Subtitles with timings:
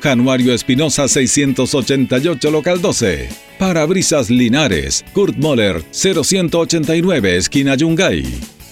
[0.00, 3.28] Januario Espinosa 688 Local 12.
[3.58, 8.24] Parabrisas Linares, Kurt Moller 0189 Esquina Yungay.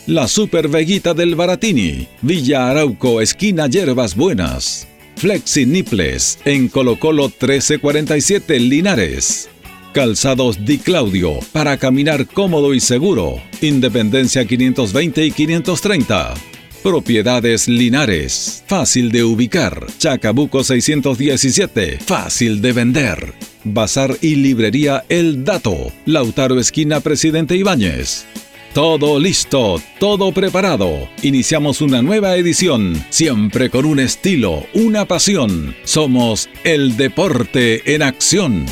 [0.07, 4.89] La Super Veguita del Baratini, Villa Arauco Esquina Yerbas Buenas.
[5.17, 9.51] Flexi Niples en Colo Colo 1347 Linares.
[9.93, 13.43] Calzados Di Claudio para caminar cómodo y seguro.
[13.61, 16.35] Independencia 520 y 530.
[16.83, 18.63] Propiedades Linares.
[18.67, 19.87] Fácil de ubicar.
[19.99, 21.99] Chacabuco 617.
[21.99, 23.35] Fácil de vender.
[23.65, 25.93] Bazar y librería El Dato.
[26.07, 28.27] Lautaro Esquina Presidente Ibáñez.
[28.75, 31.09] Todo listo, todo preparado.
[31.23, 35.75] Iniciamos una nueva edición, siempre con un estilo, una pasión.
[35.85, 38.67] Somos el deporte en acción.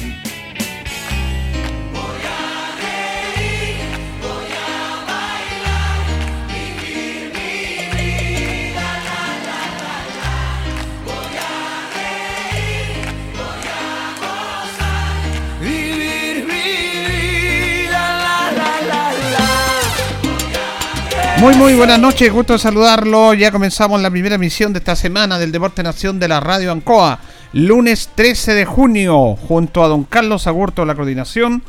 [21.39, 23.35] Muy, muy buenas noches, gusto saludarlo.
[23.35, 27.19] Ya comenzamos la primera emisión de esta semana del Deporte Nación de la Radio Ancoa.
[27.53, 31.63] Lunes 13 de junio, junto a don Carlos Agurto de la coordinación,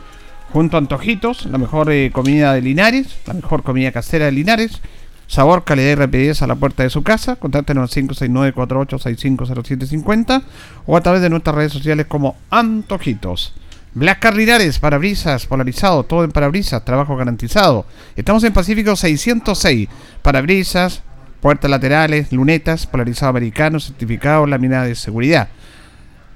[0.53, 4.79] junto a Antojitos, la mejor eh, comida de Linares, la mejor comida casera de Linares.
[5.27, 7.35] Sabor, calidad y rapidez a la puerta de su casa.
[7.35, 10.43] Contáctenos al 569-48650750
[10.85, 13.53] o a través de nuestras redes sociales como Antojitos.
[13.97, 17.87] Black Linares, parabrisas polarizado, todo en parabrisas, trabajo garantizado.
[18.15, 19.89] Estamos en Pacífico 606,
[20.21, 21.01] parabrisas,
[21.41, 25.47] puertas laterales, lunetas, polarizado americano, certificado, lámina de seguridad.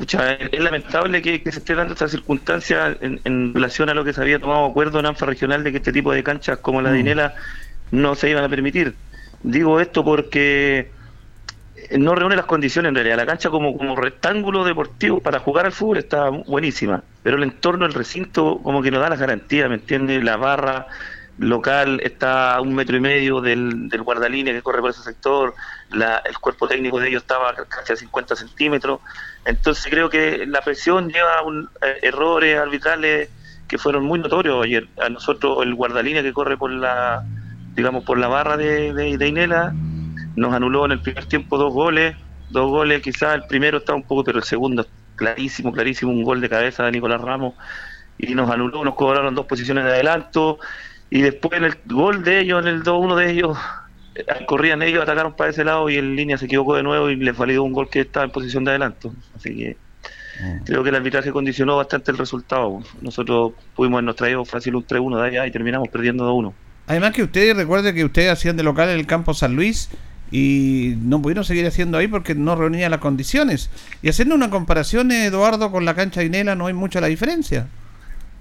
[0.01, 4.39] es lamentable que, se esté dando esta circunstancia en, relación a lo que se había
[4.39, 7.01] tomado acuerdo en ANFA regional de que este tipo de canchas como la de mm.
[7.01, 7.35] Inela
[7.91, 8.95] no se iban a permitir.
[9.43, 10.91] Digo esto porque
[11.99, 13.17] no reúne las condiciones en realidad.
[13.17, 17.87] La cancha como, como rectángulo deportivo para jugar al fútbol está buenísima, pero el entorno,
[17.87, 20.23] el recinto, como que no da las garantías, ¿me entiendes?
[20.23, 20.87] La barra
[21.39, 25.55] local está a un metro y medio del, del guardalínea que corre por ese sector,
[25.93, 29.01] el cuerpo técnico de ellos estaba casi a 50 centímetros,
[29.45, 33.31] entonces creo que la presión lleva un, eh, errores arbitrales
[33.67, 34.89] que fueron muy notorios ayer.
[35.01, 37.25] A nosotros el guardalínea que corre por la
[37.75, 39.73] digamos por la barra de, de, Inela
[40.37, 42.17] nos anuló en el primer tiempo dos goles,
[42.51, 44.87] dos goles, quizás el primero estaba un poco, pero el segundo
[45.17, 47.55] clarísimo, clarísimo, un gol de cabeza de Nicolás Ramos
[48.19, 50.59] y nos anuló, nos cobraron dos posiciones de adelanto
[51.11, 53.59] y después en el gol de ellos, en el 2-1 de ellos,
[54.15, 57.17] eh, corrían ellos, atacaron para ese lado y en línea se equivocó de nuevo y
[57.17, 59.13] les validó un gol que estaba en posición de adelanto.
[59.35, 59.77] Así que
[60.41, 60.65] mm.
[60.65, 62.81] creo que el arbitraje condicionó bastante el resultado.
[63.01, 66.53] Nosotros pudimos, nos traído fácil un 3-1 de allá y terminamos perdiendo 2-1.
[66.87, 69.91] Además que ustedes, recuerden que ustedes hacían de local en el campo San Luis
[70.31, 73.71] y no pudieron seguir haciendo ahí porque no reunían las condiciones.
[74.03, 77.69] Y haciendo una comparación, Eduardo, con la cancha Inela no hay mucha la diferencia.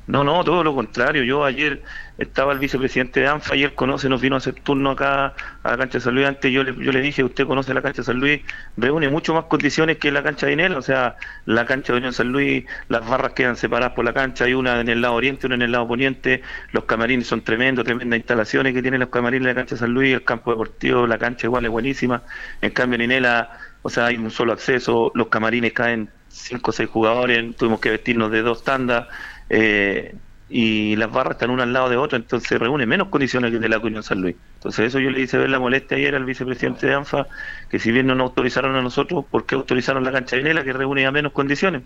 [0.09, 1.23] No, no, todo lo contrario.
[1.23, 1.83] Yo ayer
[2.17, 5.69] estaba el vicepresidente de ANFA y él conoce, nos vino a hacer turno acá a
[5.69, 6.25] la cancha de San Luis.
[6.25, 8.41] Antes yo le, yo le dije, usted conoce la cancha de San Luis,
[8.75, 10.73] reúne mucho más condiciones que la cancha de Inel.
[10.73, 11.15] O sea,
[11.45, 14.81] la cancha de Unión San Luis, las barras quedan separadas por la cancha, hay una
[14.81, 16.41] en el lado oriente, una en el lado poniente.
[16.71, 19.93] Los camarines son tremendos, tremendas instalaciones que tienen los camarines de la cancha de San
[19.93, 22.23] Luis, el campo deportivo, la cancha igual es buenísima.
[22.61, 23.51] En cambio, en Inela,
[23.83, 27.91] o sea, hay un solo acceso, los camarines caen cinco o seis jugadores, tuvimos que
[27.91, 29.07] vestirnos de dos tandas
[29.49, 30.15] eh,
[30.49, 33.69] y las barras están una al lado de otra, entonces reúne menos condiciones que de
[33.69, 34.35] la Unión San Luis.
[34.55, 37.27] Entonces eso yo le hice ver la molestia ayer al vicepresidente de ANFA,
[37.69, 40.63] que si bien no nos autorizaron a nosotros, ¿por qué autorizaron la cancha de Nela
[40.63, 41.83] que reúne a menos condiciones?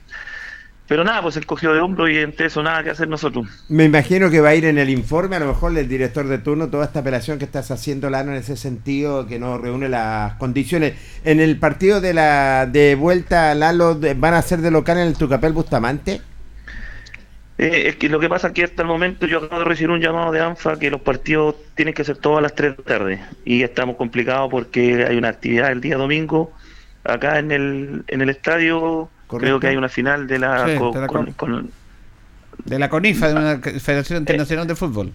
[0.88, 3.48] Pero nada, pues el cogió de hombro y entre eso nada que hacer nosotros.
[3.70, 6.40] Me imagino que va a ir en el informe, a lo mejor el director de
[6.40, 10.34] turno, toda esta operación que estás haciendo, Lano, en ese sentido, que no reúne las
[10.34, 10.94] condiciones.
[11.24, 15.16] En el partido de la de vuelta, Lalo, ¿van a ser de local en el
[15.16, 16.22] Tucapel Bustamante?
[17.58, 19.92] Eh, es que lo que pasa es que hasta el momento yo acabo de recibir
[19.92, 22.78] un llamado de ANFA que los partidos tienen que ser todos a las 3 de
[22.78, 26.52] la tarde y estamos complicados porque hay una actividad el día domingo
[27.04, 29.10] acá en el, en el estadio.
[29.28, 30.80] Creo que hay una final de la, de,
[32.80, 35.12] la CONIFA, de una Federación Internacional de Fútbol.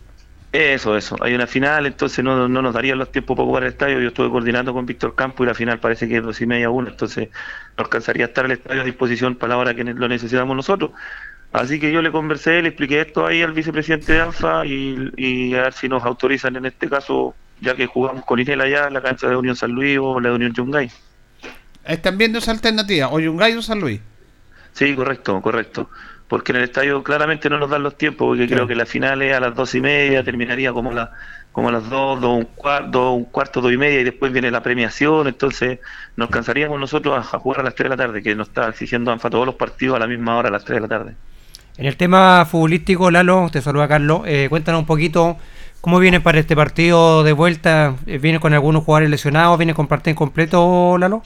[0.50, 1.16] Eso, eso.
[1.20, 4.00] Hay una final, entonces no, no nos darían los tiempos para jugar el estadio.
[4.00, 6.70] Yo estuve coordinando con Víctor Campo y la final parece que es dos y media
[6.70, 7.28] una, entonces
[7.76, 10.92] no alcanzaría a estar el estadio a disposición para la hora que lo necesitamos nosotros.
[11.52, 15.62] Así que yo le conversé, le expliqué esto ahí al vicepresidente de ANFA y, a
[15.62, 19.00] ver si nos autorizan en este caso, ya que jugamos con Inel allá en la
[19.00, 20.90] cancha de Unión San Luis o la de Unión Yungay.
[21.84, 23.08] ¿Están viendo esa alternativa?
[23.08, 24.00] ¿O Yungay o San Luis?
[24.72, 25.88] Sí, correcto, correcto.
[26.28, 29.22] Porque en el estadio claramente no nos dan los tiempos, porque creo que la final
[29.22, 31.12] es a las dos y media, terminaría como, la,
[31.50, 34.50] como a las dos, dos, un, cuarto, un cuarto, dos y media, y después viene
[34.50, 35.80] la premiación, entonces
[36.16, 38.68] nos cansaríamos nosotros a, a jugar a las tres de la tarde, que nos está
[38.68, 41.14] exigiendo ANFA todos los partidos a la misma hora, a las tres de la tarde.
[41.78, 45.36] En el tema futbolístico, Lalo, te saluda Carlos, eh, cuéntanos un poquito
[45.80, 47.94] cómo viene para este partido de vuelta.
[48.04, 49.56] Eh, ¿Viene con algunos jugadores lesionados?
[49.58, 51.22] ¿Viene con parte en completo, Lalo?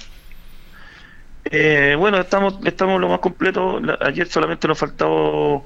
[1.47, 3.81] Eh, bueno, estamos estamos lo más completo.
[4.03, 5.63] Ayer solamente nos faltaba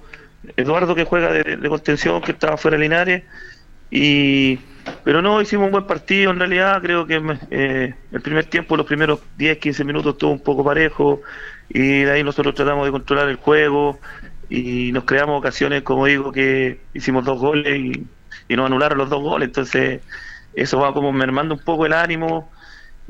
[0.56, 3.24] Eduardo que juega de, contención, que estaba fuera de Linares.
[3.90, 4.60] Y,
[5.02, 6.80] pero no, hicimos un buen partido en realidad.
[6.80, 7.16] Creo que
[7.50, 11.22] el primer tiempo, los primeros 10, 15 minutos, estuvo un poco parejo.
[11.68, 13.98] Y de ahí nosotros tratamos de controlar el juego
[14.48, 18.06] y nos creamos ocasiones, como digo, que hicimos dos goles y,
[18.54, 20.02] nos anularon los dos goles, entonces
[20.54, 22.50] eso va como mermando un poco el ánimo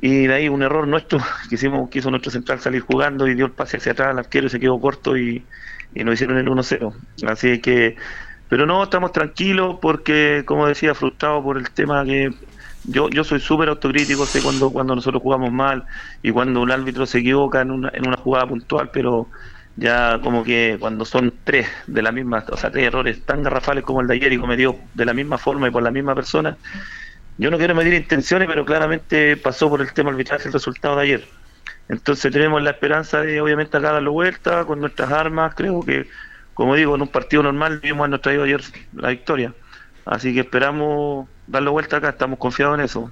[0.00, 1.18] y de ahí un error nuestro,
[1.50, 4.50] quisimos, quiso nuestro central salir jugando y dio el pase hacia atrás al arquero y
[4.50, 5.44] se quedó corto y,
[5.94, 6.94] y nos hicieron el 1-0.
[7.28, 7.96] Así que,
[8.48, 12.30] pero no, estamos tranquilos porque, como decía, frustrados por el tema que
[12.84, 15.84] yo, yo soy súper autocrítico, sé cuando, cuando nosotros jugamos mal
[16.22, 19.28] y cuando un árbitro se equivoca en una, en una jugada puntual, pero
[19.76, 23.84] ya como que cuando son tres de la misma, o sea, tres errores tan garrafales
[23.84, 26.56] como el de ayer y cometido de la misma forma y por la misma persona,
[27.38, 31.02] yo no quiero medir intenciones, pero claramente pasó por el tema arbitraje el resultado de
[31.02, 31.28] ayer.
[31.88, 36.08] Entonces tenemos la esperanza de obviamente acá darlo vuelta con nuestras armas, creo que,
[36.54, 39.54] como digo, en un partido normal vimos a traído ayer la victoria.
[40.06, 43.10] Así que esperamos darlo vuelta acá, estamos confiados en eso.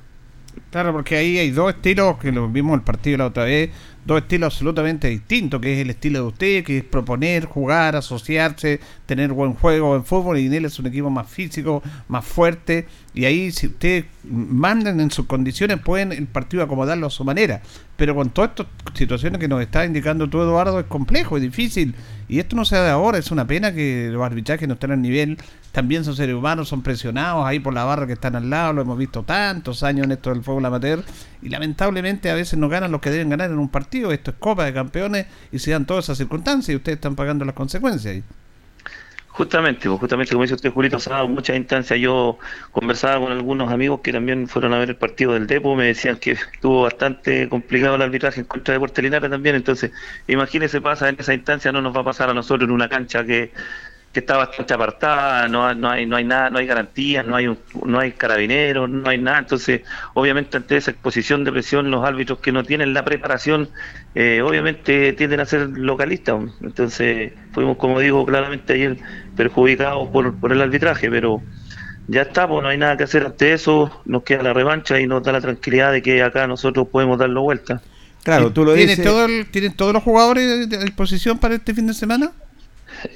[0.70, 3.70] Claro, porque ahí hay dos estilos que lo vimos en el partido la otra vez,
[4.04, 8.80] dos estilos absolutamente distintos, que es el estilo de usted, que es proponer, jugar, asociarse,
[9.06, 13.25] tener buen juego en fútbol, y él es un equipo más físico, más fuerte, y
[13.25, 17.62] ahí si ustedes mandan en sus condiciones, pueden el partido acomodarlo a su manera.
[17.96, 21.94] Pero con todas estas situaciones que nos está indicando tú, Eduardo, es complejo, es difícil,
[22.28, 24.90] y esto no se da de ahora, es una pena que los arbitrajes no estén
[24.90, 25.38] al nivel,
[25.75, 28.83] también son seres humanos, son presionados ahí por la barra que están al lado, lo
[28.83, 31.02] hemos visto tantos años en esto del fútbol amateur,
[31.43, 34.37] y lamentablemente a veces no ganan los que deben ganar en un partido esto es
[34.38, 38.23] Copa de Campeones y se dan todas esas circunstancias y ustedes están pagando las consecuencias.
[39.26, 41.99] Justamente, pues justamente como dice usted, Julito, se ha dado muchas instancias.
[41.99, 42.38] Yo
[42.71, 46.19] conversaba con algunos amigos que también fueron a ver el partido del Depo, me decían
[46.19, 49.57] que estuvo bastante complicado el arbitraje en contra de Puerto también.
[49.57, 49.90] Entonces,
[50.28, 53.25] imagínese, pasa en esa instancia, no nos va a pasar a nosotros en una cancha
[53.25, 53.50] que
[54.14, 57.54] que está bastante apartada, no, no hay no hay nada, no hay garantías, no hay
[57.85, 59.83] no hay carabineros, no hay nada, entonces
[60.14, 63.68] obviamente ante esa exposición de presión los árbitros que no tienen la preparación
[64.14, 68.99] eh, obviamente tienden a ser localistas, entonces fuimos como digo claramente ayer
[69.37, 71.42] perjudicados por, por el arbitraje, pero
[72.06, 75.09] ya está, pues no hay nada que hacer ante eso, nos queda la revancha y
[75.09, 77.83] nos da la tranquilidad de que acá nosotros podemos darlo vuelta.
[78.23, 78.97] Claro, tú lo dices.
[79.50, 82.33] ¿Tienen todos los jugadores a disposición para este fin de semana?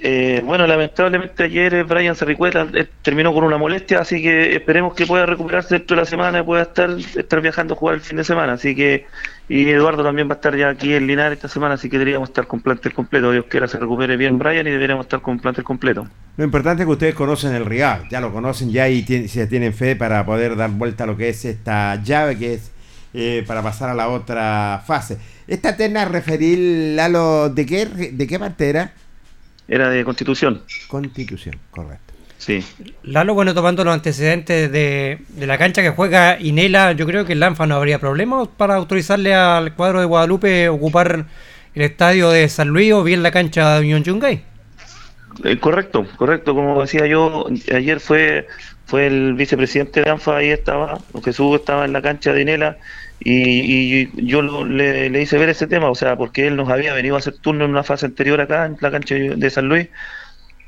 [0.02, 4.94] Eh, bueno, lamentablemente ayer eh, Brian Cerricueta eh, terminó con una molestia, así que esperemos
[4.94, 8.00] que pueda recuperarse dentro de la semana y pueda estar, estar viajando a jugar el
[8.00, 8.54] fin de semana.
[8.54, 9.06] Así que,
[9.48, 12.28] y Eduardo también va a estar ya aquí en Linares esta semana, así que deberíamos
[12.28, 13.32] estar con plantel completo.
[13.32, 16.06] Dios quiera se recupere bien Brian y deberíamos estar con plantel completo.
[16.36, 19.72] Lo importante es que ustedes conocen el Real, ya lo conocen ya y se tienen
[19.72, 22.72] fe para poder dar vuelta a lo que es esta llave que es
[23.46, 25.18] para pasar a la otra fase.
[25.48, 28.92] Esta terna referir, Lalo, ¿de qué, de qué parte era?
[29.68, 30.62] Era de Constitución.
[30.88, 32.14] Constitución, correcto.
[32.38, 32.64] Sí.
[33.02, 37.40] Lalo, bueno, tomando los antecedentes de, la cancha que juega Inela, yo creo que el
[37.40, 41.26] Lanfa no habría problemas para autorizarle al cuadro de Guadalupe ocupar
[41.74, 44.42] el estadio de San Luis o bien la cancha de Unión Yungay.
[45.44, 46.54] Eh, correcto, correcto.
[46.54, 48.46] Como decía yo, ayer fue
[48.88, 52.78] fue el vicepresidente de ANFA, ahí estaba, Jesús estaba en la cancha de Inela
[53.20, 57.16] y, yo le, le, hice ver ese tema, o sea, porque él nos había venido
[57.16, 59.88] a hacer turno en una fase anterior acá, en la cancha de San Luis.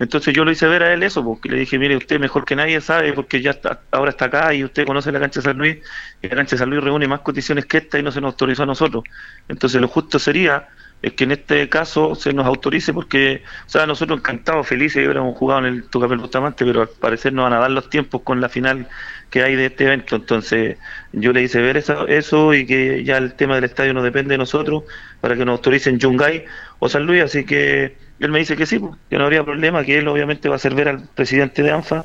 [0.00, 2.56] Entonces yo lo hice ver a él eso, porque le dije, mire, usted mejor que
[2.56, 5.58] nadie sabe, porque ya está, ahora está acá y usted conoce la cancha de San
[5.58, 5.76] Luis,
[6.22, 8.32] y la cancha de San Luis reúne más condiciones que esta y no se nos
[8.32, 9.04] autorizó a nosotros.
[9.48, 10.68] Entonces lo justo sería
[11.02, 15.36] es que en este caso se nos autorice porque, o sea, nosotros encantados, felices, hubiéramos
[15.36, 18.40] jugado en el Tucapel Bustamante, pero al parecer no van a dar los tiempos con
[18.40, 18.86] la final
[19.30, 20.16] que hay de este evento.
[20.16, 20.76] Entonces
[21.12, 24.34] yo le hice ver eso, eso y que ya el tema del estadio no depende
[24.34, 24.84] de nosotros
[25.20, 26.44] para que nos autoricen Yungay
[26.78, 29.84] o San Luis, así que él me dice que sí, pues, que no habría problema,
[29.84, 32.04] que él obviamente va a hacer ver al presidente de ANFA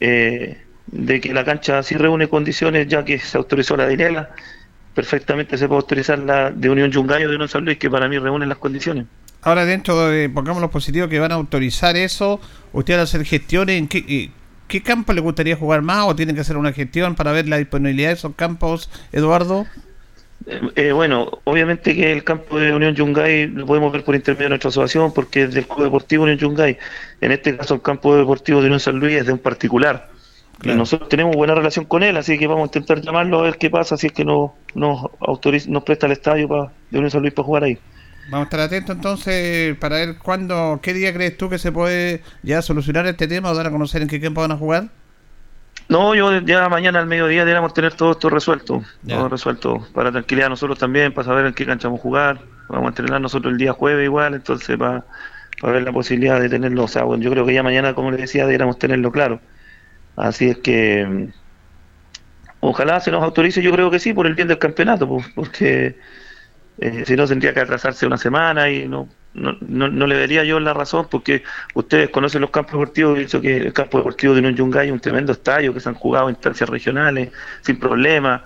[0.00, 4.30] eh, de que la cancha sí reúne condiciones ya que se autorizó la dinela
[4.98, 8.08] perfectamente se puede autorizar la de Unión Yungay o de Unión San Luis, que para
[8.08, 9.06] mí reúnen las condiciones.
[9.42, 12.40] Ahora, dentro de, pongamos los positivos que van a autorizar eso,
[12.72, 13.78] ¿usted va a hacer gestiones?
[13.78, 14.30] ¿En qué,
[14.68, 17.56] qué campo le gustaría jugar más o tienen que hacer una gestión para ver la
[17.56, 19.66] disponibilidad de esos campos, Eduardo?
[20.46, 24.44] Eh, eh, bueno, obviamente que el campo de Unión Yungay lo podemos ver por intermedio
[24.44, 26.78] de nuestra asociación porque es del Club Deportivo Unión Yungay.
[27.20, 30.10] En este caso, el campo deportivo de Unión San Luis es de un particular.
[30.64, 33.70] Nosotros tenemos buena relación con él, así que vamos a intentar llamarlo a ver qué
[33.70, 37.20] pasa si es que no, nos autoriza, nos presta el estadio para, de Unión San
[37.20, 37.78] Luis para jugar ahí.
[38.30, 42.22] Vamos a estar atentos entonces para ver cuándo, qué día crees tú que se puede
[42.42, 44.88] ya solucionar este tema o dar a conocer en qué tiempo van a jugar.
[45.88, 50.50] No, yo ya mañana al mediodía deberíamos tener todo esto resuelto, todo resuelto para tranquilidad
[50.50, 52.40] nosotros también, para saber en qué cancha vamos a jugar.
[52.68, 55.06] Vamos a entrenar nosotros el día jueves igual, entonces para,
[55.62, 56.84] para ver la posibilidad de tenerlo.
[56.84, 59.40] O sea, bueno, yo creo que ya mañana, como le decía, deberíamos tenerlo claro.
[60.16, 61.28] Así es que mm,
[62.60, 65.96] ojalá se nos autorice, yo creo que sí, por el bien del campeonato, porque
[66.78, 70.60] eh, si no tendría que atrasarse una semana y no, no, no, le vería yo
[70.60, 71.42] la razón, porque
[71.74, 75.00] ustedes conocen los campos deportivos, he dicho que el campo deportivo de Yungay es un
[75.00, 77.30] tremendo estadio que se han jugado en instancias regionales
[77.62, 78.44] sin problema.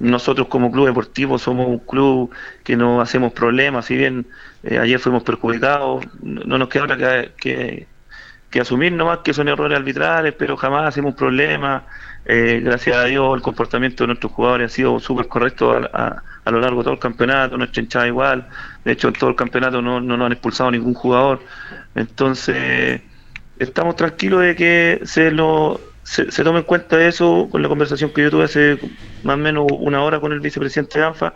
[0.00, 2.30] Nosotros como club deportivo somos un club
[2.64, 4.26] que no hacemos problemas, si bien
[4.64, 6.96] eh, ayer fuimos perjudicados, no nos queda otra
[7.36, 7.86] que
[8.54, 11.82] que asumir nomás que son errores arbitrales, pero jamás hacemos problemas.
[12.26, 16.60] Eh, gracias a Dios el comportamiento de nuestros jugadores ha sido súper correcto a, lo
[16.60, 18.48] largo de todo el campeonato, nuestra hinchada igual,
[18.84, 21.40] de hecho en todo el campeonato no, no nos han expulsado ningún jugador,
[21.94, 23.02] entonces
[23.58, 28.22] estamos tranquilos de que se lo se, tome en cuenta eso con la conversación que
[28.22, 28.78] yo tuve hace
[29.22, 31.34] más o menos una hora con el vicepresidente de ANFA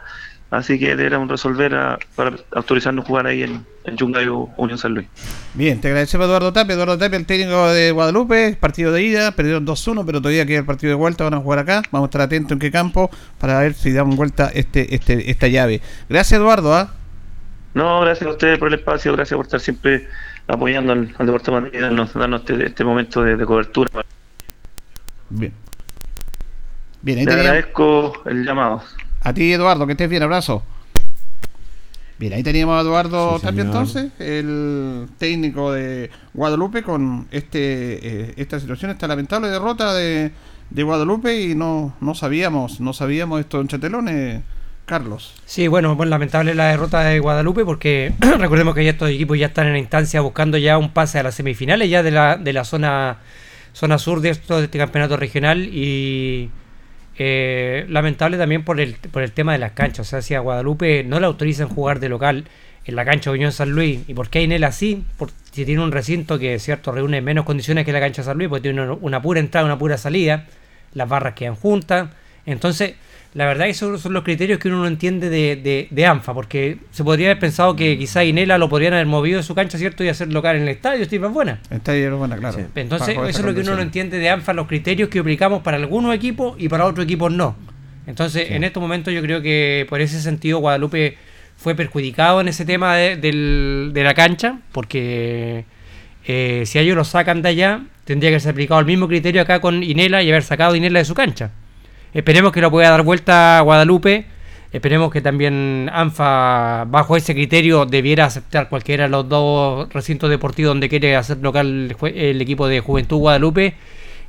[0.51, 4.95] Así que deberemos resolver a- para autorizarnos a jugar ahí en, en Yungayo Unión San
[4.95, 5.07] Luis.
[5.53, 6.75] Bien, te agradecemos Eduardo Tapia.
[6.75, 10.65] Eduardo Tapia, el técnico de Guadalupe, partido de ida, perdieron 2-1, pero todavía queda el
[10.65, 11.83] partido de vuelta, van a jugar acá.
[11.91, 15.49] Vamos a estar atentos en qué campo para ver si damos vuelta este, este, esta
[15.49, 15.83] llave.
[16.09, 16.95] Gracias Eduardo, ¿ah?
[17.75, 20.09] No, gracias a ustedes por el espacio, gracias por estar siempre
[20.47, 23.91] apoyando al, al departamento y darnos, darnos este, este momento de, de cobertura.
[25.29, 25.53] Bien.
[27.03, 28.83] Bien, ahí Le agradezco el llamado.
[29.23, 30.63] A ti, Eduardo, que estés bien, abrazo.
[32.19, 33.67] Bien, ahí teníamos a Eduardo Sí, Tapia señor.
[33.67, 40.33] entonces, el técnico de Guadalupe con este eh, esta situación, esta lamentable derrota de,
[40.71, 44.43] de Guadalupe y no, no sabíamos, no sabíamos esto en Chatelones,
[44.85, 45.35] Carlos.
[45.47, 49.47] Sí, bueno, bueno, lamentable la derrota de Guadalupe porque recordemos que ya estos equipos ya
[49.47, 52.53] están en la instancia buscando ya un pase a las semifinales ya de la, de
[52.53, 53.19] la zona,
[53.73, 56.51] zona sur de, esto, de este campeonato regional y
[57.19, 60.07] eh, lamentable también por el, por el tema de las canchas.
[60.07, 62.45] O sea, si a Guadalupe no le autorizan jugar de local
[62.85, 65.05] en la cancha de Unión San Luis, ¿y por qué Inel así?
[65.17, 68.49] Por, si tiene un recinto que, cierto, reúne menos condiciones que la cancha San Luis,
[68.49, 70.47] porque tiene una, una pura entrada, una pura salida,
[70.95, 72.09] las barras quedan juntas.
[72.47, 72.95] Entonces,
[73.35, 76.33] la verdad que esos son los criterios que uno no entiende de, de, de ANFA,
[76.35, 79.77] porque se podría haber pensado que quizá Inela lo podrían haber movido de su cancha,
[79.79, 80.03] ¿cierto?
[80.03, 81.61] Y hacer local en el estadio, Steve buena.
[81.71, 82.57] Está ahí, bueno, claro.
[82.59, 82.65] Sí.
[82.75, 85.77] Entonces, eso es lo que uno no entiende de ANFA, los criterios que aplicamos para
[85.77, 87.55] algunos equipos y para otros equipos no.
[88.07, 88.55] Entonces, Sí.
[88.55, 91.19] en estos momentos yo creo que por ese sentido Guadalupe
[91.59, 95.65] fue perjudicado en ese tema de, del- de la cancha, porque
[96.27, 99.61] eh, si ellos lo sacan de allá, tendría que ser aplicado el mismo criterio acá
[99.61, 101.51] con Inela y haber sacado a Inela de su cancha.
[102.15, 104.27] Esperemos que lo pueda dar vuelta Guadalupe.
[104.73, 110.71] Esperemos que también ANFA, bajo ese criterio, debiera aceptar cualquiera de los dos recintos deportivos
[110.71, 113.75] donde quiere hacer local el, el equipo de Juventud Guadalupe.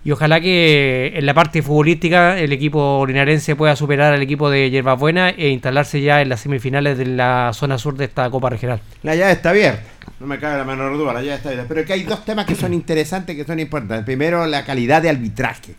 [0.04, 4.70] Y ojalá que en la parte futbolística el equipo linarense pueda superar al equipo de
[4.70, 8.50] Yerbas Buena e instalarse ya en las semifinales de la zona sur de esta Copa
[8.50, 8.80] Regional.
[9.04, 9.84] La llave está abierta.
[10.22, 11.68] No me cabe la menor duda, la llave está abierta.
[11.68, 14.06] Pero que hay dos temas que son interesantes, que son importantes.
[14.06, 15.76] Primero, la calidad de arbitraje.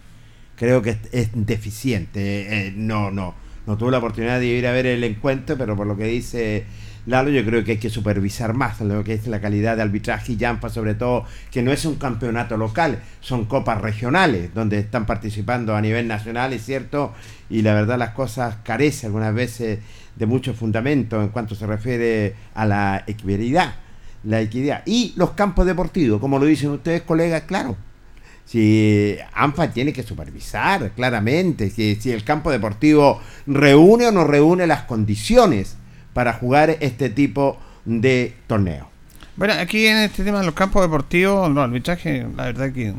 [0.60, 2.66] Creo que es, deficiente.
[2.66, 3.34] Eh, no, no.
[3.66, 6.66] No tuve la oportunidad de ir a ver el encuentro, pero por lo que dice
[7.06, 10.32] Lalo, yo creo que hay que supervisar más lo que es la calidad de arbitraje
[10.32, 15.06] y Yampa, sobre todo, que no es un campeonato local, son copas regionales, donde están
[15.06, 17.14] participando a nivel nacional, es cierto,
[17.48, 19.78] y la verdad las cosas carecen algunas veces
[20.14, 23.76] de mucho fundamento en cuanto se refiere a la equidad,
[24.24, 24.82] la equidad.
[24.84, 27.78] Y los campos deportivos, como lo dicen ustedes, colegas, claro,
[28.44, 34.66] si ANFA tiene que supervisar claramente si, si el campo deportivo reúne o no reúne
[34.66, 35.76] las condiciones
[36.12, 38.88] para jugar este tipo de torneo.
[39.36, 42.92] Bueno, aquí en este tema de los campos deportivos, no, el arbitraje, la verdad que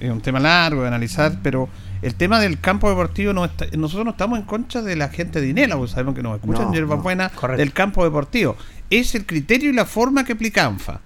[0.00, 1.68] es un tema largo de analizar, pero
[2.02, 5.40] el tema del campo deportivo, no está- nosotros no estamos en contra de la gente
[5.42, 7.58] de Inela, porque sabemos que nos escuchan No, hierbas no, buenas correcto.
[7.58, 8.56] del campo deportivo.
[8.88, 11.00] Es el criterio y la forma que aplica ANFA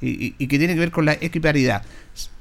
[0.00, 1.82] y, y- que tiene que ver con la equiparidad.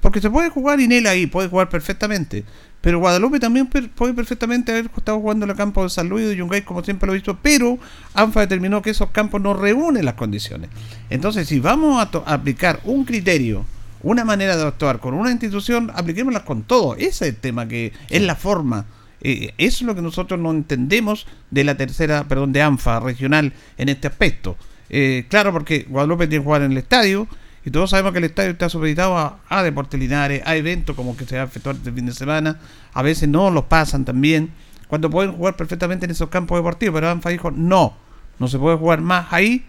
[0.01, 2.43] Porque se puede jugar Inela ahí, puede jugar perfectamente.
[2.81, 6.35] Pero Guadalupe también puede perfectamente haber estado jugando en el campo de San Luis de
[6.35, 7.79] Yungay, como siempre lo he visto, pero
[8.13, 10.69] ANFA determinó que esos campos no reúnen las condiciones.
[11.09, 13.65] Entonces, si vamos a aplicar un criterio,
[14.03, 16.95] una manera de actuar con una institución, apliquémoslas con todo.
[16.95, 18.85] Ese es el tema que es la forma.
[19.21, 23.53] Eh, eso es lo que nosotros no entendemos de la tercera, perdón, de ANFA regional
[23.79, 24.55] en este aspecto.
[24.89, 27.27] Eh, claro, porque Guadalupe tiene que jugar en el estadio
[27.67, 31.17] y todos sabemos que el estadio está supeditado a, a deportes linares, a eventos como
[31.17, 32.59] que se va a efectuar este fin de semana.
[32.93, 34.51] A veces no los pasan también.
[34.87, 37.93] Cuando pueden jugar perfectamente en esos campos deportivos, pero ANFA dijo no,
[38.39, 39.65] no se puede jugar más ahí.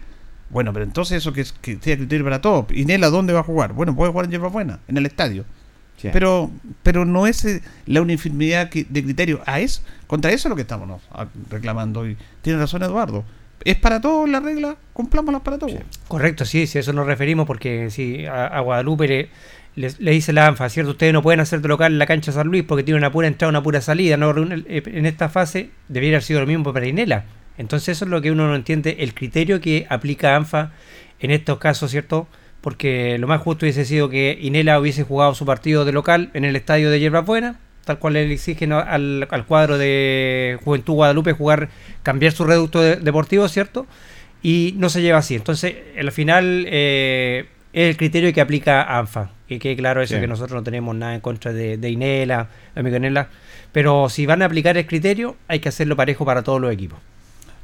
[0.49, 2.67] Bueno, pero entonces eso que, que sea criterio para todos.
[2.71, 3.73] ¿Y Nela dónde va a jugar?
[3.73, 5.43] Bueno, puede jugar en Yerba Buena, en el estadio.
[5.97, 6.07] Sí.
[6.13, 6.49] Pero
[6.83, 9.41] pero no es eh, la uniformidad de criterio.
[9.45, 11.01] A eso, contra eso es lo que estamos ¿no?
[11.11, 12.07] a- reclamando.
[12.07, 13.25] Y tiene razón Eduardo.
[13.65, 15.75] Es para todos la regla, cumplámosla para todos.
[16.07, 19.29] Correcto, sí, sí, eso nos referimos porque si a, Guadalupe
[19.75, 20.91] le, dice la ANFA, ¿cierto?
[20.91, 23.27] Ustedes no pueden hacer de local en la cancha San Luis porque tiene una pura
[23.27, 24.17] entrada, una pura salida.
[24.17, 27.25] No eh, en esta fase debería haber sido lo mismo para Inela.
[27.57, 30.71] Entonces eso es lo que uno no entiende, el criterio que aplica ANFA
[31.19, 32.27] en estos casos, ¿cierto?
[32.61, 36.45] Porque lo más justo hubiese sido que Inela hubiese jugado su partido de local en
[36.45, 37.59] el estadio de Yerbas Buena,
[37.89, 41.69] tal cual le exigen al, al cuadro de Juventud Guadalupe jugar,
[42.03, 43.87] cambiar su reducto de- deportivo, ¿cierto?
[44.41, 45.35] y no se lleva así.
[45.35, 49.31] Entonces, al final eh, es el criterio que aplica ANFA.
[49.49, 52.83] Que quede claro eso, que nosotros no tenemos nada en contra de, de Inela, de
[52.83, 53.27] Micanela.
[53.73, 56.99] Pero si van a aplicar el criterio, hay que hacerlo parejo para todos los equipos.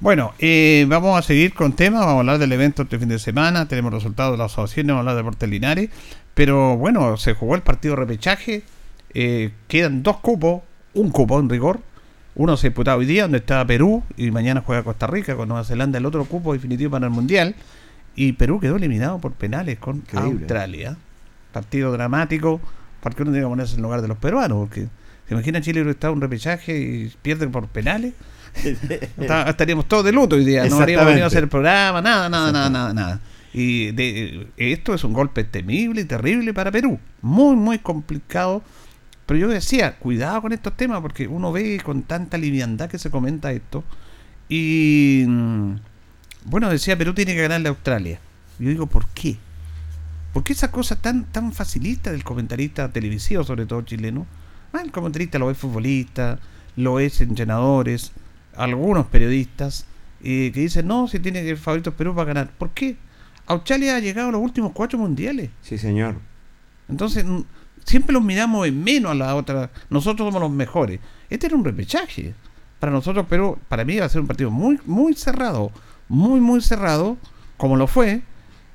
[0.02, 3.20] Bueno, eh, vamos a seguir con temas, vamos a hablar del evento este fin de
[3.20, 5.90] semana, tenemos resultados de la asociación, vamos a hablar de Deportes Linares,
[6.34, 8.64] pero bueno, se jugó el partido de repechaje,
[9.16, 10.62] eh, quedan dos cupos,
[10.94, 11.80] un cupo en rigor,
[12.36, 15.64] Uno se disputaba hoy día, donde estaba Perú, y mañana juega Costa Rica con Nueva
[15.64, 17.56] Zelanda, el otro cupo definitivo para el Mundial.
[18.14, 20.40] Y Perú quedó eliminado por penales con Increíble.
[20.42, 20.98] Australia.
[21.54, 22.60] Partido dramático,
[23.02, 24.88] porque uno tiene que ponerse en lugar de los peruanos, porque
[25.28, 28.14] se imagina Chile estado en un repechaje y pierde por penales.
[29.18, 32.30] Está- estaríamos todos de luto hoy día, no habríamos venido a hacer el programa, nada,
[32.30, 33.20] nada, nada, nada, nada.
[33.54, 37.00] Y de, esto es un golpe temible y terrible para Perú.
[37.22, 38.62] Muy, muy complicado.
[39.26, 43.10] Pero yo decía, cuidado con estos temas, porque uno ve con tanta liviandad que se
[43.10, 43.84] comenta esto.
[44.50, 45.76] Y mm,
[46.46, 48.20] bueno, decía, Perú tiene que ganarle a Australia.
[48.60, 49.38] Yo digo, ¿por qué?
[50.32, 54.28] ¿Por qué esa cosa tan, tan facilista del comentarista televisivo, sobre todo chileno?
[54.74, 56.40] Ah, el comentarista lo es futbolista,
[56.76, 58.12] lo es entrenadores,
[58.56, 59.86] algunos periodistas,
[60.22, 62.52] eh, que dicen, no, si tiene que el favorito Perú va a ganar.
[62.52, 62.98] ¿Por qué?
[63.48, 65.50] Australia ha llegado a los últimos cuatro mundiales.
[65.62, 66.16] Sí, señor.
[66.90, 67.42] Entonces, mm,
[67.86, 69.70] siempre los miramos en menos a la otra.
[69.90, 71.00] Nosotros somos los mejores.
[71.30, 72.34] Este era un repechaje.
[72.80, 75.72] Para nosotros, pero para mí va a ser un partido muy, muy cerrado.
[76.10, 77.18] Muy, muy cerrado,
[77.58, 78.22] como lo fue.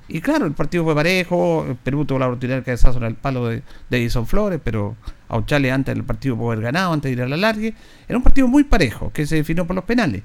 [0.09, 1.77] Y claro, el partido fue parejo.
[1.85, 4.97] Perú tuvo la oportunidad de cabezazo en el palo de, de Edison Flores, pero
[5.29, 7.75] Australia antes del partido pudo haber ganado, antes de ir a la largue.
[8.09, 10.23] Era un partido muy parejo, que se definió por los penales.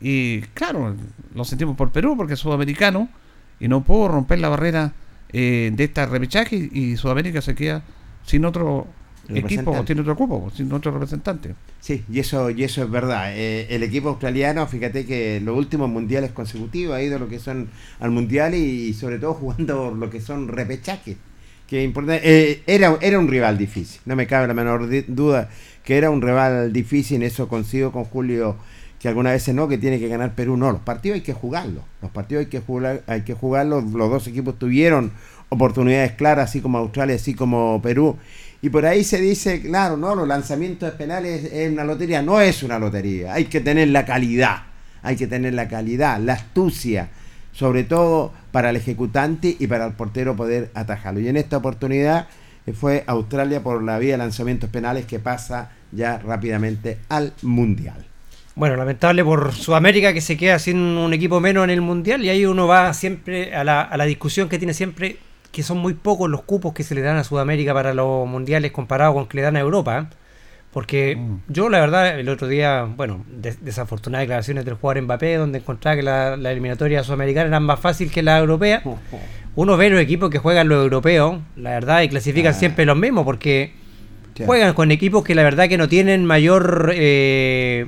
[0.00, 0.94] Y claro,
[1.34, 3.08] lo sentimos por Perú, porque es sudamericano
[3.60, 4.92] y no pudo romper la barrera
[5.32, 7.82] eh, de esta repechaje y, y Sudamérica se queda
[8.24, 8.86] sin otro
[9.28, 11.54] equipo, sin otro cupo, sin otro representante.
[11.80, 13.32] Sí, y eso, y eso es verdad.
[13.34, 17.68] Eh, el equipo australiano, fíjate que los últimos mundiales consecutivos ha ido lo que son
[18.00, 21.16] al mundial y, sobre todo jugando lo que son repechajes.
[21.68, 25.48] Que importante, eh, era, era un rival difícil, no me cabe la menor duda
[25.82, 28.56] que era un rival difícil, en eso consigo con Julio
[28.98, 31.84] que algunas veces no, que tiene que ganar Perú, no, los partidos hay que jugarlos,
[32.00, 35.12] los partidos hay que jugar, hay que jugarlos, los dos equipos tuvieron
[35.54, 38.16] oportunidades claras, así como Australia, así como Perú,
[38.64, 42.22] y por ahí se dice, claro, no, los lanzamientos penales es una lotería.
[42.22, 43.34] No es una lotería.
[43.34, 44.62] Hay que tener la calidad.
[45.02, 47.10] Hay que tener la calidad, la astucia,
[47.52, 51.20] sobre todo para el ejecutante y para el portero poder atajarlo.
[51.20, 52.26] Y en esta oportunidad
[52.66, 58.06] eh, fue Australia por la vía de lanzamientos penales que pasa ya rápidamente al Mundial.
[58.54, 62.30] Bueno, lamentable por Sudamérica que se queda sin un equipo menos en el Mundial y
[62.30, 65.18] ahí uno va siempre a la, a la discusión que tiene siempre
[65.54, 68.72] que son muy pocos los cupos que se le dan a Sudamérica para los mundiales
[68.72, 70.10] comparado con que le dan a Europa.
[70.72, 71.36] Porque Mm.
[71.46, 75.96] yo la verdad el otro día, bueno, des- desafortunadas declaraciones del jugador Mbappé donde encontraba
[75.96, 78.82] que la, la eliminatoria sudamericana era más fácil que la europea.
[79.54, 82.58] Uno ve los equipos que juegan los europeos, la verdad, y clasifican Ah.
[82.58, 83.72] siempre los mismos porque
[84.44, 87.86] juegan con equipos que la verdad que no tienen mayor eh,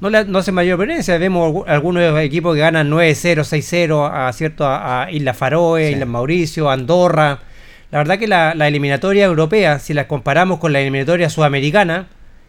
[0.00, 4.32] no, le, no hacen mayor diferencia vemos algu- algunos equipos que ganan 9-0 6-0 a
[4.32, 5.92] cierto a, a Islas Faroe Sí.
[5.94, 7.38] Islas Mauricio Andorra.
[7.90, 12.06] La verdad que la, la eliminatoria europea si la comparamos con la eliminatoria sudamericana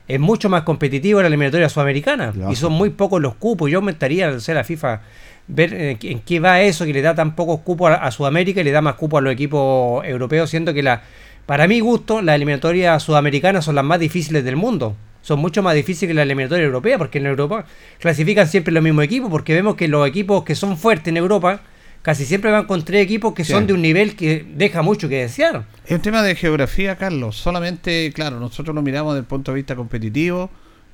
[0.08, 2.34] es mucho más competitiva la eliminatoria sudamericana.
[2.52, 3.70] Y son muy pocos los cupos.
[3.72, 5.02] Yo aumentaría al ser la FIFA
[5.48, 8.62] ver eh, en qué va eso que le da tan pocos cupos a, a Sudamérica
[8.62, 11.02] y le da más cupos a los equipos europeos siendo que la
[11.46, 14.96] para mi gusto, las eliminatorias sudamericanas son las más difíciles del mundo.
[15.22, 17.66] Son mucho más difíciles que la eliminatoria europea, porque en Europa
[18.00, 21.62] clasifican siempre los mismos equipos, porque vemos que los equipos que son fuertes en Europa
[22.02, 23.52] casi siempre van con tres equipos que Sí.
[23.54, 25.66] son de un nivel que deja mucho que desear.
[25.86, 27.36] Es un tema de geografía, Carlos.
[27.38, 30.50] Solamente, claro, nosotros lo miramos desde el punto de vista competitivo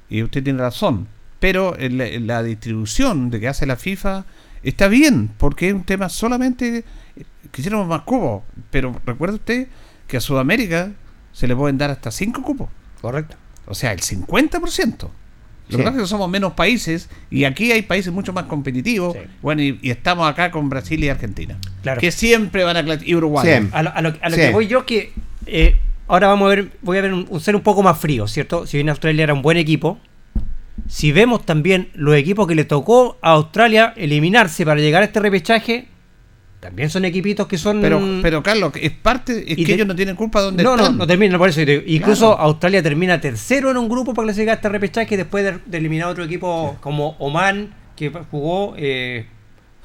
[0.10, 1.08] y usted tiene razón.
[1.40, 4.26] Pero en la, en la distribución de que hace la FIFA
[4.64, 6.84] está bien, porque es un tema solamente.
[7.16, 9.68] eh, Quisiéramos más cupos, pero recuerde usted
[10.08, 10.92] que a Sudamérica
[11.32, 12.68] se le pueden dar hasta 5 cupos.
[13.00, 13.38] Correcto.
[13.68, 15.10] O sea, el 50%.
[15.70, 15.78] Lo Sí.
[15.78, 19.14] que pasa es que somos menos países y aquí hay países mucho más competitivos.
[19.14, 19.20] Sí.
[19.42, 21.58] Bueno, y, y estamos acá con Brasil y Argentina.
[21.84, 22.00] Claro.
[22.00, 22.98] Que siempre van a.
[23.04, 23.68] Y Uruguay.
[23.74, 24.42] A lo, a lo- a lo Sí.
[24.42, 25.12] que voy yo que
[25.46, 25.78] eh,
[26.08, 28.66] ahora vamos a ver, voy a ver un, un ser un poco más frío, ¿cierto?
[28.66, 30.00] Si bien Australia era un buen equipo,
[30.88, 35.20] si vemos también los equipos que le tocó a Australia eliminarse para llegar a este
[35.20, 35.88] repechaje,
[36.60, 39.88] también son equipitos que son Pero, pero Carlos, es parte, es Y que te- ellos
[39.88, 40.98] no tienen culpa de donde no, no, están.
[40.98, 41.62] no termina por eso.
[41.62, 42.42] Incluso Claro.
[42.50, 46.08] Australia termina tercero en un grupo para clasificar a este repechaje después de, de eliminar
[46.10, 49.26] otro equipo como Oman, que jugó eh,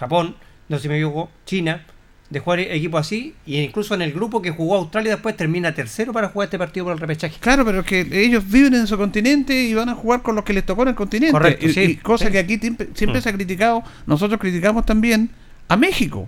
[0.01, 0.37] Japón,
[0.69, 1.85] no sé si me equivoco, China,
[2.31, 6.15] de jugar equipo así, y incluso en el grupo que jugó Australia después termina tercero
[6.15, 7.37] para jugar este partido por el repechaje.
[7.39, 10.43] Claro, pero es que ellos viven en su continente y van a jugar con los
[10.45, 11.33] que les tocó en el continente.
[11.33, 12.33] Correcto, y, sí, y cosa sí.
[12.33, 13.23] que aquí siempre, siempre Mm.
[13.23, 13.83] se ha criticado.
[14.07, 15.29] Nosotros criticamos también
[15.69, 16.27] a México.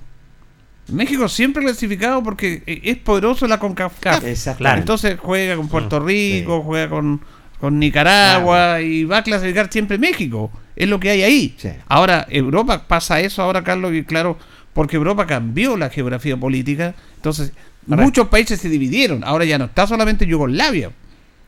[0.88, 4.25] México siempre clasificado porque eh, es poderoso la CONCACAF.
[4.57, 4.79] Claro.
[4.79, 6.62] Entonces juega con Puerto Rico, sí.
[6.64, 7.20] juega con,
[7.59, 10.51] con Nicaragua y va a clasificar siempre México.
[10.77, 11.55] Es lo que hay ahí.
[11.57, 11.70] Sí.
[11.87, 14.37] Ahora, Europa pasa eso ahora, Carlos, y claro,
[14.73, 16.94] porque Europa cambió la geografía política.
[17.16, 17.53] Entonces,
[17.87, 18.05] Correcto.
[18.05, 19.23] muchos países se dividieron.
[19.25, 20.90] Ahora ya no está solamente Yugoslavia.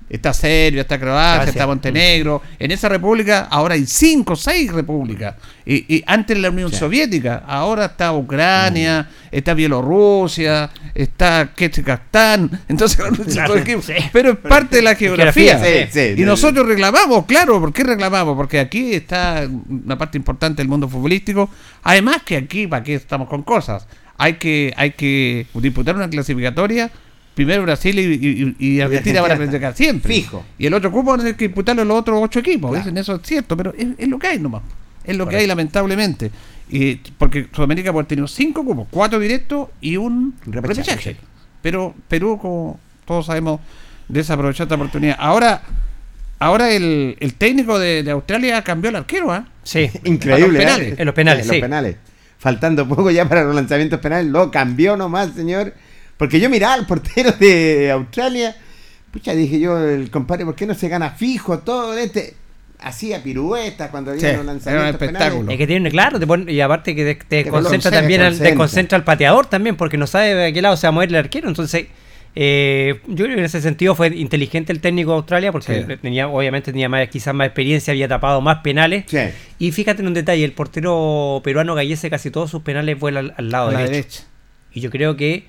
[0.09, 1.57] Está Serbia, está Croacia, Gracias.
[1.57, 2.40] está Montenegro.
[2.61, 5.35] En esa república ahora hay cinco o seis repúblicas.
[5.64, 6.77] Y, y antes la Unión Sí.
[6.77, 12.51] Soviética, ahora está Ucrania, está Bielorrusia, está Kazajstán.
[12.69, 12.99] Entonces,
[13.33, 13.95] Claro, sí.
[14.12, 15.61] pero es parte de la geografía.
[15.90, 18.37] Sí, y nosotros reclamamos, claro, ¿por qué reclamamos?
[18.37, 21.51] Porque aquí está una parte importante del mundo futbolístico.
[21.83, 23.87] Además que aquí, ¿para qué estamos con cosas?
[24.19, 26.90] Hay que, hay que disputar una clasificatoria.
[27.37, 30.12] Primero Brasil y, y- y Argentina van a clasificar siempre.
[30.14, 30.42] Fijo.
[30.59, 32.70] Y el otro cupo van a tener que disputarlo los otros ocho equipos.
[32.70, 32.83] Claro.
[32.85, 34.62] Dicen, eso es cierto, pero es, es lo que hay nomás.
[35.05, 36.31] Es lo que hay, lamentablemente.
[36.70, 41.16] Y, porque Sudamérica puede tener cinco cupos, cuatro directos y un Repechaje.
[41.61, 43.61] Pero Perú, como todos sabemos,
[44.09, 45.16] desaprovechó esta oportunidad.
[45.20, 45.61] Ahora,
[46.38, 49.46] ahora el, el técnico de, de Australia cambió el arquero, ¿ah?
[49.62, 49.90] Sí.
[50.05, 50.64] Increíble.
[50.64, 50.94] A los ¿eh?
[50.99, 51.61] En los penales, En los sí.
[51.61, 51.96] penales.
[52.38, 55.75] Faltando poco ya para los lanzamientos penales, lo cambió nomás, señor.
[56.16, 58.57] Porque yo miraba al portero de Australia.
[59.11, 62.35] Pucha, dije yo, el compadre, ¿por qué no se gana fijo todo este?
[62.79, 65.40] Hacía piruetas cuando había Sí, un lanzamientos espectáculo.
[65.40, 65.55] penales.
[65.55, 68.20] Es que tiene, claro, te pone- y aparte que te, te Te concentra concentra, también,
[68.20, 68.57] al, te concentra.
[68.59, 71.14] concentra al pateador también, porque no sabe de qué lado se va a mover el
[71.16, 71.48] arquero.
[71.48, 71.87] Entonces,
[72.35, 75.96] eh, yo creo que en ese sentido fue inteligente el técnico de Australia, porque Sí.
[76.02, 79.05] tenía, obviamente tenía más, quizás más experiencia, había tapado más penales.
[79.07, 79.18] Sí.
[79.59, 83.35] Y fíjate en un detalle, el portero peruano Gallese casi todos sus penales vuelan al,
[83.38, 83.94] al lado a la derecho.
[83.94, 84.22] derecha.
[84.74, 85.46] Y yo creo que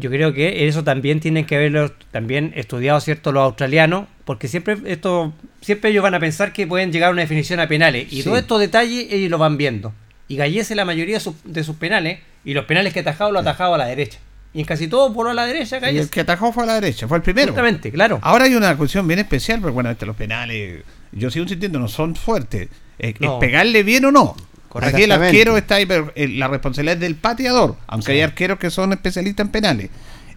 [0.00, 4.76] yo creo que eso también tienen que haberlo también estudiado cierto los australianos, porque siempre
[4.86, 8.16] esto siempre ellos van a pensar que pueden llegar a una definición a penales y
[8.16, 8.22] Sí.
[8.24, 9.92] todos estos detalles ellos lo van viendo.
[10.26, 13.30] Y Gallese la mayoría de sus, de sus penales y los penales que ha atajado
[13.32, 14.18] lo atajado a la derecha.
[14.52, 16.74] Y en casi todo voló a la derecha Y el que atajó fue a la
[16.80, 17.48] derecha, fue el primero.
[17.48, 18.18] Justamente, claro.
[18.22, 20.82] Ahora hay una cuestión bien especial, porque bueno, este, los penales,
[21.12, 22.68] yo sigo sintiendo, no son fuertes.
[22.98, 23.38] Es, es No.
[23.38, 24.34] pegarle bien o no.
[24.70, 24.96] Correcto.
[24.96, 28.58] Aquí el arquero está ahí, pero eh, la responsabilidad es del pateador, aunque hay arqueros
[28.60, 29.90] que son especialistas en penales.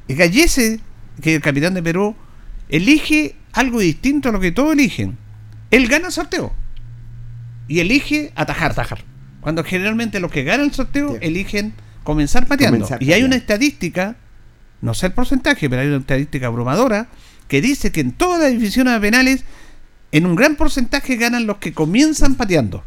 [0.07, 0.79] Y Gallese,
[1.21, 2.15] que es el capitán de Perú,
[2.67, 5.17] elige algo distinto a lo que todos eligen.
[5.69, 6.51] Él gana el sorteo
[7.67, 8.71] y elige atajar.
[8.71, 9.03] Atajar.
[9.39, 11.17] Cuando generalmente los que ganan el sorteo Sí.
[11.21, 12.77] eligen comenzar pateando.
[12.79, 14.15] Comenzar y hay una estadística,
[14.81, 17.07] no sé el porcentaje, pero hay una estadística abrumadora
[17.47, 19.43] que dice que en todas las divisiones penales,
[20.11, 22.83] en un gran porcentaje ganan los que comienzan pateando.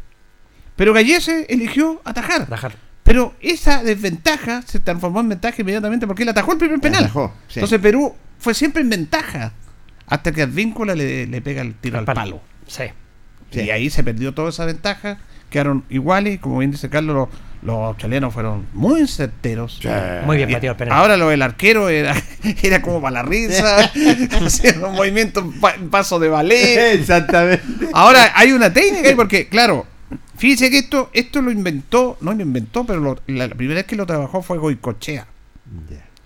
[0.76, 2.42] Pero Gallese eligió atajar.
[2.42, 2.74] Atajar.
[3.02, 7.04] Pero esa desventaja se transformó en ventaja inmediatamente porque él atajó el primer penal.
[7.04, 7.60] Atajó, sí.
[7.60, 9.52] Entonces Perú fue siempre en ventaja
[10.06, 12.40] hasta que Advíncula le, le pega el tiro al palo.
[12.66, 12.84] Sí.
[13.52, 13.60] Sí.
[13.60, 15.18] Y ahí se perdió toda esa ventaja,
[15.50, 17.28] quedaron iguales, y como bien dice Carlos, los,
[17.62, 19.80] los australianos fueron muy certeros.
[20.24, 20.98] Muy bien pateado el penal.
[20.98, 22.12] Ahora lo del arquero era,
[22.62, 23.88] era como para la risa,
[24.44, 26.94] haciendo un movimiento, un pa- un paso de ballet.
[26.94, 27.62] Exactamente.
[27.92, 29.86] Ahora hay una técnica ahí porque, claro,
[30.38, 33.86] fíjese que esto, esto lo inventó, no lo inventó, pero lo- la, la primera vez
[33.86, 35.26] que lo trabajó fue Goicochea.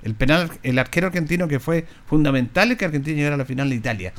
[0.02, 3.68] El penal, el arquero argentino que fue fundamental en que Argentina llegara a la final
[3.68, 4.12] de Italia.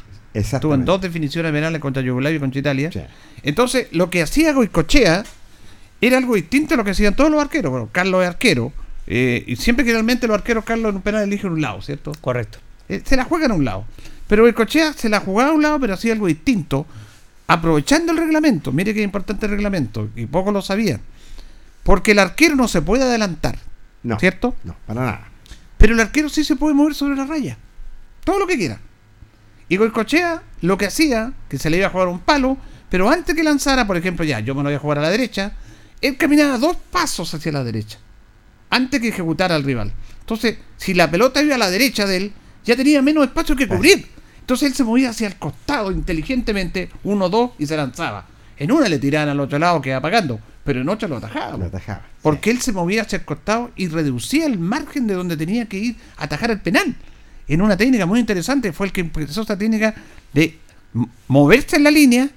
[0.58, 2.90] Estuvo en dos definiciones penales contra Yugoslavia y contra Italia.
[3.44, 5.24] Entonces, lo que hacía Goicochea
[6.00, 7.72] era algo distinto a lo que hacían todos los arqueros.
[7.72, 8.72] Bueno, Carlos es arquero.
[9.08, 12.12] eh, y siempre que realmente los arqueros, Carlos en un penal eligen un lado, ¿cierto?
[12.22, 12.60] Correcto.
[12.88, 13.86] Eh, se la juegan a un lado.
[14.28, 16.86] Pero Goicochea se la jugaba a un lado, pero hacía algo distinto.
[17.52, 18.72] Aprovechando el reglamento.
[18.72, 20.10] Mire qué importante el reglamento.
[20.16, 21.02] Y pocos lo sabían.
[21.84, 23.58] Porque el arquero no se puede adelantar.
[24.04, 24.18] No.
[24.20, 24.56] ¿Cierto?
[24.64, 25.28] No, para nada.
[25.78, 27.58] Pero el arquero sí se puede mover sobre la raya.
[28.24, 28.80] Todo lo que quiera.
[29.68, 32.58] Y Goicochea lo que hacía, que se le iba a jugar un palo,
[32.90, 35.10] pero antes que lanzara, por ejemplo, ya, yo me lo voy a jugar a la
[35.10, 35.52] derecha,
[36.00, 38.00] él caminaba dos pasos hacia la derecha.
[38.70, 39.92] Antes que ejecutara al rival.
[40.22, 42.34] Entonces, si la pelota iba a la derecha de él,
[42.64, 44.08] ya tenía menos espacio que cubrir.
[44.42, 48.26] Entonces él se movía hacia el costado inteligentemente, uno, dos, y se lanzaba.
[48.58, 51.58] En una le tiraban al otro lado, que iba apagando, pero en otra lo atajaba.
[51.58, 52.04] Lo atajaba.
[52.22, 55.78] Porque él se movía hacia el costado y reducía el margen de donde tenía que
[55.78, 56.96] ir a atajar el penal.
[57.48, 59.96] En una técnica muy interesante fue el que empezó esta técnica
[60.34, 60.58] de
[61.28, 62.30] moverse en la línea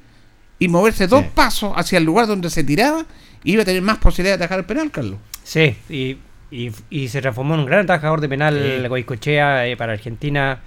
[0.59, 1.31] y moverse dos Sí.
[1.35, 3.05] pasos hacia el lugar donde se tiraba
[3.43, 5.19] y iba a tener más posibilidad de atajar el penal, Carlos.
[5.43, 6.17] Sí, y,
[6.51, 8.89] y, y se transformó en un gran atajador de penal Sí.
[8.89, 10.61] Goicochea eh, para Argentina.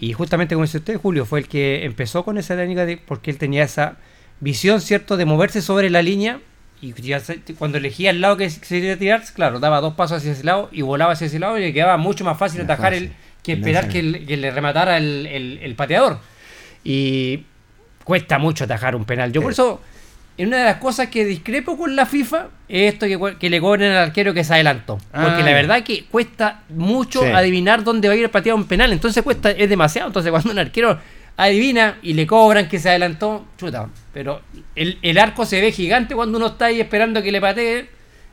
[0.00, 3.30] Y justamente como dice usted, Julio, fue el que empezó con esa técnica de, porque
[3.30, 3.96] él tenía esa
[4.40, 6.40] visión, ¿cierto?, de moverse sobre la línea.
[6.82, 10.18] Y ya se- cuando elegía el lado que se quería tirar, claro, daba dos pasos
[10.18, 12.92] hacia ese lado y volaba hacia ese lado y le quedaba mucho más fácil atajar
[12.92, 13.08] fácil.
[13.08, 16.18] el, que esperar que, el- que le rematara el, el- el pateador.
[16.82, 17.44] Y
[18.02, 19.32] cuesta mucho atajar un penal.
[19.32, 19.80] Yo por eso,
[20.38, 23.92] una de las cosas que discrepo con la FIFA es esto que, que le cobren
[23.92, 24.96] al arquero que se adelantó.
[24.96, 25.52] Porque Ah, la ya.
[25.54, 27.28] verdad que cuesta mucho Sí.
[27.28, 28.92] adivinar dónde va a ir el pateado un penal.
[28.92, 30.08] Entonces cuesta, es demasiado.
[30.08, 30.98] Entonces cuando un arquero
[31.36, 33.88] adivina y le cobran que se adelantó, chuta.
[34.12, 34.40] Pero
[34.74, 37.88] el, el arco se ve gigante cuando uno está ahí esperando que le patee.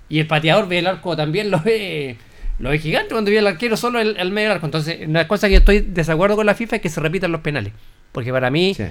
[0.09, 2.17] Y el pateador ve el arco también, lo ve,
[2.59, 4.65] lo ve gigante cuando ve el arquero solo al, al medio del arco.
[4.65, 7.71] Entonces, una cosa que estoy desacuerdo con la FIFA es que se repitan los penales.
[8.11, 8.83] porque para mí Sí.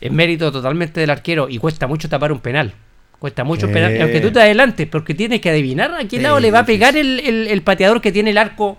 [0.00, 2.72] Es mérito totalmente del arquero y cuesta mucho tapar un penal.
[3.18, 6.38] Cuesta mucho penal, aunque tú te adelantes, porque tienes que adivinar a qué Sí, lado
[6.38, 8.76] le va a pegar el, el- el pateador que tiene el arco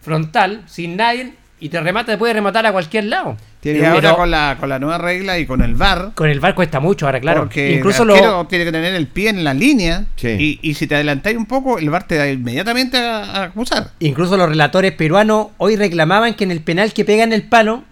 [0.00, 3.36] frontal, sin nadie, y te remata, te puede rematar a cualquier lado.
[3.60, 6.28] Tiene un- ahora pero- con la, con la nueva regla y con el VAR, Con
[6.28, 7.40] el bar cuesta mucho, ahora claro.
[7.42, 10.28] porque Incluso el lo, arquero tiene que tener el pie en la línea Sí.
[10.28, 13.90] y, y si te adelantáis un poco, el VAR te da inmediatamente a, a acusar.
[14.00, 17.84] Incluso los relatores peruanos hoy reclamaban que en el penal que pega en el palo,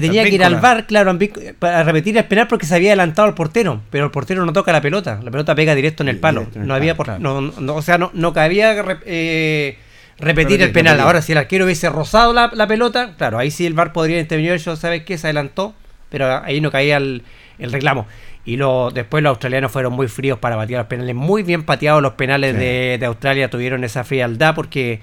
[0.00, 1.16] que tenía que ir al bar, claro,
[1.58, 4.72] para repetir el penal porque se había adelantado al portero, pero el portero no toca
[4.72, 6.40] la pelota, la pelota pega directo en el palo.
[6.40, 9.78] Directo en el No había, por- no, no- o sea, no, no cabía eh,
[10.18, 11.00] repetir el penal.
[11.00, 14.18] Ahora, si el arquero hubiese rozado la, la pelota, claro, ahí sí el bar podría
[14.20, 15.74] intervenir, yo sabes qué, se adelantó,
[16.10, 17.22] pero ahí no caía el,
[17.58, 18.06] el reclamo.
[18.44, 22.00] Y lo, después los australianos fueron muy fríos para patear los penales, muy bien pateados
[22.00, 22.58] los penales Sí.
[22.60, 25.00] de, de Australia, tuvieron esa frialdad porque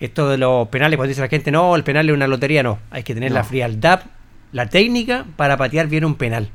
[0.00, 2.78] esto de los penales, cuando dice la gente, no, el penal es una lotería, no,
[2.90, 3.36] hay que tener No.
[3.36, 4.00] la frialdad,
[4.52, 6.50] la técnica para patear bien un penal.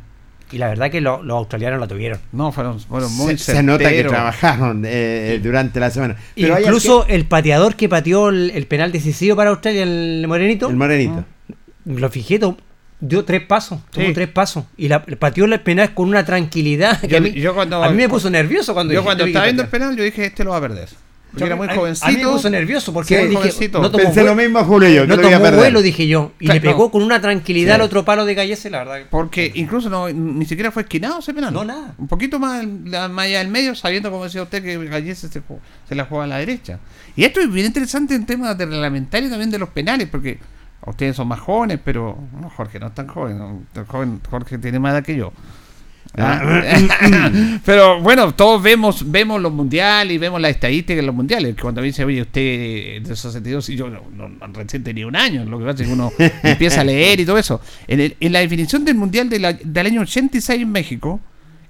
[0.52, 2.20] Y la verdad que lo- los australianos la tuvieron.
[2.32, 6.16] No, fueron, fueron muy se, se nota que trabajaron eh, durante la semana.
[6.36, 10.70] Pero hay Incluso el pateador que pateó el, el penal decisivo para Australia, el Morenito,
[10.70, 11.26] el morenito.
[11.86, 12.40] lo fijé,
[13.00, 14.14] dio tres pasos, tuvo Sí.
[14.14, 14.66] tres pasos.
[14.78, 17.02] Y la, pateó el penal con una tranquilidad.
[17.02, 19.24] que Yo- a, mí, yo cuando- a mí me puso nervioso cuando Yo dije, cuando
[19.24, 19.82] "Tuve que estaba viendo el patear".
[19.82, 20.90] penal, yo dije, este lo va a perder.
[21.36, 22.08] Porque era muy a- A, jovencito.
[22.12, 23.82] mí me puso nervioso porque Sí, dije, jovencito.
[23.82, 25.06] no tomó Pensé vuelo, lo mismo, Julio, yo.
[25.08, 26.32] no a tomó vuelo, dije yo.
[26.40, 26.92] Y Claro, le pegó no.
[26.92, 27.82] con una tranquilidad Sí.
[27.82, 28.98] al otro palo de Gallese, la verdad.
[29.00, 31.54] que- Porque incluso no, ni siquiera fue esquinado ese penal.
[31.54, 31.94] No, nada.
[31.98, 32.66] Un poquito más,
[33.18, 35.42] allá del medio, sabiendo, como decía usted, que Gallese se,
[35.96, 36.80] la juega a la derecha.
[37.16, 40.40] Y esto es bien interesante en temas de reglamentario también de los penales, porque
[40.86, 43.38] ustedes son más jóvenes, pero no, Jorge no es tan joven.
[43.38, 45.34] no, tan joven Jorge tiene más edad que yo.
[46.18, 46.40] Ah,
[47.66, 51.56] pero bueno, todos vemos vemos los mundiales y vemos las estadísticas de los mundiales.
[51.56, 55.16] que Cuando me dice, oye, usted de 62, y yo no, no- recién tenía un
[55.16, 56.12] año, lo que pasa es que uno
[56.44, 57.60] empieza a leer y todo eso.
[57.88, 61.20] En, el- en la definición del mundial de la- del año 86 en México,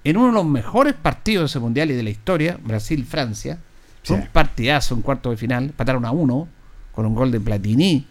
[0.03, 3.57] en uno de los mejores partidos de ese mundial y de la historia, Brasil-Francia,
[4.03, 4.13] Sí.
[4.13, 6.47] un partidazo, un cuarto de final, pataron a uno
[6.91, 8.05] con un gol de Platini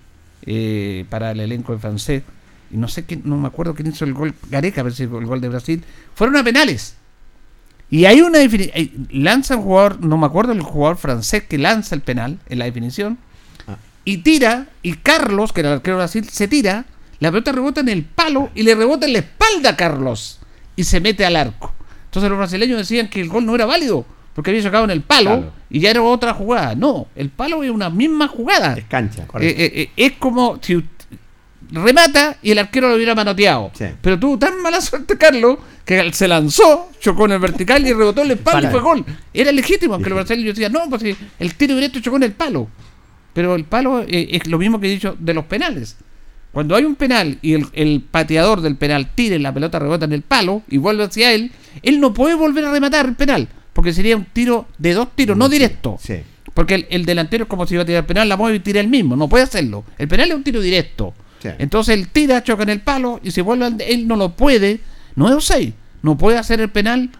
[0.44, 2.22] eh, para el elenco de francés.
[2.74, 5.06] Y no sé quién, no me acuerdo quién hizo el gol, Gareca, a ver si
[5.06, 5.84] fue el gol de Brasil.
[6.16, 6.96] Fueron a penales.
[7.88, 9.06] Y hay una definición.
[9.12, 12.64] Lanza un jugador, no me acuerdo el jugador francés que lanza el penal en la
[12.64, 13.16] definición.
[13.68, 13.76] Ah.
[14.04, 16.84] Y tira, y Carlos, que era el arquero de Brasil, se tira.
[17.20, 20.40] La pelota rebota en el palo y le rebota en la espalda a Carlos.
[20.74, 21.72] Y se mete al arco.
[22.06, 24.04] Entonces los brasileños decían que el gol no era válido.
[24.34, 25.52] Porque había sacado en el palo Claro.
[25.70, 26.74] y ya era otra jugada.
[26.74, 28.74] No, el palo es una misma jugada.
[28.74, 29.22] Es cancha.
[29.38, 30.84] Eh, eh, eh, es como si
[31.74, 33.70] remata y el arquero lo hubiera manoteado.
[33.74, 33.86] Sí.
[34.00, 38.22] Pero tuvo tan mala suerte, Carlos, que se lanzó, chocó en el vertical y rebotó
[38.22, 39.04] en la espalda y fue gol.
[39.32, 41.02] Era legítimo, aunque los brasileños decían, no, pues
[41.38, 42.68] el tiro directo chocó en el palo.
[43.32, 45.96] Pero el palo eh, es lo mismo que he dicho de los penales.
[46.52, 50.04] Cuando hay un penal y el, el pateador del penal tira y la pelota rebota
[50.04, 51.50] en el palo y vuelve hacia él,
[51.82, 55.36] él no puede volver a rematar el penal, porque sería un tiro de dos tiros,
[55.36, 55.98] no directo.
[56.00, 56.20] Sí.
[56.54, 58.60] Porque el, el delantero es como si iba a tirar el penal, la mueve y
[58.60, 59.16] tira el mismo.
[59.16, 59.84] No puede hacerlo.
[59.98, 61.12] El penal es un tiro directo.
[61.50, 61.54] Sí.
[61.58, 63.66] Entonces él tira, choca en el palo y se vuelve.
[63.66, 64.80] al- Él no lo puede.
[65.14, 65.74] No es Osei.
[66.02, 67.10] No puede hacer el penal.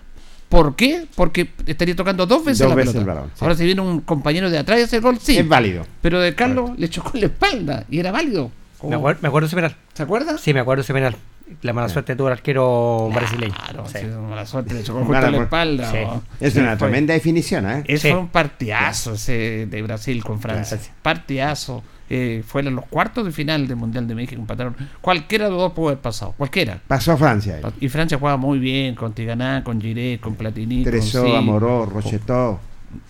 [0.49, 1.07] ¿Por qué?
[1.15, 3.11] Porque estaría tocando dos veces Dos la veces pelota.
[3.13, 3.39] el balón, sí.
[3.45, 5.37] Ahora si viene un compañero de atrás y hace el gol, sí.
[5.39, 5.87] Es válido.
[6.01, 8.51] Pero de Carlos le chocó en la espalda y era válido.
[8.83, 9.75] Me acuerdo, me acuerdo ese penal.
[9.95, 10.37] ¿Se acuerda?
[10.39, 11.17] Sí, me acuerdo ese penal.
[11.63, 13.55] La mala suerte tuvo el arquero brasileño.
[13.55, 13.99] Claro, Sí.
[14.01, 15.91] sí, mala suerte, le chocó justo en la espalda.
[15.91, 15.99] Sí.
[16.05, 16.23] ¿no?
[16.41, 17.85] Es Sí, una fue- tremenda definición, ¿eh?
[17.99, 18.11] Sí.
[18.11, 20.77] fue un partidazo ese de Brasil con Francia.
[20.79, 20.93] Claro.
[21.03, 21.83] Partidazo.
[22.11, 24.41] Eh, fueron los cuartos de final del Mundial de México.
[24.41, 24.77] Empataron.
[25.01, 26.35] Cualquiera de los dos pudo haber pasado.
[26.37, 26.81] Cualquiera.
[26.87, 27.57] Pasó a Francia.
[27.57, 27.73] ahí.
[27.81, 30.85] Y Francia jugaba muy bien con Tiganá, con Giré, con Platini.
[30.85, 31.37] Tresó, con Sí.
[31.37, 32.61] Amoró, Rochetó.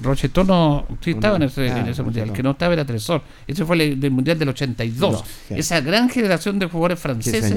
[0.01, 0.87] Rochetó no.
[1.03, 2.29] Sí, estaba en ese, Ah, en ese mundial.
[2.29, 3.23] El que no estaba era Tresor.
[3.47, 5.13] Ese fue el del Mundial del 82.
[5.13, 5.55] No, sí.
[5.57, 7.55] Esa gran generación de jugadores franceses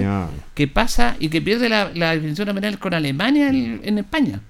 [0.54, 4.42] que pasa y que pierde la, la definición penal con Alemania en, en España.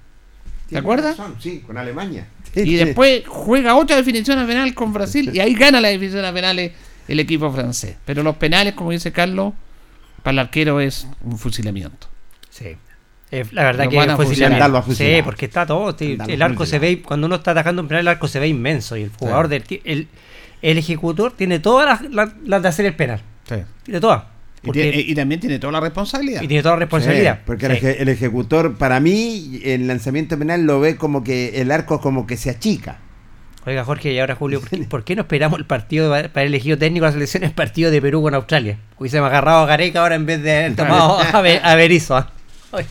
[0.68, 1.16] ¿Te acuerdas?
[1.16, 2.26] razón, Sí, con Alemania.
[2.66, 6.32] Y después juega otra definición a penal con Brasil y ahí gana la definición a
[6.32, 6.72] penales
[7.06, 7.96] el equipo francés.
[8.04, 9.52] Pero los penales, como dice Carlos,
[10.22, 12.08] para el arquero es un fusilamiento.
[12.50, 12.76] Sí.
[13.30, 14.52] Eh, la verdad Lo que van a fusilar.
[14.62, 14.82] a.
[15.18, 15.96] Sí, porque está todo.
[15.98, 18.48] sí, el arco se ve, cuando uno está atacando un penal, el arco se ve
[18.48, 18.96] inmenso.
[18.96, 19.64] Y el jugador del.
[19.84, 20.08] El,
[20.62, 23.20] el ejecutor tiene todas las, las- las de hacer el penal.
[23.84, 24.24] Tiene todas.
[24.62, 26.42] Y, Porque- tiene- y también tiene toda la responsabilidad.
[26.42, 27.36] y tiene toda la responsabilidad.
[27.36, 27.86] Sí, porque el Sí.
[27.86, 32.26] eje- el ejecutor, para mí, el lanzamiento penal lo ve como que el arco como
[32.26, 32.98] que se achica.
[33.66, 36.42] Oiga, Jorge, y ahora Julio, ¿por qué, por qué no esperamos el partido para para
[36.44, 38.78] el elegido técnico de la selección, el partido de Perú con Australia?
[38.98, 42.16] Hubiésemos agarrado a Gareca ahora en vez de haber tomado a, Be- a Berizzo.
[42.16, 42.32] ¿ah?
[42.72, 42.88] Oiga,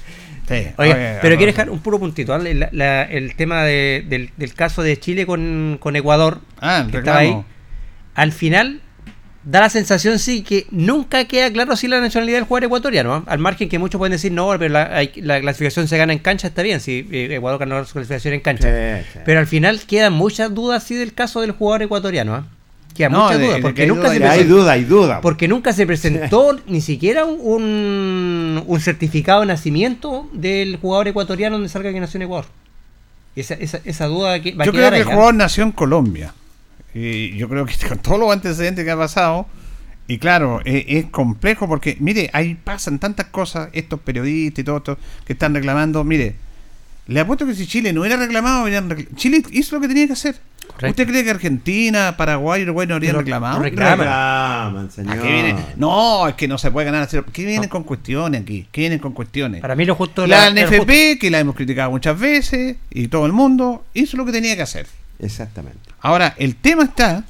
[0.47, 2.33] Sí, Oiga, oye, pero ah, quiero dejar un puro puntito.
[2.33, 2.37] ¿ah?
[2.39, 6.99] La- la- el tema de- del, del caso de Chile con, con Ecuador, Ah, que
[6.99, 7.35] estaba ahí.
[8.15, 8.81] Al final,
[9.43, 13.13] da la sensación sí que nunca queda claro si la nacionalidad del jugador ecuatoriano.
[13.13, 13.23] ¿ah?
[13.27, 16.19] Al margen que muchos pueden decir, no, pero la, hay- la clasificación se gana en
[16.19, 18.67] cancha, está bien, si eh, Ecuador ganó su clasificación en cancha.
[19.03, 19.19] Sí, sí.
[19.25, 22.35] Pero al final quedan muchas dudas sí del caso del jugador ecuatoriano.
[22.35, 22.45] ¿ah?
[22.93, 25.21] Quedan No, muchas de- dudas, porque hay nunca duda, se de- hay duda, hay duda.
[25.21, 31.69] porque nunca se presentó ni siquiera un, un certificado de nacimiento del jugador ecuatoriano donde
[31.69, 32.45] salga que nació en Ecuador.
[33.35, 35.11] Esa, esa, esa duda que va Yo a creo que el ¿ah?
[35.13, 36.33] jugador nació en Colombia.
[36.99, 39.45] Y yo creo que con todos los antecedentes que ha pasado,
[40.07, 44.79] y claro, eh, es complejo porque, mire, ahí pasan tantas cosas, estos periodistas y todos
[44.79, 46.03] estos que están reclamando.
[46.03, 46.35] Mire,
[47.07, 50.13] le apuesto que si Chile no hubiera reclamado, hubieran Chile hizo lo que tenía que
[50.13, 50.35] hacer.
[50.67, 50.87] Correcto.
[50.89, 53.57] ¿Usted cree que Argentina, Paraguay y Uruguay no habrían No- reclamado?
[53.57, 53.99] no reclaman.
[53.99, 55.21] Reclaman, ¿A señor.
[55.21, 55.55] qué viene?
[55.77, 57.07] No, es que no se puede ganar.
[57.31, 58.67] ¿Qué vienen con cuestiones aquí?
[58.71, 59.61] ¿Qué vienen con cuestiones?
[59.61, 63.25] Para mí lo justo La justo- NFP, que la hemos criticado muchas veces, y todo
[63.25, 64.87] el mundo, hizo lo que tenía que hacer.
[65.19, 65.79] Exactamente.
[66.01, 67.23] Ahora, el tema está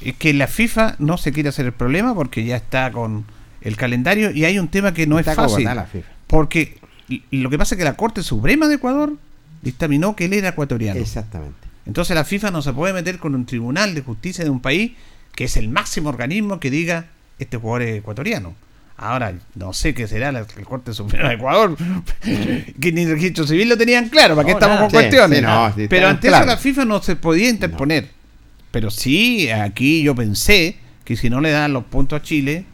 [0.00, 3.24] es que la FIFA no se quiere hacer el problema porque ya está con
[3.60, 5.64] el calendario y hay un tema que no Está es fácil.
[5.64, 6.08] la FIFA.
[6.26, 6.78] Porque
[7.30, 9.14] lo que pasa es que la Corte Suprema de Ecuador
[9.62, 11.00] dictaminó que él era ecuatoriano.
[11.00, 11.56] Exactamente.
[11.86, 14.92] Entonces la FIFA no se puede meter con un tribunal de justicia de un país
[15.34, 17.06] que es el máximo organismo que diga
[17.38, 18.54] este jugador es ecuatoriano.
[19.00, 21.76] Ahora, no sé qué será la, la Corte Suprema de Ecuador,
[22.80, 24.80] que ni el registro civil lo tenían claro, ¿para qué No, estamos nada.
[24.88, 25.38] con Sí, cuestiones?
[25.38, 26.46] sí, no, sí, Pero ante claros.
[26.48, 28.08] eso la FIFA no se podía interponer.
[28.70, 32.64] Pero sí, aquí yo pensé que si no le dan los puntos a Chile,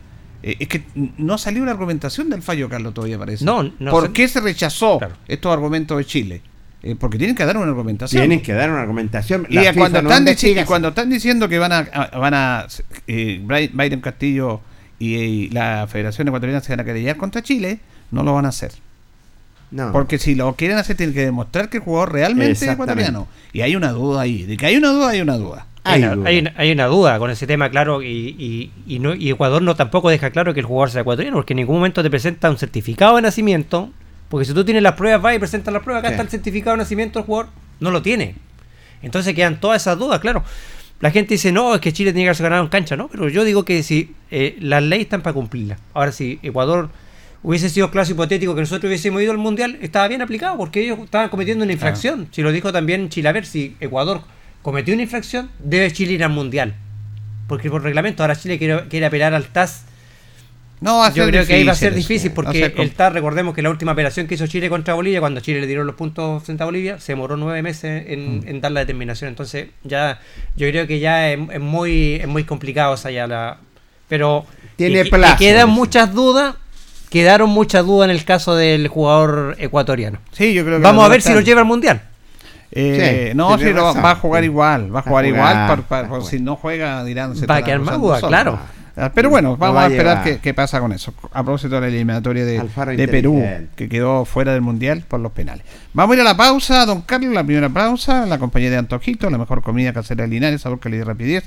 [0.43, 0.83] eh, es que
[1.19, 3.45] no salió la argumentación del fallo, Carlos, todavía parece.
[3.45, 5.15] No, no ¿Por se- qué se rechazó Claro.
[5.29, 6.41] estos argumentos de Chile?
[6.83, 8.21] Eh, porque tienen que dar una argumentación.
[8.23, 9.47] Tienen que dar una argumentación.
[9.49, 12.19] Y La a FIFA cuando, no están y cuando están diciendo que van a, a-
[12.19, 12.67] van a
[13.07, 13.41] eh,
[13.73, 14.61] Byron Castillo
[15.05, 17.81] y, y la Federación Ecuatoriana se van a querellar contra Chile,
[18.11, 18.73] no lo van a hacer.
[19.71, 19.91] No.
[19.93, 23.27] Porque si lo quieren hacer, tienen que demostrar que el jugador realmente es ecuatoriano.
[23.53, 24.45] Y hay una duda ahí.
[24.45, 25.67] De que hay una duda, hay una duda.
[25.83, 26.29] Hay, Hay una, duda.
[26.29, 29.61] hay una- hay una duda con ese tema, claro, y, y, y no, y Ecuador
[29.63, 32.49] no tampoco deja claro que el jugador sea ecuatoriano, porque en ningún momento te presenta
[32.49, 33.91] un certificado de nacimiento,
[34.31, 36.13] porque si tú tienes las pruebas, vas y presentas las pruebas, acá Sí.
[36.15, 37.51] está el certificado de nacimiento, el jugador
[37.81, 38.37] no lo tiene.
[39.03, 40.43] Entonces quedan todas esas dudas, claro.
[41.05, 43.09] La gente dice, no, es que Chile tiene que haberse ganado en cancha, ¿no?
[43.09, 45.79] Pero yo digo que si eh, las leyes están para cumplirlas.
[45.93, 46.89] Ahora, si Ecuador
[47.43, 50.99] hubiese sido caso hipotético que nosotros hubiésemos ido al Mundial, estaba bien aplicado, porque ellos
[51.01, 52.29] estaban cometiendo una infracción.
[52.31, 54.23] Si lo dijo también Chile, a ver, si Ecuador
[54.63, 56.75] cometió una infracción, debe Chile ir al Mundial.
[57.49, 59.85] Porque por reglamento, ahora Chile quiere, quiere apelar al TAS.
[60.81, 63.55] No va a Yo creo que ahí va a ser difícil, porque el TAS, recordemos
[63.55, 66.43] que la última operación que hizo Chile contra Bolivia, cuando Chile le dieron los puntos
[66.43, 68.49] frente a Bolivia, se demoró nueve meses en, Mm.
[68.49, 69.29] en dar la determinación.
[69.29, 70.21] Entonces, ya
[70.57, 73.59] yo creo que ya es, es muy es muy complicado esa ya la.
[74.09, 74.45] Pero
[74.77, 75.67] Tiene y- y quedan dice.
[75.67, 76.57] muchas dudas.
[77.09, 80.19] Quedaron muchas dudas en el caso del jugador ecuatoriano.
[80.33, 82.03] Sí, yo creo que Vamos a ver si lo lleva al mundial.
[82.73, 84.87] Eh, Sí, no, sí, lo- va a jugar igual.
[84.87, 85.53] Va a Va a jugar igual.
[85.53, 86.23] jugar, por- va por- a jugar.
[86.25, 87.37] si no juega, dirán.
[87.37, 88.59] se Va a quedar más duda, claro.
[88.97, 91.13] Ah, Pero bueno, vamos va a esperar qué, qué pasa con eso.
[91.33, 92.63] A propósito de la eliminatoria de,
[92.97, 95.65] de Perú, que quedó fuera del mundial por los penales.
[95.93, 99.29] Vamos a ir a la pausa, don Carlos, la primera pausa, la compañía de Antojito,
[99.31, 101.43] la mejor comida casera de Linares, sabor, calidad y rapidez,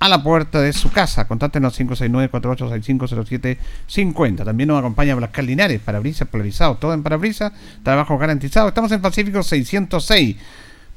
[0.00, 1.28] a la puerta de su casa.
[1.28, 4.44] Contáctenos 569-4865-0750.
[4.44, 8.68] También nos acompaña Blascar Linares, parabrisas polarizados, todo en parabrisas, trabajo garantizado.
[8.68, 10.36] Estamos en Pacífico 606.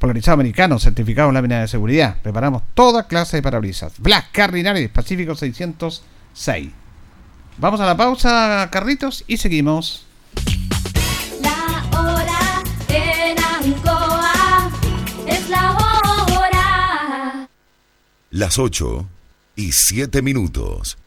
[0.01, 2.17] Polarizado americano, certificado en lámina de seguridad.
[2.23, 3.93] Preparamos toda clase de parabrisas.
[3.99, 6.71] Blascar Linares, Pacífico 606.
[7.59, 10.07] Vamos a la pausa, Carritos, y seguimos.
[11.43, 14.71] La hora en Ancoa
[15.27, 17.47] es la hora.
[18.31, 19.07] Las 8
[19.55, 20.97] y 7 minutos.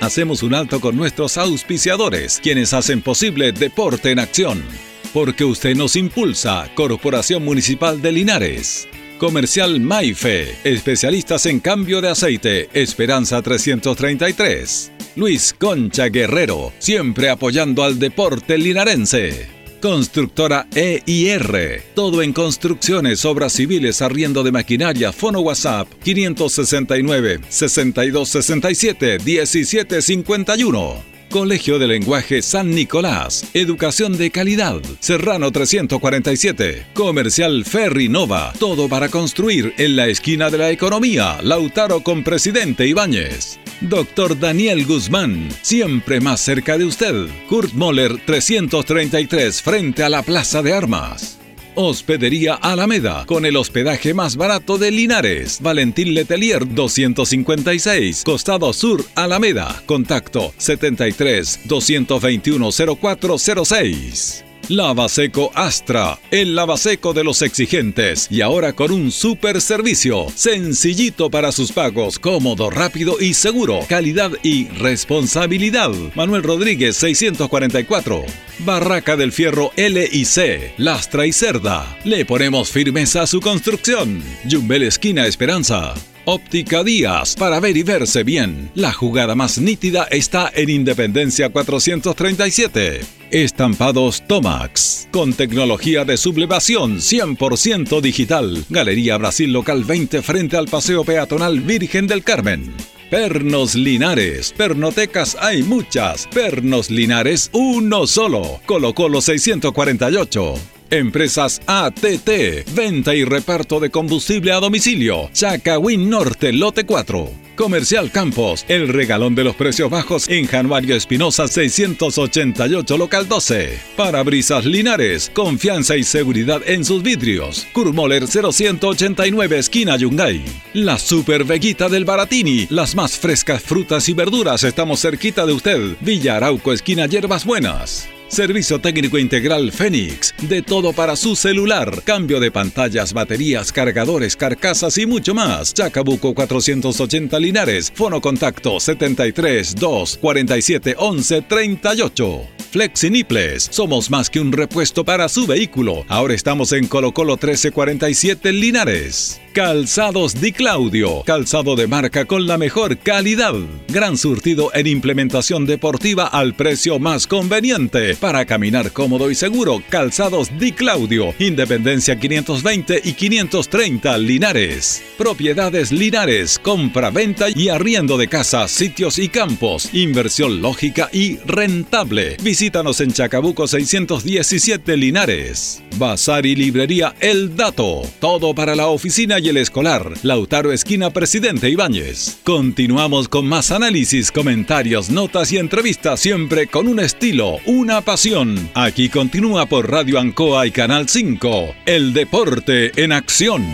[0.00, 4.89] Hacemos un alto con nuestros auspiciadores, quienes hacen posible Deporte en Acción.
[5.12, 8.88] Porque usted nos impulsa, Corporación Municipal de Linares.
[9.18, 14.92] Comercial Maife, especialistas en cambio de aceite, Esperanza 333.
[15.16, 19.48] Luis Concha Guerrero, siempre apoyando al deporte linarense.
[19.82, 31.09] Constructora EIR, todo en construcciones, obras civiles, arriendo de maquinaria, fono WhatsApp 569 6267 1751.
[31.30, 39.08] Colegio de Lenguaje San Nicolás, Educación de Calidad, Serrano 347, Comercial Ferry Nova, todo para
[39.08, 43.60] construir en la esquina de la economía, Lautaro con Presidente Ibáñez.
[43.80, 47.28] Doctor Daniel Guzmán, siempre más cerca de usted.
[47.48, 51.39] Kurt Moller 333 frente a la Plaza de Armas.
[51.80, 55.60] Hospedería Alameda, con el hospedaje más barato de Linares.
[55.62, 59.82] Valentín Letelier 256, Costado Sur, Alameda.
[59.86, 64.49] Contacto 73 221 0406.
[64.70, 71.50] Lavaseco Astra, el lavaseco de los exigentes y ahora con un super servicio, sencillito para
[71.50, 75.90] sus pagos, cómodo, rápido y seguro, calidad y responsabilidad.
[76.14, 78.22] Manuel Rodríguez 644.
[78.60, 81.98] Barraca del Fierro L y C, Lastra y Cerda.
[82.04, 84.22] Le ponemos firmeza a su construcción.
[84.44, 85.94] Yumbel Esquina Esperanza.
[86.32, 88.70] Óptica Díaz, para ver y verse bien.
[88.76, 93.00] La jugada más nítida está en Independencia 437.
[93.32, 98.64] Estampados Tomax, con tecnología de sublevación 100% digital.
[98.68, 102.74] Galería Brasil Local 20 frente al Paseo Peatonal Virgen del Carmen.
[103.10, 104.54] Pernos Linares.
[104.56, 106.28] Pernotecas hay muchas.
[106.28, 108.60] Pernos Linares, uno solo.
[108.66, 110.79] Colo Colo 648.
[110.90, 115.30] Empresas ATT, venta y reparto de combustible a domicilio.
[115.32, 117.30] Chacawin Norte, Lote 4.
[117.54, 123.78] Comercial Campos, el regalón de los precios bajos en Januario Espinosa 688, local 12.
[123.96, 127.68] Parabrisas Linares, confianza y seguridad en sus vidrios.
[127.72, 130.42] Kurmoller 0189, esquina Yungay.
[130.72, 135.96] La Super Veguita del Baratini, las más frescas frutas y verduras, estamos cerquita de usted.
[136.00, 138.08] Villa Arauco, esquina Hierbas Buenas.
[138.30, 140.32] Servicio técnico integral Fénix.
[140.42, 142.00] De todo para su celular.
[142.04, 145.74] Cambio de pantallas, baterías, cargadores, carcasas y mucho más.
[145.74, 147.90] Chacabuco 480 Linares.
[147.92, 152.42] Fono contacto 73 2 47 11 38.
[152.70, 153.66] Flexiniples.
[153.68, 156.04] Somos más que un repuesto para su vehículo.
[156.06, 159.40] Ahora estamos en Colo Colo 1347 Linares.
[159.52, 161.24] Calzados Di Claudio.
[161.24, 163.54] Calzado de marca con la mejor calidad.
[163.88, 168.14] Gran surtido en implementación deportiva al precio más conveniente.
[168.14, 171.34] Para caminar cómodo y seguro, Calzados Di Claudio.
[171.40, 175.02] Independencia 520 y 530 Linares.
[175.18, 176.60] Propiedades Linares.
[176.60, 179.92] Compra, venta y arriendo de casas, sitios y campos.
[179.92, 182.36] Inversión lógica y rentable.
[182.40, 185.82] Visítanos en Chacabuco 617 Linares.
[185.96, 188.02] Bazar y librería El Dato.
[188.20, 190.12] Todo para la oficina y el escolar.
[190.22, 192.38] Lautaro Esquina Presidente Ibáñez.
[192.44, 198.70] Continuamos con más análisis, comentarios, notas y entrevistas siempre con un estilo, una pasión.
[198.74, 201.74] Aquí continúa por Radio Ancoa y Canal 5.
[201.86, 203.64] El deporte en acción.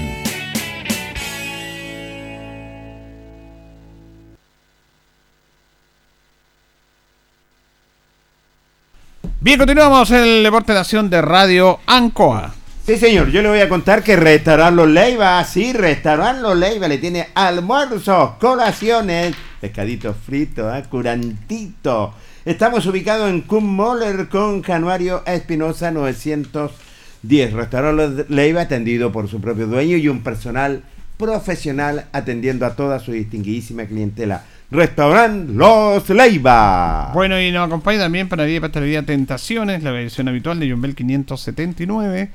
[9.47, 12.53] Bien, continuamos el Deporte de Acción de Radio Ancoa.
[12.87, 16.87] Sí, señor, yo le voy a contar que Restaurant Los Leiva, sí, Restaurant Los Leiva
[16.87, 20.85] le tiene almuerzos, colaciones, pescaditos fritos, ¿eh?
[20.89, 22.15] curantito.
[22.45, 27.53] Estamos ubicados en Moller con Januario Espinosa 910.
[27.55, 30.85] Restaurant Los Leiva atendido por su propio dueño y un personal
[31.17, 34.45] profesional atendiendo a toda su distinguidísima clientela.
[34.71, 37.11] Restaurant Los Leiva.
[37.13, 42.31] Bueno, y nos acompaña también para pastelería Tentaciones, la versión habitual de Jumbel 579.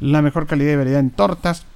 [0.00, 1.66] La mejor calidad y variedad en tortas,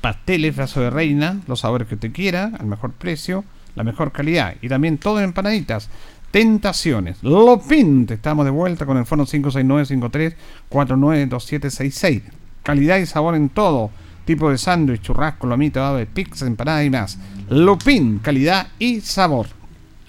[0.00, 4.54] pasteles, brazo de reina, los sabores que usted quiera, al mejor precio, la mejor calidad.
[4.62, 5.90] Y también todo en empanaditas.
[6.30, 7.22] Tentaciones.
[7.22, 12.22] Lopin, estamos de vuelta con el fono 569-53-492766.
[12.62, 13.90] Calidad y sabor en todo.
[14.24, 17.18] Tipo de sándwich, churrasco, lomito, ave, pizza, empanada y más.
[17.48, 19.46] Lupin, calidad y sabor.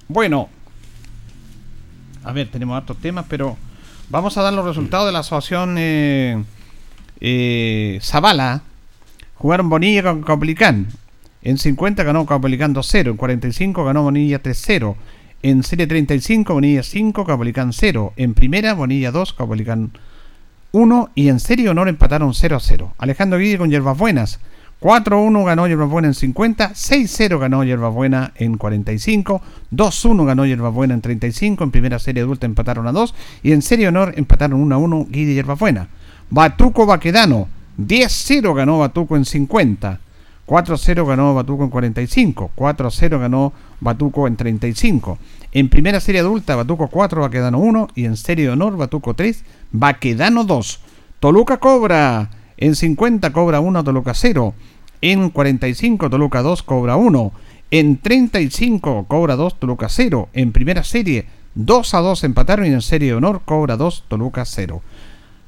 [0.08, 0.50] Bueno,
[2.24, 3.56] a ver, tenemos hartos temas, pero
[4.10, 6.44] vamos a dar los resultados de la asociación eh,
[7.20, 8.62] eh, Zavala.
[9.36, 10.88] Jugaron Bonilla con Caupolicán.
[11.42, 13.12] En 50 ganó Caupolicán 2-0.
[13.12, 14.96] En 45 ganó Bonilla 3-0.
[15.44, 18.14] En serie 35, Bonilla 5, Caupolicán 0.
[18.16, 19.92] En primera, Bonilla 2, Caupolicán
[20.72, 21.10] 1.
[21.16, 22.92] Y en serie honor empataron 0-0.
[22.98, 24.40] Alejandro Guille con Yerbas Buenas.
[24.80, 29.42] 4-1 ganó Yerbas Buena en 50, 6-0 ganó Yerbas Buena en 45,
[29.72, 33.64] 2-1 ganó Yerbas Buena en 35, en primera serie adulta empataron a 2 y en
[33.64, 35.88] serie honor empataron 1-1 Guille y Yerbas Buena.
[36.30, 37.48] Batuco Baquedano,
[37.78, 40.00] 10-0 ganó Batuco en 50,
[40.46, 45.18] 4-0 ganó Batuco en 45, 4-0 ganó Batuco en 35.
[45.54, 49.44] En primera serie adulta Batuco 4, Baquedano 1 y en serie de honor Batuco 3,
[49.72, 50.80] Baquedano 2.
[51.20, 54.54] Toluca cobra en 50 cobra 1 Toluca 0.
[55.02, 57.32] En 45 Toluca 2 cobra 1.
[57.72, 60.30] En 35 cobra 2 Toluca 0.
[60.34, 61.26] En primera serie
[61.56, 64.82] 2 a 2 empataron y en serie de honor cobra 2 Toluca 0.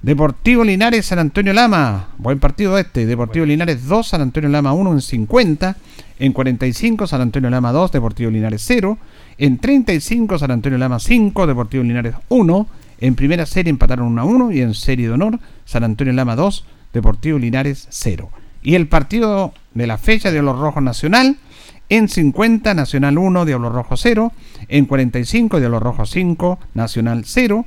[0.01, 2.07] Deportivo Linares San Antonio Lama.
[2.17, 3.05] Buen partido este.
[3.05, 5.75] Deportivo Linares 2, San Antonio Lama 1 en 50.
[6.19, 8.97] En 45 San Antonio Lama 2, Deportivo Linares 0.
[9.37, 12.67] En 35 San Antonio Lama 5, Deportivo Linares 1.
[13.01, 16.37] En primera serie empataron 1 a 1 y en serie de honor San Antonio Lama
[16.37, 18.29] 2, Deportivo Linares 0.
[18.63, 21.35] Y el partido de la fecha de Oro Rojo Nacional,
[21.89, 24.31] en 50 Nacional 1, Diablo Rojo 0,
[24.69, 27.65] en 45 Diablo Rojo 5, Nacional 0,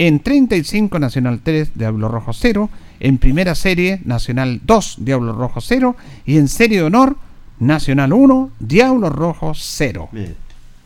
[0.00, 2.70] En 35 Nacional 3, Diablo Rojo 0.
[3.00, 5.94] En primera serie Nacional 2, Diablo Rojo 0.
[6.24, 7.18] Y en serie de honor
[7.58, 10.08] Nacional 1, Diablo Rojo 0.
[10.10, 10.34] Bien.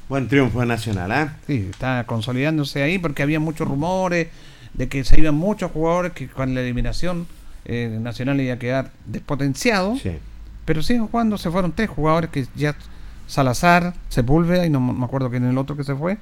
[0.08, 1.36] Buen triunfo de Nacional, ¿ah?
[1.46, 4.26] Sí, está consolidándose ahí porque había muchos rumores
[4.72, 7.28] de que se iban muchos jugadores que con la eliminación
[7.66, 9.96] eh, Nacional iba a quedar despotenciado.
[9.96, 10.10] Sí.
[10.64, 12.74] Pero siguen jugando, se fueron tres jugadores que ya
[13.28, 16.18] Salazar, Sepúlveda y no me acuerdo quién es el otro que se fue,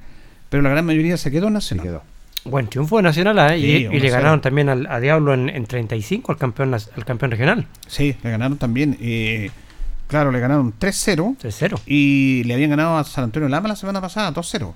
[0.49, 1.85] pero la gran mayoría se quedó Se Nacional.
[1.87, 2.12] quedó.
[2.45, 3.59] Buen triunfo de Nacional ¿eh?
[3.59, 4.01] Sí, y, y 1-0.
[4.01, 7.67] le ganaron también al, a Diablo en, en 35 al campeón, al campeón regional.
[7.87, 8.97] Sí, le ganaron también.
[9.01, 9.49] eh,
[10.07, 11.79] claro, le ganaron 3-0 3-0.
[11.85, 14.73] y le habían ganado a San Antonio Lama la semana pasada 2-0.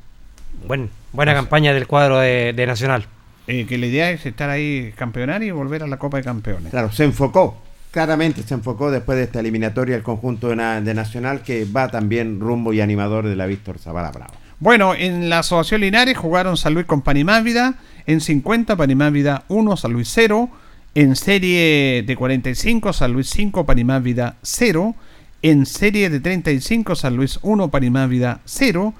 [0.65, 3.05] Buen, buena campaña del cuadro de, de Nacional.
[3.47, 6.71] Eh, que la idea es estar ahí campeonar y volver a la Copa de Campeones.
[6.71, 7.61] Claro, se enfocó.
[7.91, 12.39] Claramente se enfocó después de esta eliminatoria el conjunto de, de Nacional que va también
[12.39, 14.33] rumbo y animador de la Víctor Zavala Bravo.
[14.59, 17.75] Bueno, en la Asociación Linares jugaron San Luis con Panimávida.
[18.07, 20.49] En 50, Panimávida 1, San Luis 0.
[20.95, 24.95] En serie de 45, San Luis 5, Panimávida 0.
[25.43, 28.95] En serie de 35, San Luis 1, Panimávida 0.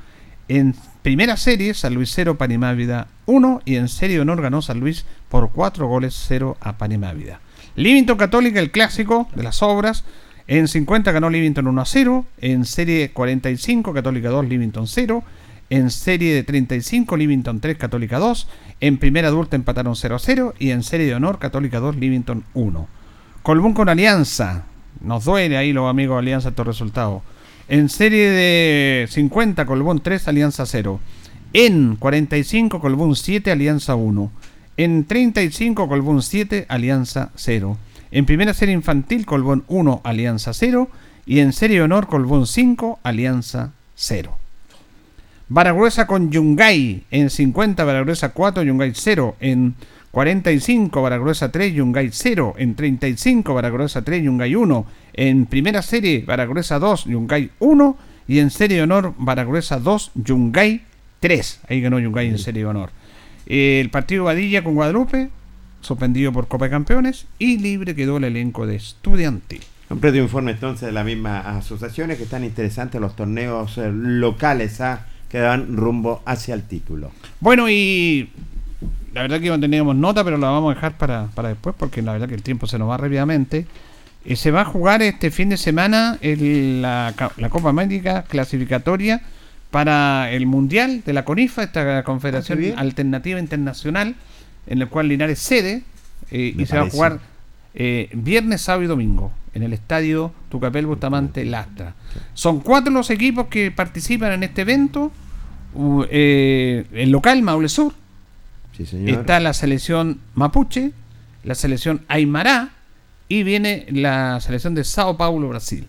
[0.48, 3.62] En primera serie, San Luis 0, Panimávida 1.
[3.66, 7.42] Y en serie de honor ganó San Luis por 4 goles 0 a Panimávida.
[7.76, 10.04] Livington Católica, el clásico de las obras.
[10.46, 12.26] En 50 ganó Livington 1 a 0.
[12.42, 15.24] En serie 45, Católica 2, Livington 0.
[15.70, 18.48] En serie de 35, Livington 3, Católica 2.
[18.80, 20.54] En primera adulta empataron 0 a 0.
[20.60, 22.88] Y en serie de honor, Católica 2, Livington 1.
[23.44, 24.64] Colbún con Alianza.
[25.02, 27.22] Nos duele ahí los amigos de Alianza estos resultados.
[27.68, 31.00] En serie de 50, Colbún 3, Alianza 0.
[31.54, 34.32] En 45, Colbún 7, Alianza 1.
[34.78, 37.78] En 35, Colbún 7, Alianza 0.
[38.12, 40.90] En primera serie infantil, Colbún 1, Alianza 0.
[41.26, 44.38] Y en serie de honor, Colbún 5, Alianza 0.
[45.50, 47.04] Baragruesa con Yungay.
[47.10, 49.36] En 50, Baragruesa 4, Yungay 0.
[49.40, 49.76] En
[50.12, 52.56] 45, Baragruesa 3, Yungay 0.
[52.58, 54.86] En 35, Baragruesa 3, Yungay 1.
[55.14, 57.98] En primera serie, Baragruesa 2, Yungay 1.
[58.28, 60.82] Y en serie de honor, Baragruesa 2, Yungay
[61.22, 61.62] 3.
[61.70, 62.90] Ahí ganó Yungay en serie de honor.
[63.46, 65.30] El partido Vadilla con Guadalupe,
[65.80, 67.26] suspendido por Copa de Campeones.
[67.40, 69.62] Y libre quedó el elenco de Estudiantil.
[69.88, 75.06] Completo informe entonces de las mismas asociaciones que están interesantes los torneos eh, locales ¿ah?
[75.30, 77.12] Que dan rumbo hacia el título.
[77.40, 78.30] Bueno, y
[79.14, 82.02] la verdad que no teníamos nota, pero la vamos a dejar para, para después, porque
[82.02, 83.66] la verdad que el tiempo se nos va rápidamente.
[84.26, 87.14] Eh, se va a jugar este fin de semana el- la,
[87.50, 89.22] Copa América clasificatoria
[89.72, 92.82] para el Mundial de la CONIFA, esta Confederación Ah.
[92.82, 94.16] Alternativa Internacional,
[94.68, 95.84] en el cual Linares cede,
[96.32, 97.20] eh, y se va a jugar
[97.80, 101.94] eh, viernes, sábado y domingo en el estadio Tucapel Bustamante Lastra.
[102.34, 105.12] Son cuatro los equipos que participan en este evento.
[106.10, 107.94] Eh, el local, Maule Sur,
[108.76, 109.20] Sí, señor.
[109.20, 110.92] está la selección Mapuche,
[111.44, 112.70] la selección Aymara
[113.30, 115.86] y viene la selección de Sao Paulo, Brasil.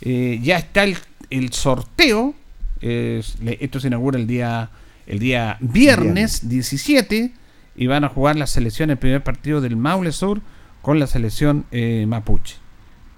[0.00, 0.96] Eh, ya está el,
[1.30, 2.34] el sorteo,
[2.80, 4.70] esto se inaugura el día,
[5.08, 7.32] el día viernes 17
[7.74, 10.40] y van a jugar la selección, el primer partido del Maule Sur
[10.82, 12.56] con la selección eh, Mapuche.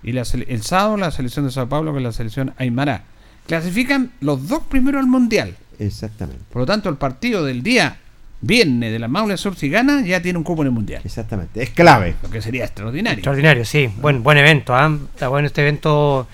[0.03, 3.05] Y la sele- el sábado la selección de Sao Paulo con la selección Aymara.
[3.47, 5.55] Clasifican los dos primeros al Mundial.
[5.79, 6.41] Exactamente.
[6.53, 7.97] Por lo tanto, el partido del día
[8.41, 11.01] viernes de la Maule Sur, si gana, ya tiene un cupo en el Mundial.
[11.05, 11.62] Exactamente.
[11.62, 12.15] Es clave.
[12.23, 13.17] Lo que sería extraordinario.
[13.19, 13.89] Extraordinario, sí.
[14.01, 14.95] Buen, buen evento, ¿ah?
[15.15, 16.27] Está bueno este evento.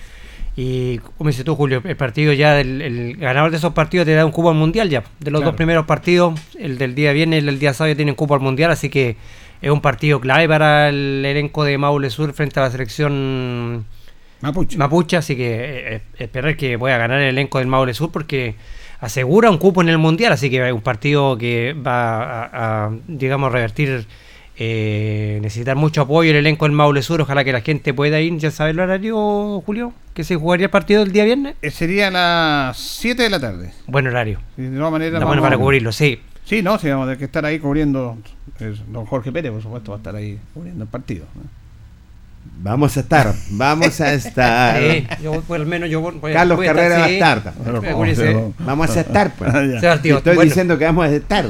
[0.55, 4.13] Y como dices tú, Julio, el partido ya, del, el ganador de esos partidos te
[4.13, 5.03] da un cupo al mundial ya.
[5.19, 5.51] De los Claro.
[5.51, 8.33] dos primeros partidos, el del día viernes y el del día sábado ya tienen cupo
[8.35, 9.15] al mundial, así que
[9.61, 13.85] es un partido clave para el elenco de Maule Sur frente a la selección
[14.41, 14.77] Mapuche.
[14.77, 18.55] Mapuche, así que eh, eh, esperar que pueda ganar el elenco del Maule Sur porque
[18.99, 22.91] asegura un cupo en el Mundial, así que es un partido que va a, a,
[23.07, 24.05] digamos, revertir,
[24.57, 28.35] eh, necesitar mucho apoyo el elenco del Maule Sur, ojalá que la gente pueda ir,
[28.37, 31.55] ya sabe el horario, Julio, que se jugaría el partido el día viernes.
[31.61, 33.71] Eh, sería a las 7 de la tarde.
[33.87, 36.19] Buen horario, de todas maneras, bueno vamos- para cubrirlo, sí.
[36.45, 38.17] Sí, no, sí, vamos a tener que estar ahí cubriendo.
[38.59, 41.25] eh, don Jorge Pérez, por supuesto, va a estar ahí cubriendo el partido.
[42.63, 43.33] Vamos a estar.
[43.49, 44.79] Vamos a estar.
[44.79, 47.53] Sí, yo, pues, al menos yo voy Carlos voy a Carrera va a estar.
[48.59, 49.33] Vamos a estar.
[49.33, 49.51] Pues.
[49.51, 50.41] Ah, Estoy bueno.
[50.41, 51.45] diciendo que vamos a estar.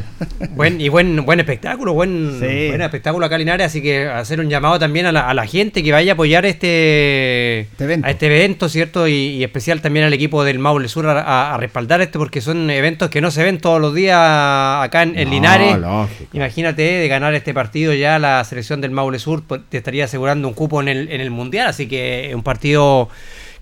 [0.51, 2.68] Buen, y buen, buen espectáculo, buen, Sí.
[2.70, 5.84] buen espectáculo acá Linares, así que hacer un llamado también a la, a la gente
[5.84, 8.07] que vaya a apoyar este, Este evento.
[8.07, 9.07] a este evento, ¿cierto?
[9.07, 12.39] Y, y especial también al equipo del Maule Sur a, a- a respaldar este, porque
[12.41, 15.78] son eventos que no se ven todos los días acá en, en No, Linares.
[15.78, 16.30] lógico.
[16.34, 20.47] Imagínate de ganar este partido ya la selección del Maule Sur pues, te estaría asegurando
[20.47, 23.10] un cupo en el, en el Mundial, así que es un partido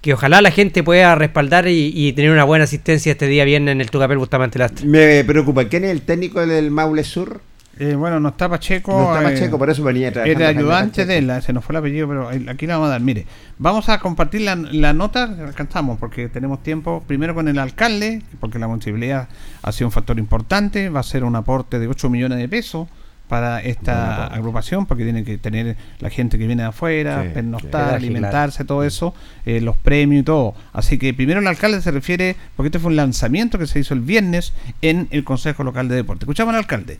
[0.01, 3.73] que ojalá la gente pueda respaldar y, y tener una buena asistencia este día viernes
[3.73, 4.87] en el Tucapel Bustamante Lastre.
[4.87, 5.65] Me preocupa.
[5.65, 7.41] ¿Quién es el técnico del Maule Sur?
[7.79, 8.91] Eh, bueno, no está Pacheco.
[8.91, 11.77] No está eh, Pacheco, por eso venía Jaime ayudante de él, se nos fue el
[11.77, 13.01] apellido, pero aquí la vamos a dar.
[13.01, 13.25] Mire,
[13.57, 18.21] vamos a compartir la, la nota que alcanzamos, porque tenemos tiempo, primero con el alcalde,
[18.41, 19.29] porque la municipalidad
[19.61, 22.89] ha sido un factor importante, va a ser un aporte de 8 millones de pesos
[23.29, 27.89] para esta agrupación, porque tiene que tener la gente que viene de afuera, Sí, pernoctar,
[27.91, 27.95] sí.
[28.07, 29.13] alimentarse, todo eso,
[29.45, 30.55] eh, los premios y todo.
[30.73, 33.93] Así que primero el alcalde se refiere, porque este fue un lanzamiento que se hizo
[33.93, 34.51] el viernes
[34.81, 36.25] en el Consejo Local de Deporte.
[36.25, 36.99] Escuchamos al alcalde.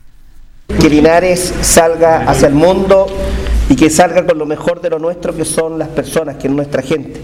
[0.80, 3.06] que Linares salga hacia el mundo
[3.68, 6.52] y que salga con lo mejor de lo nuestro, que son las personas, que es
[6.54, 7.20] nuestra gente.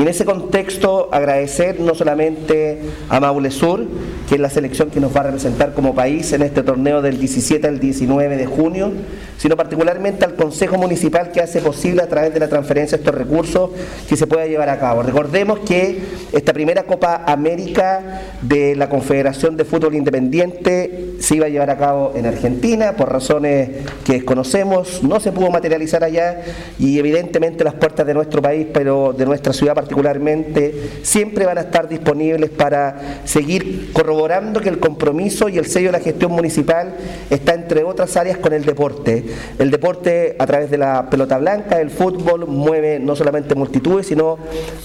[0.00, 2.78] Y en ese contexto agradecer no solamente
[3.10, 3.84] a Maule Sur,
[4.26, 7.18] que es la selección que nos va a representar como país en este torneo del
[7.18, 8.92] 17 al 19 de junio,
[9.36, 13.72] sino particularmente al Consejo Municipal que hace posible a través de la transferencia estos recursos
[14.08, 15.02] que se pueda llevar a cabo.
[15.02, 15.98] Recordemos que
[16.32, 21.76] esta primera Copa América de la Confederación de Fútbol Independiente se iba a llevar a
[21.76, 23.68] cabo en Argentina por razones
[24.04, 26.40] que desconocemos, no se pudo materializar allá
[26.78, 31.62] y evidentemente las puertas de nuestro país, pero de nuestra ciudad particularmente, siempre van a
[31.62, 36.94] estar disponibles para seguir corroborando que el compromiso y el sello de la gestión municipal
[37.28, 39.24] está entre otras áreas con el deporte.
[39.58, 44.38] El deporte a través de la pelota blanca, el fútbol, mueve no solamente multitudes, sino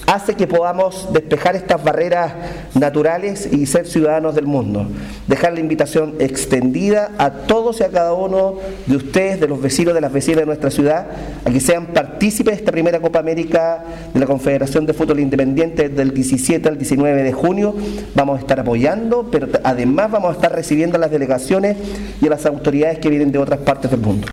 [0.08, 2.34] hace que podamos despejar estas barreras
[2.74, 4.88] naturales y ser ciudadanos del mundo.
[5.28, 8.56] Dejar la invitación extendida a todos y a cada uno
[8.88, 11.06] de ustedes, de los vecinos, de las vecinas de nuestra ciudad,
[11.46, 13.84] a que sean partícipes de esta primera Copa América
[14.14, 17.76] de la Confederación de Fútbol Independiente del 17 al 19 de junio.
[18.16, 21.78] Vamos a estar apoyando, pero además vamos a estar recibiendo a las delegaciones
[22.22, 24.28] y a las autoridades que vienen de otras partes del mundo.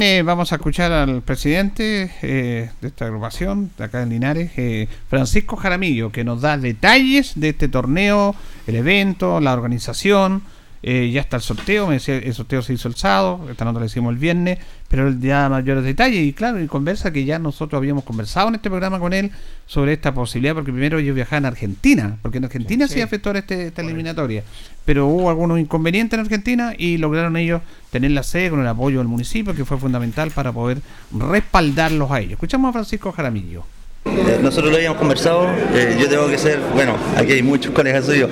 [0.00, 4.86] Eh, vamos a escuchar al presidente eh, de esta agrupación, de acá en Linares, eh,
[5.08, 8.36] Francisco Jaramillo, que nos da detalles de este torneo,
[8.68, 10.42] el evento, la organización.
[10.82, 13.80] Eh, ya está el sorteo, me decía, el sorteo se hizo el sábado, esta nota
[13.80, 14.58] la hicimos el viernes,
[14.88, 18.54] pero él ya mayores detalles y claro, y conversa que ya nosotros habíamos conversado en
[18.54, 19.32] este programa con él
[19.66, 23.66] sobre esta posibilidad, porque primero ellos viajaban a Argentina, porque en Argentina sí, afectó este,
[23.66, 24.44] esta eliminatoria,
[24.84, 27.60] pero hubo algunos inconvenientes en Argentina y lograron ellos
[27.90, 30.78] tener la sede con el apoyo del municipio, que fue fundamental para poder
[31.12, 32.32] respaldarlos a ellos.
[32.32, 33.64] Escuchamos a Francisco Jaramillo.
[34.04, 38.06] Eh, Nosotros lo habíamos conversado, eh, yo tengo que ser, bueno, aquí hay muchos colegas
[38.06, 38.30] suyos,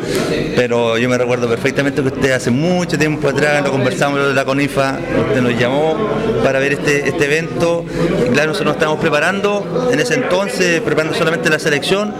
[0.54, 4.44] pero yo me recuerdo perfectamente que usted hace mucho tiempo atrás, lo conversamos de la
[4.44, 4.98] CONIFA,
[5.28, 5.96] usted nos llamó
[6.42, 7.84] para ver este, este evento,
[8.32, 12.14] claro, nosotros nos estamos preparando, en ese entonces, preparando solamente la selección,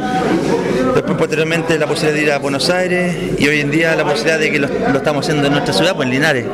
[0.97, 4.39] después posteriormente la posibilidad de ir a Buenos Aires, y hoy en día la posibilidad
[4.39, 6.47] de que lo, lo estamos haciendo en nuestra ciudad, pues en Linares.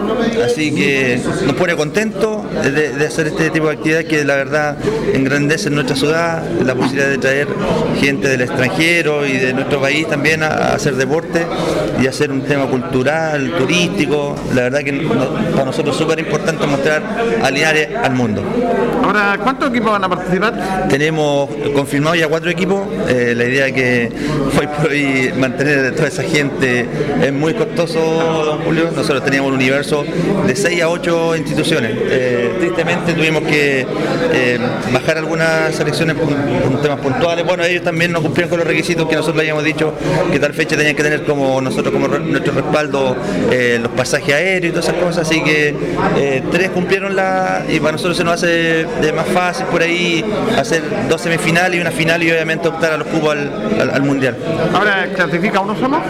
[0.45, 4.77] Así que nos pone contentos de, de hacer este tipo de actividades que la verdad
[5.15, 7.49] engrandece nuestra ciudad, la posibilidad de traer
[8.01, 11.47] gente del extranjero y de nuestro país también a, a hacer deporte
[12.01, 14.35] y hacer un tema cultural, turístico.
[14.55, 15.13] La verdad que no-
[15.53, 17.03] para nosotros es súper importante mostrar
[17.43, 18.43] a Linares al mundo.
[19.05, 20.89] Ahora, ¿cuántos equipos van a participar?
[20.89, 22.81] Tenemos confirmado ya cuatro equipos.
[23.09, 24.11] Eh, la idea que
[24.59, 26.87] hoy por hoy mantener a toda esa gente
[27.23, 27.99] es muy costoso,
[28.45, 28.91] don Julio.
[28.95, 30.05] Nosotros teníamos un universo
[30.47, 31.93] de 6 a 8 instituciones.
[31.97, 33.87] Eh, tristemente tuvimos que
[34.33, 34.59] eh,
[34.93, 36.29] bajar algunas selecciones por,
[36.83, 37.45] temas puntuales.
[37.45, 39.95] Bueno, ellos también no cumplieron con los requisitos que nosotros habíamos dicho
[40.33, 43.17] que tal fecha tenían que tener como nosotros como nuestro respaldo
[43.51, 45.29] eh, los pasajes aéreos y todas esas cosas.
[45.29, 45.75] Así que
[46.51, 50.25] tres cumplieron la y para nosotros se nos hace más fácil por ahí
[50.57, 54.03] hacer dos semifinales y una final y obviamente optar a los cupos al, al- al
[54.03, 54.22] mundial.
[54.75, 56.01] Ahora, ¿clasifica uno solo?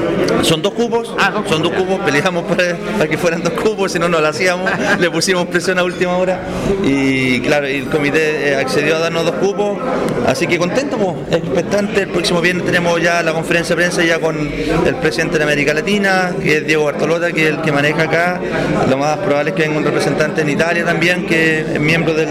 [0.43, 3.93] Son dos cupos, Ah, dos son dos cupos, peleamos para, para que fueran dos cupos,
[3.93, 6.41] si no no lo hacíamos, le pusimos presión a última hora.
[6.85, 9.79] Y claro, el comité eh, accedió a darnos dos cupos,
[10.27, 14.19] así que contento, pues, expectante, el próximo viernes tenemos ya la conferencia de prensa ya
[14.19, 18.03] con el presidente de América Latina, que es Diego Bartolota, que es el que maneja
[18.03, 18.41] acá,
[18.89, 22.29] lo más probable es que venga un representante en Italia también, que es miembro del,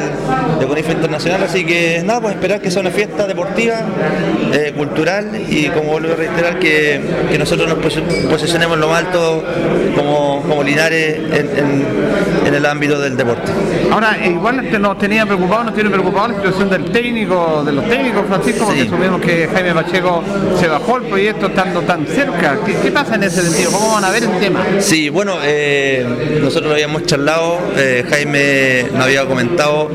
[0.59, 3.81] de CONIFA Internacional, así que nada, pues esperar que sea una fiesta deportiva,
[4.53, 6.99] eh, cultural y como vuelvo a reiterar que,
[7.29, 9.43] que nosotros nos posi- posicionemos lo más alto
[9.95, 11.85] como, como Linares en, en-
[12.45, 13.51] en el ámbito del deporte.
[13.91, 18.25] Ahora, igual nos tenía preocupado, nos tiene preocupado la situación del técnico, de los técnicos,
[18.27, 18.89] Francisco, porque Sí.
[18.89, 20.23] supimos que Jaime Pacheco
[20.59, 22.57] se bajó el proyecto estando tan cerca.
[22.65, 23.71] ¿Qué, qué pasa en ese sentido?
[23.71, 24.65] ¿Cómo van a ver el tema?
[24.79, 29.89] Sí, bueno, eh, nosotros lo habíamos charlado, eh, Jaime nos había comentado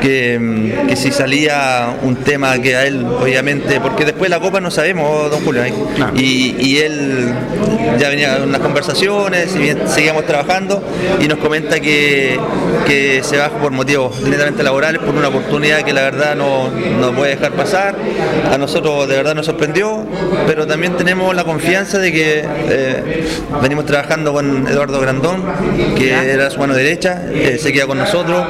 [0.00, 4.60] que, que si salía un tema que a él, obviamente, porque después de la Copa
[4.60, 5.64] no sabemos don Julio.
[5.64, 5.72] ¿eh?
[6.14, 7.34] Y, y él
[7.98, 10.82] ya venía en unas conversaciones, y seguíamos trabajando,
[11.20, 12.38] y nos comenta que,
[12.86, 17.12] que se va por motivos netamente laborales, por una oportunidad que la verdad no, no
[17.12, 17.94] puede dejar pasar.
[18.52, 20.04] A nosotros de verdad nos sorprendió,
[20.46, 23.28] pero también tenemos la confianza de que eh,
[23.62, 25.44] venimos trabajando con Eduardo Grandón,
[25.96, 28.44] que era su mano derecha, eh, se queda con nosotros,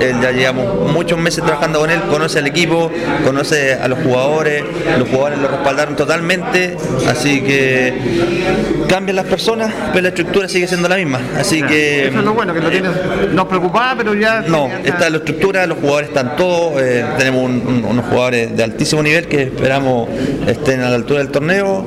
[0.00, 2.90] él ya llevamos muchos meses trabajando con él, conoce al equipo,
[3.24, 4.64] conoce a los jugadores,
[4.98, 6.07] los jugadores lo respaldaron totalmente,
[7.08, 7.92] así que
[8.88, 12.08] cambian las personas, pero la estructura sigue siendo la misma, así que...
[12.08, 12.90] Eso es lo bueno, que lo tienes,
[13.32, 14.40] nos preocupaba, pero ya...
[14.42, 18.62] No, está la estructura, los jugadores están todos, eh, tenemos un- un- unos jugadores de
[18.64, 20.08] altísimo nivel que esperamos
[20.46, 21.86] estén a la altura del torneo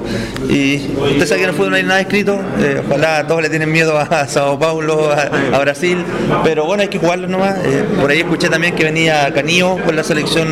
[0.49, 0.75] y
[1.11, 3.71] usted sabe que en el fútbol no hay nada escrito, eh, ojalá todos le tienen
[3.71, 5.97] miedo a Sao Paulo, a, a Brasil,
[6.43, 7.57] pero bueno, hay que jugarlo nomás.
[7.65, 10.47] Eh, por ahí escuché también que venía Canillo con la selección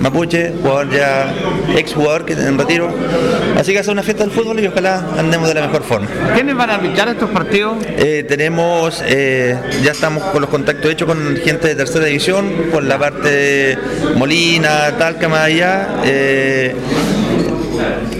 [0.00, 1.32] mapuche, jugador ya
[1.76, 2.88] ex jugador que en retiro,
[3.58, 6.08] así que hacer una fiesta del fútbol y ojalá andemos de la mejor forma.
[6.34, 7.78] ¿Quiénes van a arbitrar estos partidos?
[7.96, 12.82] Eh, tenemos, eh, ya estamos con los contactos hechos con gente de tercera división, por
[12.84, 13.78] la parte de
[14.16, 15.88] Molina, Talca, más allá.
[16.04, 16.74] eh,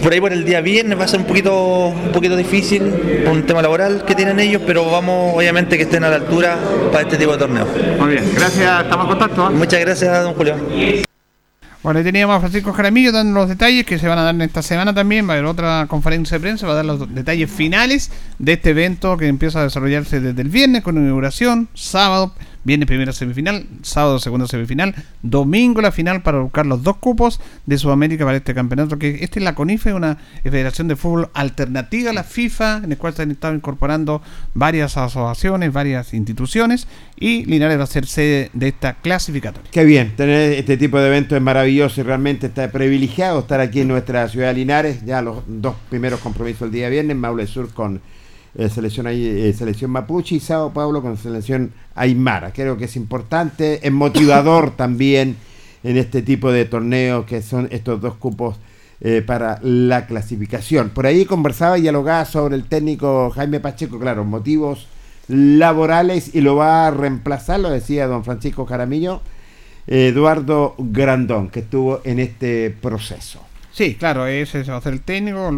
[0.02, 2.82] por ahí por el día viernes va a ser un poquito, un poquito difícil,
[3.24, 6.58] por un tema laboral que tienen ellos, pero vamos obviamente que estén a la altura
[6.92, 7.66] para este tipo de torneo.
[7.98, 9.46] Muy bien, gracias, estamos en contacto.
[9.46, 9.54] ¿eh?
[9.54, 10.56] Muchas gracias, don Julio.
[11.84, 14.40] Bueno, ahí teníamos a Francisco Jaramillo dando los detalles que se van a dar en
[14.40, 15.28] esta semana también.
[15.28, 18.70] Va a haber otra conferencia de prensa, va a dar los detalles finales de este
[18.70, 22.32] evento que empieza a desarrollarse desde el viernes con inauguración, sábado,
[22.64, 27.78] viernes primera semifinal, sábado segunda semifinal, domingo la final para buscar los dos cupos de
[27.78, 28.98] Sudamérica para este campeonato.
[28.98, 32.98] Que esta es la CONIFE, una federación de fútbol alternativa a la FIFA, en el
[32.98, 34.22] cual se han estado incorporando
[34.54, 36.88] varias asociaciones, varias instituciones,
[37.18, 39.70] y Linares va a ser sede de esta clasificatoria.
[39.70, 43.80] Qué bien, tener este tipo de eventos es maravilloso y realmente está privilegiado estar aquí
[43.80, 45.04] en nuestra ciudad de Linares.
[45.04, 48.00] Ya los dos primeros compromisos el día viernes, Maule Sur con
[48.56, 52.52] eh, selección, eh, selección Mapuche y Sao Paulo con selección Aymara.
[52.52, 55.36] Creo que es importante, es motivador también
[55.82, 58.56] en este tipo de torneos que son estos dos cupos
[59.00, 60.90] eh, para la clasificación.
[60.90, 64.86] Por ahí conversaba y dialogaba sobre el técnico Jaime Pacheco, claro, motivos
[65.28, 69.20] laborales y lo va a reemplazar, lo decía don Francisco Jaramillo,
[69.86, 73.43] Eduardo Grandón, que estuvo en este proceso.
[73.74, 75.50] Sí, claro, ese va a ser el técnico.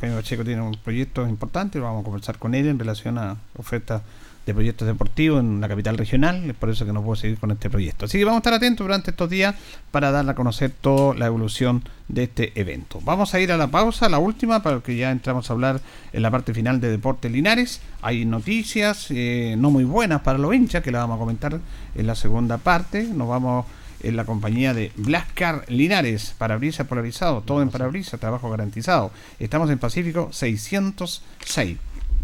[0.00, 4.00] Jaime Pacheco tiene un proyecto importante, vamos a conversar con él en relación a ofertas
[4.46, 7.50] de proyectos deportivos en la capital regional, es por eso que no puedo seguir con
[7.50, 8.06] este proyecto.
[8.06, 9.54] Así que vamos a estar atentos durante estos días
[9.90, 13.00] para dar a conocer toda la evolución de este evento.
[13.04, 15.82] Vamos a ir a la pausa, la última, para que ya entramos a hablar
[16.14, 17.82] en la parte final de Deportes Linares.
[18.00, 21.60] Hay noticias eh, no muy buenas para los hinchas, que las vamos a comentar
[21.94, 23.04] en la segunda parte.
[23.04, 23.66] Nos vamos
[24.02, 29.10] en la compañía de Blascar Linares, parabrisas polarizado, todo en parabrisas, trabajo garantizado.
[29.38, 31.78] Estamos en Pacífico 606.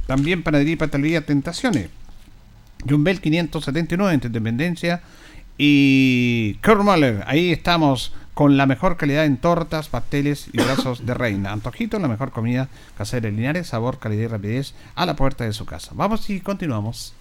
[0.07, 1.91] También Panadería y Pastelería Tentaciones.
[2.89, 5.03] Jumbel 579 entre Independencia
[5.57, 7.25] y Kurmaler.
[7.27, 11.51] Ahí estamos con la mejor calidad en tortas, pasteles y brazos de reina.
[11.51, 15.67] Antojito, la mejor comida casera Linares, sabor, calidad y rapidez a la puerta de su
[15.67, 15.91] casa.
[15.95, 17.15] Vamos y continuamos.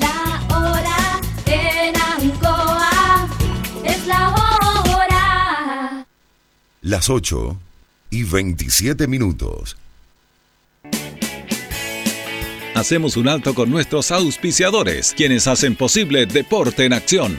[0.00, 1.94] La hora en
[4.04, 6.06] es la hora.
[6.82, 7.56] Las 8
[8.10, 9.76] y 27 minutos.
[12.74, 17.36] Hacemos un alto con nuestros auspiciadores, quienes hacen posible Deporte en Acción.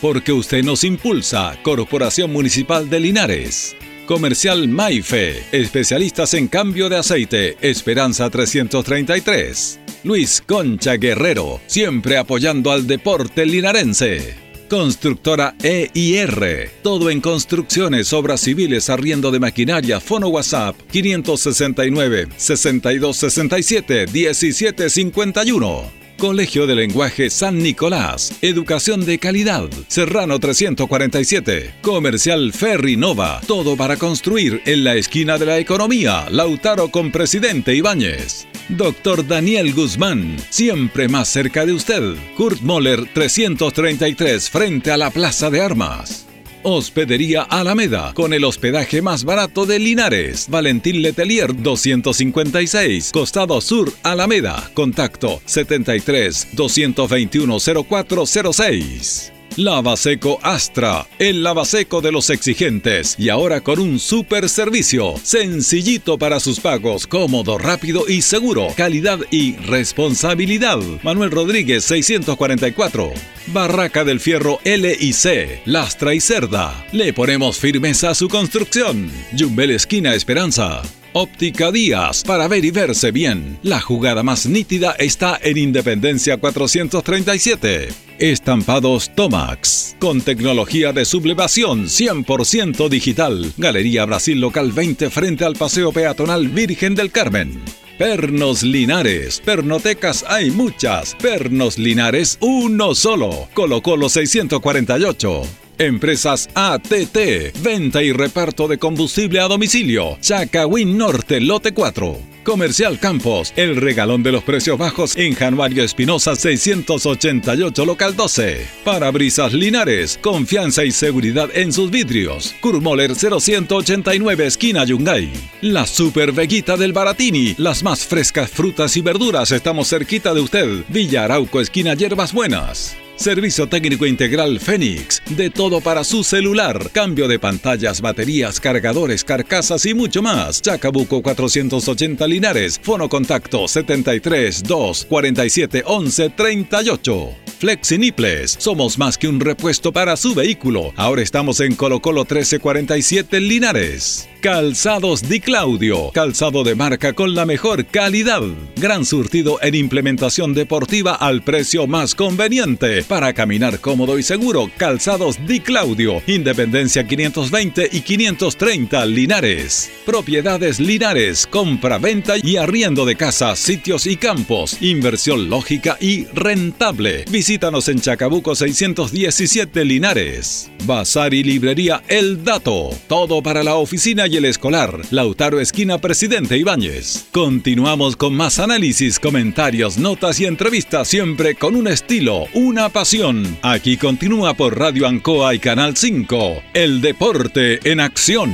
[0.00, 3.76] Porque usted nos impulsa, Corporación Municipal de Linares.
[4.06, 9.80] Comercial Maife, especialistas en cambio de aceite, Esperanza 333.
[10.04, 14.47] Luis Concha Guerrero, siempre apoyando al deporte linarense.
[14.68, 16.70] Constructora EIR.
[16.82, 20.00] Todo en construcciones, obras civiles, arriendo de maquinaria.
[20.00, 25.97] Fono WhatsApp 569 6267 1751.
[26.18, 28.32] Colegio de Lenguaje San Nicolás.
[28.42, 29.70] Educación de calidad.
[29.86, 31.74] Serrano 347.
[31.80, 33.40] Comercial Ferry Nova.
[33.46, 36.26] Todo para construir en la esquina de la economía.
[36.28, 38.48] Lautaro con Presidente Ibáñez.
[38.68, 42.16] Doctor Daniel Guzmán, siempre más cerca de usted.
[42.36, 46.27] Kurt Moller 333 frente a la Plaza de Armas.
[46.68, 50.46] Hospedería Alameda, con el hospedaje más barato de Linares.
[50.48, 54.70] Valentín Letelier 256, Costado Sur, Alameda.
[54.74, 59.37] Contacto 73 221 0406.
[59.58, 66.38] Lavaseco Astra, el lavaseco de los exigentes y ahora con un super servicio, sencillito para
[66.38, 70.78] sus pagos, cómodo, rápido y seguro, calidad y responsabilidad.
[71.02, 73.12] Manuel Rodríguez 644.
[73.48, 76.86] Barraca del Fierro L y C, Lastra y Cerda.
[76.92, 79.10] Le ponemos firmeza a su construcción.
[79.32, 80.82] Yumbel Esquina Esperanza.
[81.20, 83.58] Óptica Díaz, para ver y verse bien.
[83.64, 87.88] La jugada más nítida está en Independencia 437.
[88.20, 93.52] Estampados Tomax, con tecnología de sublevación 100% digital.
[93.56, 97.62] Galería Brasil Local 20 frente al Paseo Peatonal Virgen del Carmen.
[97.98, 99.42] Pernos Linares.
[99.44, 101.16] Pernotecas hay muchas.
[101.16, 103.48] Pernos Linares, uno solo.
[103.54, 105.67] Colo Colo 648.
[105.78, 110.18] Empresas ATT, venta y reparto de combustible a domicilio.
[110.20, 112.18] Chacawin Norte, lote 4.
[112.42, 118.66] Comercial Campos, el regalón de los precios bajos en Januario Espinosa 688, local 12.
[118.84, 122.56] Parabrisas Linares, confianza y seguridad en sus vidrios.
[122.60, 125.30] Kurmoller 0189, esquina Yungay.
[125.60, 130.84] La Super Veguita del Baratini, las más frescas frutas y verduras, estamos cerquita de usted.
[130.88, 132.96] Villa Arauco, esquina Hierbas Buenas.
[133.18, 135.20] Servicio técnico integral Fénix.
[135.30, 136.88] De todo para su celular.
[136.92, 140.62] Cambio de pantallas, baterías, cargadores, carcasas y mucho más.
[140.62, 142.78] Chacabuco 480 Linares.
[142.80, 147.30] Fono contacto 73 2 47 11 38.
[147.58, 148.54] Flexiniples.
[148.56, 150.92] Somos más que un repuesto para su vehículo.
[150.94, 154.28] Ahora estamos en Colo Colo 1347 Linares.
[154.40, 156.12] Calzados Di Claudio.
[156.12, 158.42] Calzado de marca con la mejor calidad.
[158.76, 163.02] Gran surtido en implementación deportiva al precio más conveniente.
[163.02, 166.22] Para caminar cómodo y seguro, Calzados Di Claudio.
[166.28, 169.90] Independencia 520 y 530 Linares.
[170.06, 171.44] Propiedades Linares.
[171.48, 174.80] Compra, venta y arriendo de casas, sitios y campos.
[174.80, 177.24] Inversión lógica y rentable.
[177.28, 180.70] Visítanos en Chacabuco 617 Linares.
[180.84, 182.90] Bazar y librería El Dato.
[183.08, 185.00] Todo para la oficina y el escolar.
[185.10, 187.26] Lautaro Esquina Presidente Ibáñez.
[187.32, 193.58] Continuamos con más análisis, comentarios, notas y entrevistas siempre con un estilo, una pasión.
[193.62, 196.62] Aquí continúa por Radio Ancoa y Canal 5.
[196.74, 198.52] El deporte en acción.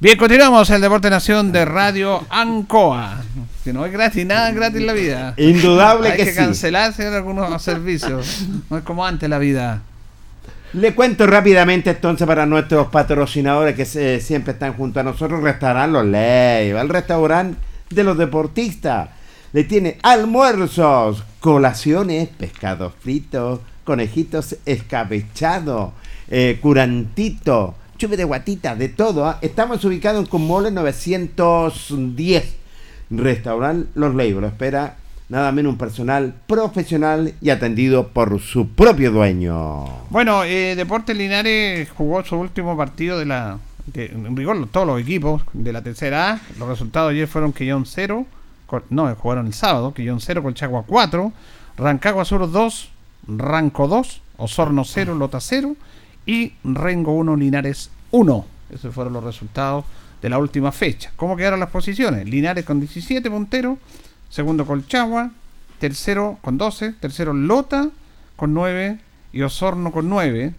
[0.00, 3.20] Bien, continuamos el Deporte Nación de Radio Ancoa.
[3.72, 5.34] No es gratis, nada es gratis en la vida.
[5.36, 6.36] Indudable Hay que que, sí.
[6.36, 8.46] cancelarse en algunos servicios.
[8.70, 9.82] No es como antes la vida.
[10.74, 15.92] Le cuento rápidamente entonces para nuestros patrocinadores que se- siempre están junto a nosotros, Restaurant
[15.92, 17.58] Los Leiva, el restaurante
[17.90, 19.08] de los deportistas.
[19.54, 25.92] Le tiene almuerzos, colaciones, pescados fritos, conejitos escabechados,
[26.28, 29.24] eh, curantito, chupe de guatita, de todo.
[29.24, 29.38] ¿ah?
[29.40, 32.44] Estamos ubicados en Conmole 910.
[33.10, 34.40] Restaurant Los Leiva.
[34.40, 34.96] Lo espera
[35.28, 39.84] nada menos un personal profesional y atendido por su propio dueño.
[40.10, 43.58] Bueno, eh, Deportes Linares jugó su último partido de la.
[43.86, 46.40] De, en rigor, todos los equipos de la tercera A.
[46.58, 48.26] Los resultados ayer fueron Quillón 0.
[48.66, 49.94] Col- No, jugaron el sábado.
[49.94, 51.32] Quillón 0, Colchagua 4.
[51.78, 52.90] Rancagua Sur 2.
[53.28, 54.20] Ranco 2.
[54.36, 55.74] Osorno 0, Lota 0.
[56.26, 58.44] Y Rengo 1, Linares 1.
[58.74, 59.86] Esos fueron los resultados
[60.22, 61.12] de la última fecha.
[61.16, 62.28] ¿Cómo quedaron las posiciones?
[62.28, 63.78] Linares con 17 punteros.
[64.28, 65.30] Segundo Colchagua.
[65.78, 66.94] Tercero con 12.
[66.94, 67.88] Tercero Lota
[68.36, 68.98] con 9
[69.32, 70.54] y Osorno con 9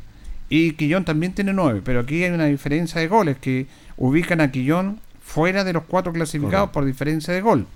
[0.50, 4.52] y Quillón también tiene 9, pero aquí hay una diferencia de goles que ubican a
[4.52, 7.68] Quillón fuera de los cuatro clasificados por diferencia de gol.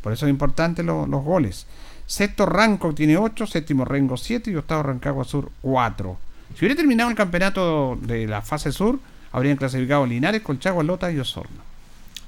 [0.00, 1.66] Por eso es importante lo- los goles.
[2.06, 6.16] Sexto Ranco tiene 8, séptimo Rengo 7 y octavo Rancagua Sur 4.
[6.54, 8.98] Si hubiera terminado el campeonato de la fase sur,
[9.32, 11.62] habrían clasificado Linares, Colchagua, Lota y Osorno.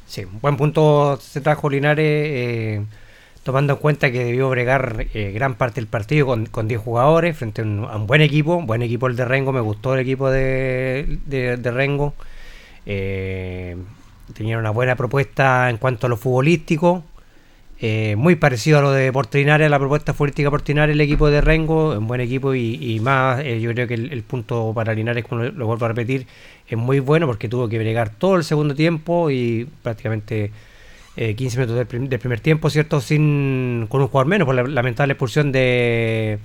[0.06, 2.82] Sí, buen punto se trajo Linares, eh,
[3.42, 7.36] tomando en cuenta que debió bregar eh, gran parte del partido con, con 10 jugadores
[7.36, 11.60] frente a un, buen equipo, buen equipo el de Rengo, me gustó el equipo de
[11.62, 12.14] Rengo.
[12.86, 13.76] Eh,
[14.34, 17.04] tenían una buena propuesta en cuanto a lo futbolístico,
[17.86, 21.40] eh, muy parecido a lo de Portinares, a la propuesta futbolística Portinares, el equipo de
[21.42, 24.94] Rengo, un buen equipo y, y más, eh, yo creo que el, el punto para
[24.94, 26.26] Linares, como lo, lo vuelvo a repetir,
[26.66, 30.50] es muy bueno porque tuvo que bregar todo el segundo tiempo y prácticamente
[31.16, 33.00] eh, 15 minutos del, prim- del primer tiempo, ¿cierto?
[33.00, 36.38] Sin, con un jugador menos por la lamentable expulsión de,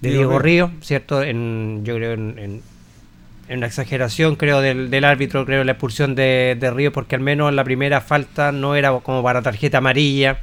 [0.00, 1.22] de Diego Diego Río, ¿cierto?
[1.22, 2.62] En, yo creo en, en-
[3.48, 7.20] en una exageración, creo, del, del árbitro, creo, la expulsión de, de Río, porque al
[7.20, 10.40] menos la primera falta no era como para tarjeta amarilla.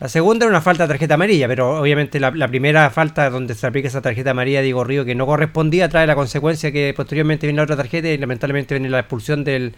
[0.00, 3.66] La segunda era una falta de tarjeta amarilla, pero obviamente la, primera falta donde se
[3.66, 7.56] aplica esa tarjeta amarilla, digo Río, que no correspondía, trae la consecuencia que posteriormente viene
[7.56, 9.74] la otra tarjeta y lamentablemente viene la expulsión del,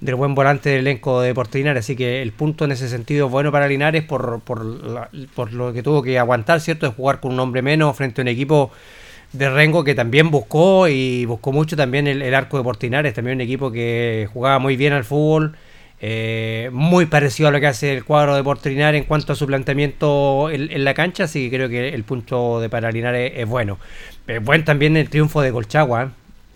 [0.00, 1.66] del buen volante del elenco de Deportes.
[1.66, 5.52] Así que el punto en ese sentido es bueno para Linares por, por, la- por
[5.52, 6.86] lo que tuvo que aguantar, ¿cierto?
[6.86, 8.70] De jugar con un hombre menos frente a un equipo
[9.32, 13.36] de Rengo que también buscó y buscó mucho también el, el arco de Portinares, también
[13.38, 15.56] un equipo que jugaba muy bien al fútbol,
[16.00, 19.46] eh, muy parecido a lo que hace el cuadro de Portinares en cuanto a su
[19.46, 23.48] planteamiento en, en la cancha, así que creo que el punto de para Linares es
[23.48, 23.78] bueno.
[24.26, 26.08] Es buen también el triunfo de Colchagua, ¿eh?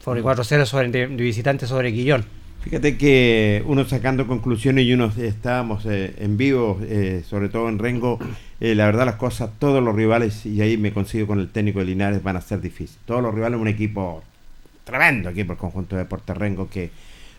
[0.03, 2.25] sobre 4-0 sobre de, de visitante sobre Guillón.
[2.63, 7.79] Fíjate que uno sacando conclusiones y uno estábamos eh, en vivo, eh, sobre todo en
[7.79, 8.19] Rengo,
[8.61, 11.79] eh, la verdad las cosas, todos los rivales, y ahí me consigo con el técnico
[11.79, 12.99] de Linares, van a ser difíciles.
[13.07, 14.23] Todos los rivales, un equipo
[14.85, 16.91] tremendo equipo, el conjunto de Rengo, que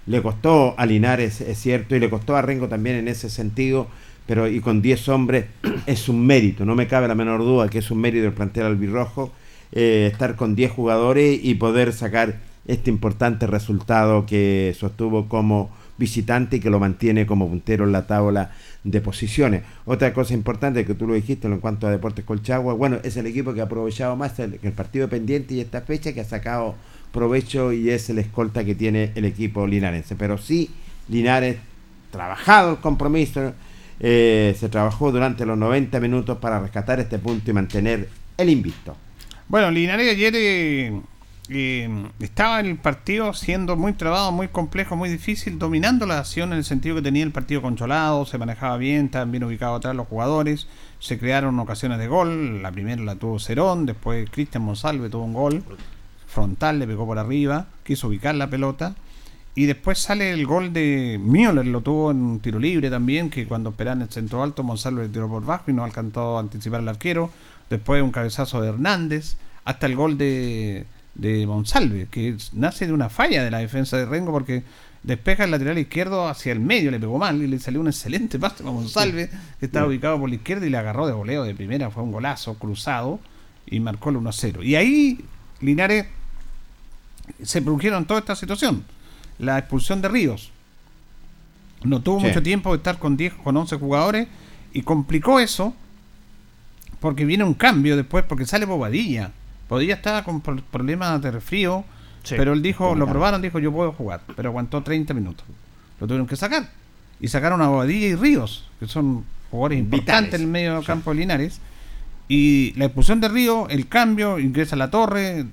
[0.05, 3.87] le costó a Linares, es cierto, y le costó a Rengo también en ese sentido,
[4.25, 5.45] pero y con 10 hombres
[5.85, 8.65] es un mérito, no me cabe la menor duda que es un mérito del plantel
[8.65, 9.31] albirrojo,
[9.71, 16.57] eh, estar con 10 jugadores y poder sacar este importante resultado que sostuvo como visitante
[16.57, 18.51] y que lo mantiene como puntero en la tabla
[18.83, 19.63] de posiciones.
[19.85, 23.27] Otra cosa importante que tú lo dijiste en cuanto a Deportes Colchagua, bueno, es el
[23.27, 26.75] equipo que ha aprovechado más el, el partido pendiente y esta fecha que ha sacado
[27.11, 30.15] provecho y es el escolta que tiene el equipo linarense.
[30.15, 30.69] Pero sí,
[31.07, 31.57] Linares,
[32.11, 33.53] trabajado el compromiso,
[33.99, 38.95] eh, se trabajó durante los 90 minutos para rescatar este punto y mantener el invicto.
[39.47, 41.01] Bueno, Linares ayer eh,
[41.49, 46.53] eh, estaba en el partido siendo muy trabado, muy complejo, muy difícil, dominando la acción
[46.53, 49.95] en el sentido que tenía el partido controlado, se manejaba bien, estaban bien ubicados atrás
[49.95, 50.67] los jugadores,
[50.99, 55.33] se crearon ocasiones de gol, la primera la tuvo Cerón, después Cristian Monsalve tuvo un
[55.33, 55.63] gol
[56.31, 58.95] frontal, le pegó por arriba, quiso ubicar la pelota.
[59.53, 63.45] Y después sale el gol de Müller, lo tuvo en un tiro libre también, que
[63.45, 66.79] cuando esperaban el centro alto, Monsalve le tiró por bajo y no alcanzó a anticipar
[66.79, 67.29] el arquero.
[67.69, 73.09] Después un cabezazo de Hernández, hasta el gol de, de Monsalve, que nace de una
[73.09, 74.63] falla de la defensa de Rengo porque
[75.03, 78.39] despeja el lateral izquierdo hacia el medio, le pegó mal y le salió un excelente
[78.39, 79.29] pase a Monsalve,
[79.59, 82.11] que estaba ubicado por la izquierda y le agarró de voleo de primera, fue un
[82.13, 83.19] golazo cruzado
[83.65, 84.63] y marcó el 1-0.
[84.63, 85.19] Y ahí
[85.61, 86.07] Linares
[87.43, 88.83] se produjeron toda esta situación.
[89.39, 90.51] La expulsión de Ríos.
[91.83, 92.27] No tuvo Sí.
[92.27, 94.27] mucho tiempo de estar con 10, con 11 jugadores
[94.73, 95.73] y complicó eso
[96.99, 99.31] porque viene un cambio después porque sale Bobadilla.
[99.67, 101.83] Bobadilla estaba con pro- problemas de resfrío,
[102.23, 102.35] Sí.
[102.37, 105.45] pero él dijo, lo probaron, dijo yo puedo jugar, pero aguantó 30 minutos.
[105.99, 106.69] Lo tuvieron que sacar.
[107.19, 110.33] Y sacaron a Bobadilla y Ríos, que son jugadores importantes Vitales.
[110.35, 111.59] en el medio campo de Linares.
[112.33, 115.47] Y la expulsión de Río, el cambio, ingresa a la torre,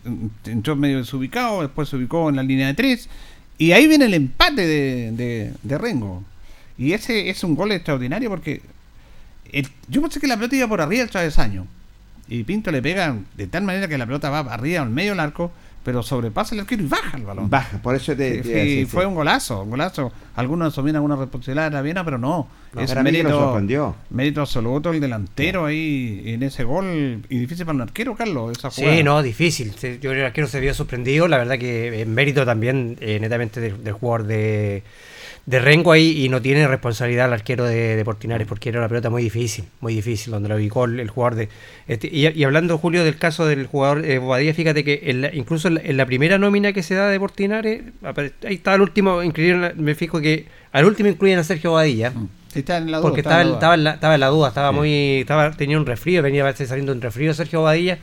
[0.44, 3.08] entró medio desubicado, después se ubicó en la línea de tres.
[3.58, 6.22] Y ahí viene el empate de, de, de Rengo.
[6.78, 8.62] Y ese es un gol extraordinario porque
[9.88, 11.66] yo pensé que la pelota iba por arriba del travesaño.
[12.28, 15.20] Y Pinto le pega de tal manera que la pelota va arriba al medio del
[15.20, 15.50] arco,
[15.88, 17.48] pero sobrepasa el arquero y baja el balón.
[17.48, 19.08] Baja, por eso te, Sí, te sí, fue sí.
[19.08, 20.12] un golazo, un golazo.
[20.36, 22.46] Algunos asumen alguna responsabilidad de la Viena, pero no.
[22.74, 23.96] No, es pero a mí me mérito, sorprendió.
[24.10, 27.22] mérito absoluto el delantero ahí en ese gol.
[27.30, 29.02] Y difícil para un arquero, Carlos, esa Sí, jugada.
[29.02, 29.72] no, difícil.
[29.78, 31.26] Sí, Yo creo que el arquero se vio sorprendido.
[31.26, 34.82] La verdad que en mérito también, eh, netamente, del, del jugador de,
[35.48, 36.24] de Rengo ahí.
[36.24, 39.64] Y no tiene responsabilidad el arquero de, de Portinares porque era una pelota muy difícil,
[39.80, 41.48] muy difícil, donde lo ubicó el, el jugador de.
[41.86, 45.34] Este, y, y hablando, Julio, del caso del jugador eh, Bobadilla, fíjate que en la-
[45.34, 47.82] incluso en la, en la primera nómina que se da de Portinares,
[48.46, 52.12] ahí estaba el último, incluyeron me fijo que al último incluyen a Sergio Bobadilla.
[52.52, 54.14] Sí, está en la duda, Porque está estaba, en en- la estaba, en la, estaba
[54.14, 54.76] en la duda, estaba Sí.
[54.76, 55.20] muy.
[55.20, 57.98] Estaba, tenía un resfrío, venía saliendo un resfrío Sergio Bobadilla.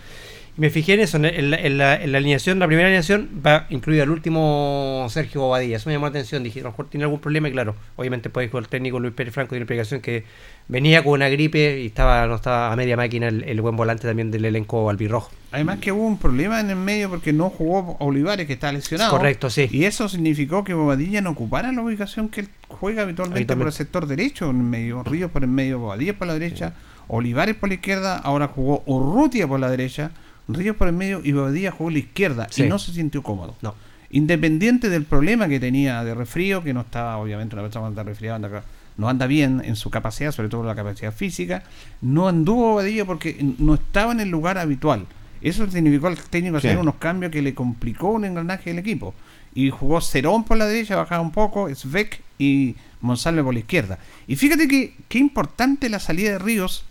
[0.58, 3.42] Me fijé en eso, en, en la, en, la, en la alineación, la primera alineación
[3.46, 5.76] va incluido el último Sergio Bobadilla.
[5.76, 8.30] Eso me llamó la atención, dije, a lo mejor tiene algún problema y claro, obviamente
[8.30, 10.24] pues dijo el técnico Luis Pérez Franco tiene explicación que
[10.70, 14.08] venía con una gripe y estaba no estaba a media máquina el, el buen volante
[14.08, 15.30] también del elenco albirrojo.
[15.52, 19.12] Además que hubo un problema en el medio porque no jugó Olivares, que está lesionado.
[19.12, 19.68] Correcto, sí.
[19.72, 23.56] Y eso significó que Bobadilla no ocupara la ubicación que él juega habitualmente, Habitualmente.
[23.58, 25.04] por el sector derecho, en el medio.
[25.04, 26.74] Ríos por el medio, Bobadilla por la derecha,
[27.08, 30.12] Olivares por la izquierda, ahora jugó Urrutia por la derecha,
[30.48, 32.64] Ríos por el medio y Bobadilla jugó a la izquierda Sí.
[32.64, 33.56] y no se sintió cómodo.
[33.62, 33.76] No.
[34.12, 38.36] Independiente del problema que tenía de resfrío, que no estaba, obviamente, una persona está resfriada
[38.38, 38.64] anda,
[38.98, 41.64] no anda bien en su capacidad, sobre todo la capacidad física,
[42.02, 45.06] no anduvo Bobadilla porque no estaba en el lugar habitual.
[45.42, 46.68] Eso significó al técnico Sí.
[46.68, 49.14] hacer unos cambios que le complicó un engranaje del equipo.
[49.54, 54.00] Y jugó Cerón por la derecha, bajaba un poco, Svek y Monsalve por la izquierda.
[54.28, 56.84] Y fíjate que qué importante la salida de Ríos,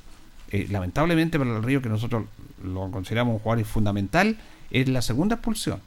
[0.51, 2.25] eh, lamentablemente para el Río que nosotros
[2.63, 4.37] lo consideramos un jugador fundamental,
[4.71, 5.81] es la segunda expulsión.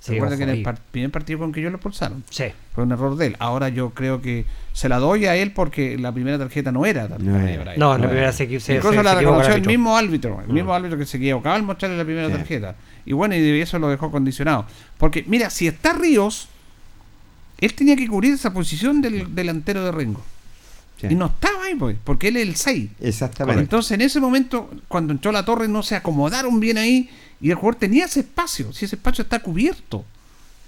[0.00, 2.24] Sí, Recuerda que en el par- primer partido con que ellos lo expulsaron.
[2.28, 2.46] Sí.
[2.74, 3.36] Fue un error de él.
[3.38, 7.06] Ahora yo creo que se la doy a él porque la primera tarjeta no era
[7.06, 10.70] tarjeta No la primera se, se, Incluso se la reconoció el mismo árbitro, el mismo
[10.72, 10.74] Mm.
[10.74, 12.32] árbitro que se equivocaba al mostrarle la primera Sí.
[12.32, 12.74] tarjeta.
[13.06, 14.66] Y bueno, y eso lo dejó condicionado.
[14.98, 16.48] Porque, mira, si está Ríos,
[17.58, 20.20] él tenía que cubrir esa posición del delantero de Rengo.
[21.02, 21.08] Sí.
[21.10, 22.90] Y no estaba ahí, pues, porque él es el 6.
[23.00, 23.60] Exactamente.
[23.60, 27.10] Entonces, en ese momento, cuando entró la torre, no se acomodaron bien ahí
[27.40, 28.72] y el jugador tenía ese espacio.
[28.72, 30.04] Si ese espacio está cubierto,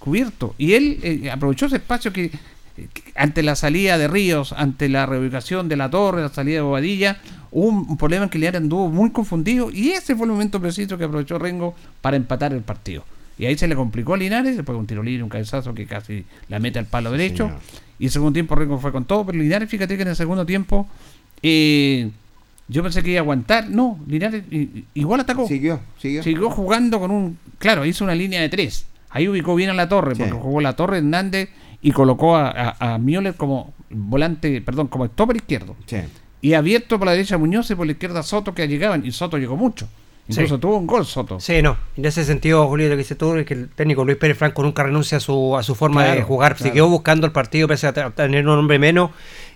[0.01, 0.55] cubierto.
[0.59, 5.07] Y él eh, aprovechó ese espacio que, que ante la salida de Ríos, ante la
[5.07, 7.21] reubicación de la torre, la salida de Bobadilla,
[7.53, 10.61] hubo un, un problema en que Linares anduvo muy confundido y ese fue el momento
[10.61, 13.05] preciso que aprovechó Rengo para empatar el partido.
[13.39, 16.25] Y ahí se le complicó a Linares, después un tiro libre, un cabezazo que casi
[16.49, 17.47] la mete al palo derecho.
[17.47, 17.61] Señor.
[17.99, 20.45] Y el segundo tiempo Rengo fue con todo, pero Linares, fíjate que en el segundo
[20.47, 20.89] tiempo
[21.43, 22.11] eh,
[22.69, 23.69] yo pensé que iba a aguantar.
[23.71, 24.45] No, Linares
[24.95, 25.47] igual atacó.
[25.49, 26.23] Siguió, siguió.
[26.23, 27.39] Siguió jugando con un.
[27.59, 28.87] Claro, hizo una línea de tres.
[29.11, 30.23] Ahí ubicó bien a la torre, Sí.
[30.23, 31.49] porque jugó la torre Hernández
[31.83, 35.77] y colocó a, a, a Müller como volante, perdón, como stopper izquierdo.
[35.87, 35.99] Sí.
[36.41, 39.05] Y abierto por la derecha Muñoz y por la izquierda Soto que llegaban.
[39.07, 39.89] Y Soto llegó mucho.
[40.27, 40.61] Incluso Sí.
[40.61, 41.39] tuvo un gol Soto.
[41.39, 41.77] Sí, no.
[41.99, 44.63] En ese sentido, Julio, lo que dice tú es que el técnico Luis Pérez Franco
[44.63, 46.55] nunca renuncia a su, a su forma Claro, de jugar.
[46.57, 46.71] claro.
[46.71, 49.11] Siguió buscando el partido, pese a tener un hombre menos.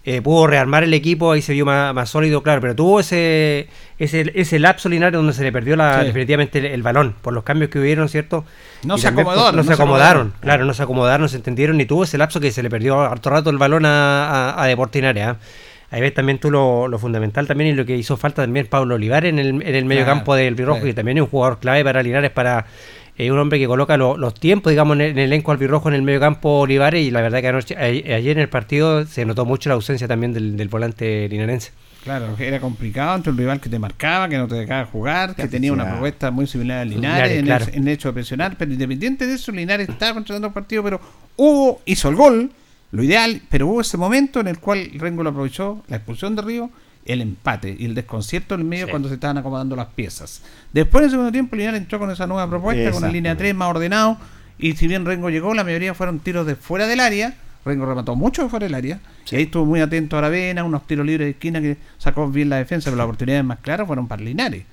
[0.04, 2.60] eh, pudo rearmar el equipo, ahí se vio más, más sólido, claro.
[2.62, 3.68] Pero tuvo ese
[3.98, 6.06] ese, ese lapso linario donde se le perdió la, Sí.
[6.06, 8.44] definitivamente el, el balón por los cambios que hubieron, ¿cierto?
[8.84, 10.32] No Y se acomodaron, No se se acomodaron, acomodaron.
[10.40, 11.78] claro, no se acomodaron, no se entendieron.
[11.80, 14.66] Y tuvo ese lapso que se le perdió harto rato el balón a, a, a
[14.66, 15.36] Deportes Linares, ¿ah?
[15.90, 18.96] Ahí ves también tú lo, lo fundamental también y lo que hizo falta también Pablo
[18.96, 21.58] Olivares en el, en el medio Claro, campo del Birrojo, que también es un jugador
[21.60, 22.66] clave para Linares, para
[23.16, 25.88] eh, un hombre que coloca lo- los tiempos, digamos, en el, en el elenco albirrojo
[25.88, 27.02] en el medio campo Olivares.
[27.06, 27.84] Y la verdad que anoche, a-
[28.16, 31.72] ayer en el partido se notó mucho la ausencia también del, del volante linarense.
[32.04, 35.34] Claro, que era complicado ante un rival que te marcaba, que no te dejaba jugar,
[35.34, 37.64] que tenía una propuesta muy similar al Linares, Linares, en, claro.
[37.64, 40.82] el, en el hecho de presionar, pero independiente de eso, Linares estaba controlando el partido,
[40.84, 41.00] pero
[41.36, 42.50] hubo, hizo el gol,
[42.90, 46.42] lo ideal, pero hubo ese momento en el cual Rengo lo aprovechó, la expulsión de
[46.42, 46.70] Río,
[47.04, 48.90] el empate y el desconcierto en el medio Sí.
[48.90, 50.42] cuando se estaban acomodando las piezas.
[50.72, 53.54] Después en el segundo tiempo, Linares entró con esa nueva propuesta, con una línea 3
[53.54, 54.18] más ordenado,
[54.58, 57.34] y si bien Rengo llegó, la mayoría fueron tiros de fuera del área,
[57.64, 59.00] Rengo remató mucho de fuera del área,
[59.30, 62.48] y ahí estuvo muy atento a Aravena, unos tiros libres de esquina que sacó bien
[62.48, 64.64] la defensa, pero las oportunidades más claras fueron para Linares.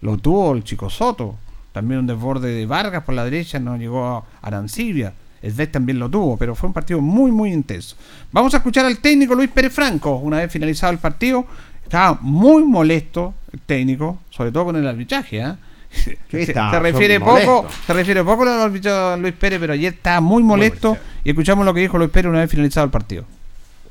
[0.00, 1.36] Lo tuvo el chico Soto,
[1.72, 5.12] también un desborde de Vargas por la derecha, no llegó a Arancibia.
[5.44, 7.96] El Vez también lo tuvo, pero fue un partido muy, muy intenso.
[8.32, 11.44] Vamos a escuchar al técnico Luis Pérez Franco, una vez finalizado el partido.
[11.82, 15.44] Estaba muy molesto el técnico, sobre todo con el arbitraje.
[15.94, 19.94] Sí, se, se refiere poco, se refiere poco al arbitraje de Luis Pérez, pero ayer
[19.94, 23.24] estaba muy molesto y escuchamos lo que dijo Luis Pérez una vez finalizado el partido.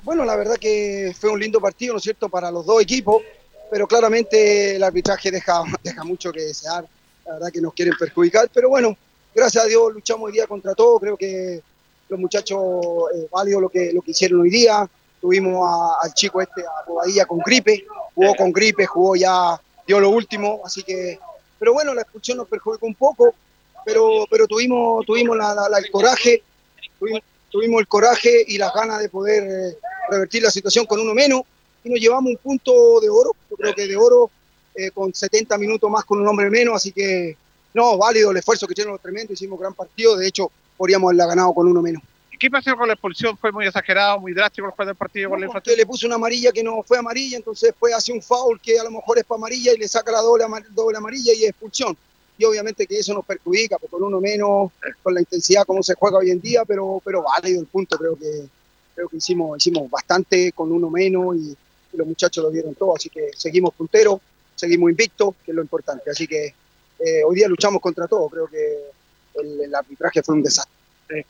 [0.04, 3.22] Bueno, la verdad que fue un lindo partido, ¿no es cierto?, para los dos equipos,
[3.72, 6.86] pero claramente el arbitraje deja, deja mucho que desear.
[7.26, 8.98] La verdad que nos quieren perjudicar, pero bueno,
[9.34, 11.00] gracias a Dios luchamos hoy día contra todo.
[11.00, 11.62] Creo que
[12.10, 12.60] los muchachos,
[13.16, 14.88] eh, válido lo que, lo que hicieron hoy día.
[15.22, 20.00] Tuvimos a- al chico este, a Bobadilla, con gripe, jugó con gripe, jugó ya, dio
[20.00, 21.18] lo último, así que.
[21.60, 23.34] Pero bueno, la expulsión nos perjudicó un poco,
[23.86, 26.44] pero, pero tuvimos, tuvimos la- la- el coraje,
[27.50, 29.78] tuvimos, el coraje y las ganas de poder eh,
[30.10, 31.42] revertir la situación con uno menos
[31.84, 34.30] y nos llevamos un punto de oro, creo que de oro
[34.76, 37.38] eh, con 70 minutos más con un hombre menos, así que
[37.74, 41.28] no, válido el esfuerzo que hicieron los tremendos, hicimos gran partido, de hecho podríamos haberla
[41.28, 42.04] ganado con uno menos.
[42.40, 43.38] ¿Qué pasó con la expulsión?
[43.38, 45.78] ¿Fue muy exagerado, muy drástico el juez del partido con la Porque infracción?
[45.78, 48.84] le puso una amarilla que no fue amarilla, entonces después hace un foul que a
[48.84, 51.96] lo mejor es para amarilla y le saca la doble, doble amarilla y expulsión.
[52.38, 54.72] Y obviamente que eso nos perjudica, porque con uno menos,
[55.02, 58.18] con la intensidad como se juega hoy en día, pero, pero válido el punto, creo
[58.18, 58.46] que
[58.94, 61.56] creo que hicimos, hicimos bastante con uno menos y,
[61.94, 64.20] y los muchachos lo dieron todo, así que seguimos punteros,
[64.56, 66.12] seguimos invictos, que es lo importante.
[66.12, 66.54] Así que
[67.06, 68.78] eh, hoy día luchamos contra todo, creo que
[69.36, 70.84] el, el arbitraje fue un desastre.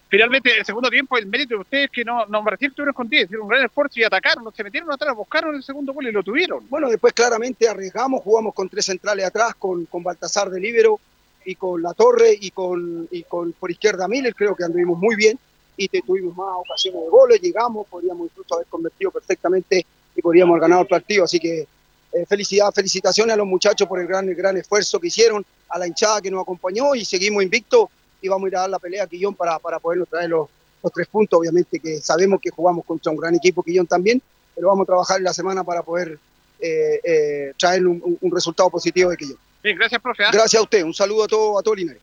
[0.08, 3.26] Finalmente, el segundo tiempo, el mérito de ustedes que no, no Brasil tuvieron con 10,
[3.26, 6.24] hicieron un gran esfuerzo y atacaron, se metieron atrás, buscaron el segundo gol y lo
[6.24, 6.68] tuvieron.
[6.70, 11.00] Bueno, después claramente arriesgamos, jugamos con tres centrales atrás, con, con Baltasar de Libero
[11.44, 15.16] y con La Torre y con, y con por izquierda Miller, creo que anduvimos muy
[15.16, 15.38] bien
[15.76, 19.86] y tuvimos más ocasiones de goles, llegamos, podríamos incluso haber convertido perfectamente
[20.16, 21.68] y podríamos haber ganado el partido, así que
[22.14, 25.80] eh, felicidad, felicitaciones a los muchachos por el gran, el gran esfuerzo que hicieron, a
[25.80, 27.90] la hinchada que nos acompañó y seguimos invictos
[28.22, 30.48] y vamos a ir a dar la pelea a Quillón para, para podernos traer los,
[30.84, 34.22] los tres puntos, obviamente que sabemos que jugamos contra un gran equipo Quillón también,
[34.56, 36.20] pero vamos a trabajar en la semana para poder
[36.60, 39.38] eh, eh, traer un, un- un resultado positivo de Quillón.
[39.64, 40.24] Bien, gracias, profe.
[40.26, 40.30] ¿ah?
[40.32, 42.02] Gracias a usted, un saludo a todo, a todo Linares.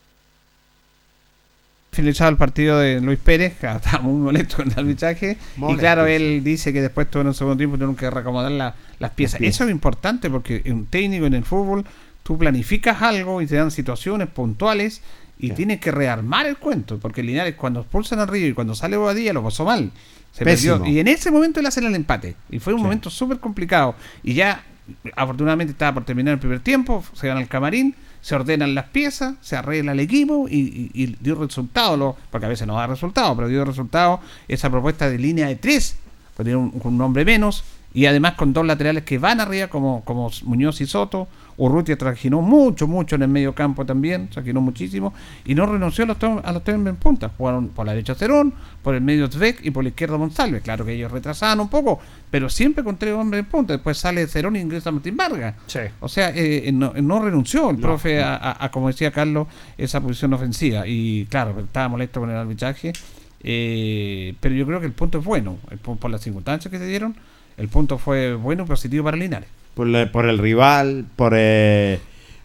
[1.91, 5.37] Finalizado el partido de Luis Pérez, que estaba muy molesto con el arbitraje.
[5.69, 8.75] Y claro, él dice que después todo en el segundo tiempo tuvieron que reacomodar la-
[8.99, 9.41] las piezas.
[9.41, 11.83] Eso es importante porque un técnico en el fútbol,
[12.23, 15.01] tú planificas algo y te dan situaciones puntuales
[15.37, 15.53] y Sí.
[15.55, 16.97] tienes que rearmar el cuento.
[16.99, 19.91] Porque Linares, cuando expulsan a Río y cuando sale Bobadilla, lo pasó mal.
[20.31, 20.85] Se perdió.
[20.85, 22.35] Y en ese momento él hace el empate.
[22.49, 22.83] Y fue un Sí.
[22.83, 23.95] momento súper complicado.
[24.23, 24.63] Y ya,
[25.15, 27.03] afortunadamente, estaba por terminar el primer tiempo.
[27.13, 27.95] Se gana el camarín.
[28.21, 32.67] Se ordenan las piezas, se arregla el equipo y, dio resultado, lo- porque a veces
[32.67, 35.97] no da resultado, pero dio resultado esa propuesta de línea de tres,
[36.35, 40.03] pues tiene un, un hombre menos y además con dos laterales que van arriba como,
[40.05, 41.27] como Muñoz y Soto.
[41.57, 45.13] Urrutia trajinó mucho, mucho en el medio campo también, trajinó muchísimo
[45.45, 47.29] y no renunció a los, tres- a los tres en punta.
[47.37, 50.61] Jugaron por la derecha Cerón, por el medio Zvek y por la izquierda Monsalve.
[50.61, 51.99] Claro que ellos retrasaban un poco,
[52.29, 53.73] pero siempre con tres hombres en punta.
[53.73, 55.55] Después sale Cerón e ingresa Martín Vargas.
[55.99, 59.47] O sea, eh, eh, no, no renunció el profe a, a- a, como decía Carlos,
[59.77, 60.87] esa posición ofensiva.
[60.87, 62.93] Y claro, estaba molesto con el arbitraje.
[63.43, 65.57] eh, pero yo creo que el punto es bueno.
[65.69, 67.15] El por las circunstancias que se dieron,
[67.57, 69.49] el punto fue bueno y positivo para Linares.
[69.73, 71.99] Por, por el rival, por, eh,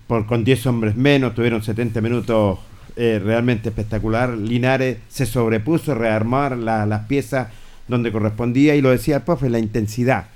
[0.07, 2.59] por con 10 hombres menos, tuvieron 70 minutos
[2.97, 4.31] eh, realmente espectacular.
[4.31, 7.49] Linares se sobrepuso, rearmar la- las piezas
[7.89, 10.27] donde correspondía y lo decía el profe, la intensidad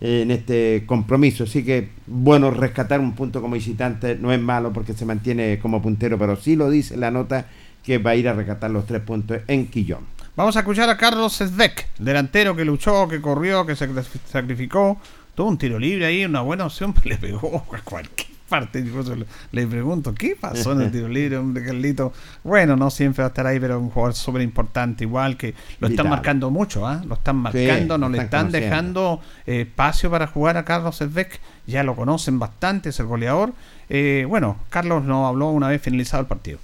[0.00, 1.44] eh, en este compromiso.
[1.44, 5.82] Así que bueno, rescatar un punto como visitante no es malo porque se mantiene como
[5.82, 7.46] puntero, pero sí lo dice la nota
[7.84, 10.00] que va a ir a rescatar los tres puntos en Quillón.
[10.34, 13.88] Vamos a escuchar a Carlos Sesbeck, delantero que luchó, que corrió, que se
[14.30, 14.98] sacrificó.
[15.36, 18.78] Tuvo un tiro libre ahí, una buena opción, pero le pegó a cualquier parte.
[18.80, 22.12] Incluso le, le pregunto, ¿qué pasó en el tiro libre, hombre, Carlito?
[22.42, 25.54] Bueno, no siempre va a estar ahí, pero es un jugador súper importante, igual que
[25.80, 26.08] lo están Vital.
[26.08, 27.02] marcando mucho, ¿ah?
[27.06, 30.96] Lo están Sí, marcando, no lo le están dejando eh, espacio para jugar a Carlos
[30.96, 31.40] Sesbeck.
[31.66, 33.52] Ya lo conocen bastante, es el goleador.
[33.88, 36.58] Eh, bueno, Carlos nos habló una vez finalizado el partido.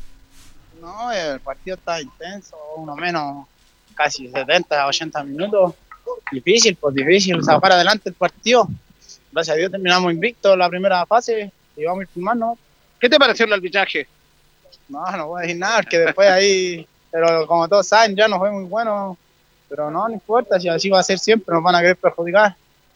[0.80, 3.46] No, el partido está intenso, uno menos,
[3.94, 5.74] casi 70, 80 minutos.
[6.30, 8.68] Difícil, pues difícil sacar adelante el partido.
[9.30, 12.58] Gracias a Dios terminamos invictos la primera fase y vamos a ir filmando.
[13.00, 14.06] ¿Qué te pareció el arbitraje?
[14.88, 18.38] No, no voy a decir nada, porque después ahí, pero como todos saben, ya no
[18.38, 19.16] fue muy bueno.
[19.68, 22.54] Pero no, no importa, si así va a ser siempre, nos van a querer perjudicar.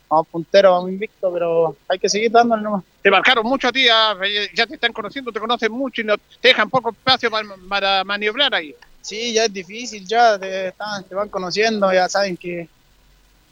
[0.08, 2.84] Vamos punteros, vamos invictos, pero hay que seguir dándole nomás.
[3.02, 4.14] Te marcaron mucho a ti, ah,
[4.54, 8.04] ya te están conociendo, te conocen mucho y no, te dejan poco espacio para, para
[8.04, 8.74] maniobrar ahí.
[9.00, 12.68] Sí, ya es difícil, ya te, están- te van conociendo, ya saben que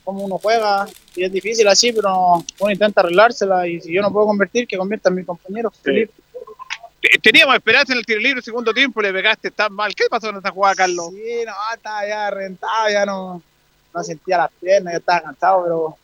[0.04, 0.86] cómo uno juega
[1.16, 4.76] y es difícil así, pero uno intenta arreglársela y si yo no puedo convertir, que
[4.76, 5.70] convierta mi compañero.
[5.82, 6.12] Felipe.
[7.00, 9.94] Te- Teníamos esperanza en el tiro libre segundo tiempo le pegaste tan mal.
[9.94, 11.10] ¿Qué pasó en esta jugada, Carlos?
[11.10, 13.42] Sí, no, estaba ya rentado, ya no,
[13.94, 15.96] no sentía las piernas, ya estaba cansado, pero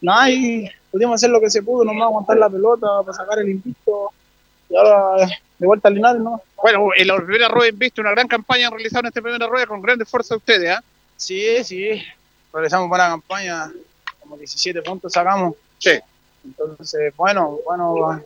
[0.00, 3.48] nada, y pudimos hacer lo que se pudo, nomás aguantar la pelota para sacar el
[3.48, 4.10] invicto
[4.68, 5.26] y ahora
[5.58, 6.42] de vuelta al Linares, ¿no?
[6.62, 9.80] Bueno, en la primera rueda visto una gran campaña realizada en esta primera rueda con
[9.80, 10.82] gran esfuerzo de ustedes, ¿ah?
[11.16, 12.02] Sí, sí,
[12.52, 13.70] realizamos buena campaña,
[14.20, 15.54] como 17 puntos sacamos.
[15.78, 15.98] Sí.
[16.44, 18.22] Entonces, bueno, bueno,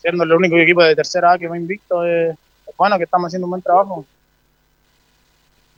[0.00, 3.28] siendo el único equipo de tercera A que va invicto, eh, es bueno que estamos
[3.28, 4.04] haciendo un buen trabajo.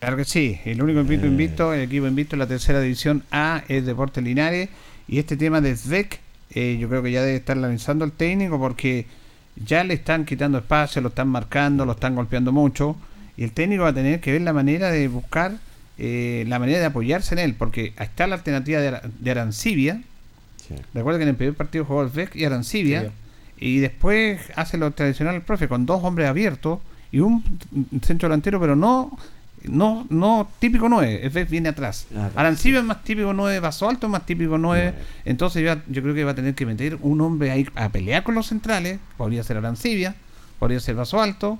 [0.01, 3.63] Claro que sí, el único equipo invicto, el equipo invicto en la tercera división A
[3.69, 4.71] es Deportes Linares
[5.07, 6.21] y este tema de Zvek,
[6.53, 9.07] eh, yo creo que ya debe estar lanzando el técnico porque
[9.57, 12.97] ya le están quitando espacio, lo están marcando, lo están golpeando mucho
[13.37, 15.53] y el técnico va a tener que ver la manera de buscar
[16.01, 20.01] eh, la manera de apoyarse en él porque está la alternativa de, Ara- de Arancibia,
[20.95, 23.03] recuerda que en el primer partido jugó Zvek y Arancibia
[23.59, 26.79] y después hace lo tradicional el profe con dos hombres abiertos
[27.13, 27.43] y un
[28.03, 29.17] centro delantero pero no
[29.65, 32.07] no no típico 9, el viene atrás.
[32.11, 34.95] Claro, Arancibia es más típico 9, Vaso Alto es más típico 9.
[35.27, 38.23] Entonces ya- yo creo que va a tener que meter un hombre ahí a pelear
[38.23, 38.99] con los centrales.
[39.19, 40.15] Podría ser Arancibia,
[40.59, 41.59] podría ser Vaso Alto.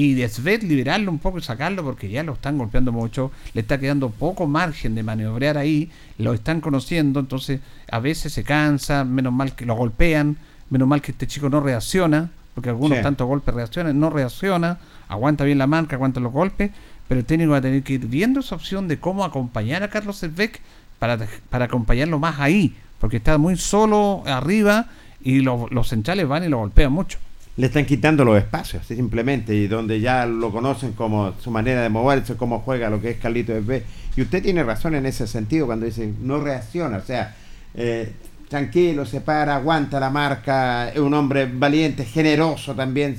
[0.00, 3.30] Y Desvet liberarlo un poco y sacarlo porque ya lo están golpeando mucho.
[3.54, 5.90] Le está quedando poco margen de maniobrar ahí.
[6.16, 7.20] Lo están conociendo.
[7.20, 7.60] Entonces
[7.90, 9.04] a veces se cansa.
[9.04, 10.36] Menos mal que lo golpean.
[10.70, 12.30] Menos mal que este chico no reacciona.
[12.54, 13.02] Porque algunos Sí.
[13.04, 13.98] tantos golpes reaccionan.
[14.00, 14.78] No reacciona.
[15.08, 16.70] Aguanta bien la marca, aguanta los golpes
[17.08, 19.90] pero el técnico va a tener que ir viendo esa opción de cómo acompañar a
[19.90, 20.60] Carlos Servec
[21.00, 21.18] para,
[21.48, 24.86] para acompañarlo más ahí, porque está muy solo arriba
[25.20, 27.18] y lo- los centrales van y lo golpean mucho.
[27.56, 31.88] Le están quitando los espacios, simplemente, y donde ya lo conocen como su manera de
[31.88, 33.82] moverse, cómo juega lo que es Carlito B.
[34.16, 37.34] Y usted tiene razón en ese sentido cuando dice no reacciona, o sea,
[37.74, 38.12] eh,
[38.48, 43.16] tranquilo, se para, aguanta la marca, es un hombre valiente, generoso también,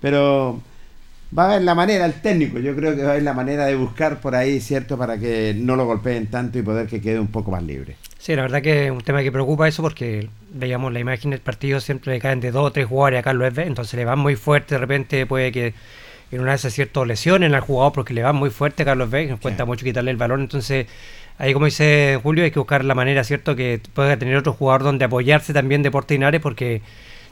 [0.00, 0.60] pero
[1.36, 3.66] va a haber la manera, el técnico, yo creo que va a haber la manera
[3.66, 4.96] de buscar por ahí, ¿cierto?
[4.96, 7.96] Para que no lo golpeen tanto y poder que quede un poco más libre.
[8.18, 11.40] Sí, la verdad que es un tema que preocupa eso porque veíamos la imagen del
[11.40, 14.18] partido, siempre le caen de dos o tres jugadores a Carlos Esbe, entonces le van
[14.18, 15.74] muy fuerte, de repente puede que
[16.30, 19.08] en una de esas ciertas lesiones al jugador porque le van muy fuerte a Carlos
[19.08, 20.86] Esbe, nos cuesta mucho quitarle el balón, entonces
[21.36, 23.56] ahí como dice Julio hay que buscar la manera, ¿cierto?
[23.56, 26.80] Que pueda tener otro jugador donde apoyarse también Deportes Linares porque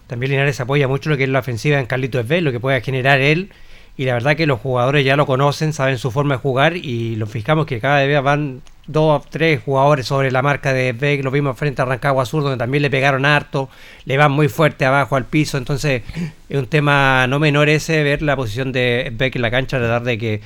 [0.09, 2.81] también Linares apoya mucho lo que es la ofensiva en Carlitos Esbe, lo que pueda
[2.81, 3.51] generar él
[3.97, 7.17] y la verdad que los jugadores ya lo conocen, saben su forma de jugar y
[7.17, 11.31] los fijamos que cada vez van dos, tres jugadores sobre la marca de Beck, lo
[11.31, 13.69] vimos frente a Rancagua Sur donde también le pegaron harto,
[14.05, 16.03] le van muy fuerte abajo al piso, entonces
[16.49, 20.03] es un tema no menor ese ver la posición de Beck en la cancha, tratar
[20.05, 20.41] de que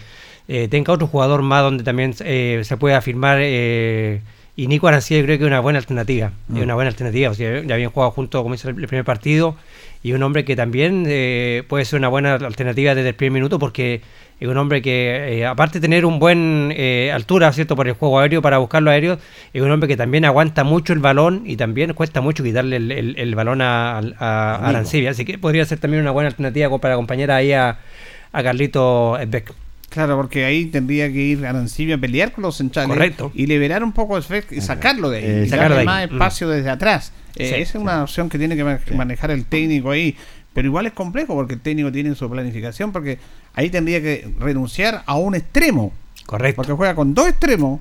[0.49, 4.21] eh, tenga otro jugador más donde también eh, se pueda afirmar eh,
[4.55, 6.57] y Nico Arancía creo que es una buena alternativa, Mm.
[6.57, 9.57] es una buena alternativa, o sea, ya habían jugado junto como hizo el primer partido
[10.07, 13.59] y un hombre que también eh, puede ser una buena alternativa desde el primer minuto
[13.59, 14.03] porque
[14.39, 17.75] es un hombre que eh, aparte de tener un buen eh, altura, ¿cierto?
[17.75, 19.19] Por el juego aéreo para buscar los aéreos,
[19.53, 22.93] es un hombre que también aguanta mucho el balón y también cuesta mucho quitarle el,
[22.93, 24.69] el- el balón a, a.
[24.69, 27.79] Arancibia, así que podría ser también una buena alternativa para acompañar ahí a,
[28.33, 29.53] a Carlito Beck.
[29.89, 33.31] Claro, porque ahí tendría que ir Arancibia a pelear con los centrales Correcto.
[33.35, 35.25] y liberar un poco de y sacarlo de ahí.
[35.25, 35.87] Eh, y sacarlo darle de ahí.
[36.07, 36.15] más Mm.
[36.15, 37.13] espacio desde atrás.
[37.37, 40.17] Eh, Sí, esa es una opción que tiene que ma- manejar el técnico ahí.
[40.53, 43.19] Pero igual es complejo porque el técnico tiene su planificación porque
[43.55, 45.93] ahí tendría que renunciar a un extremo.
[46.25, 46.57] Correcto.
[46.57, 47.81] Porque juega con dos extremos,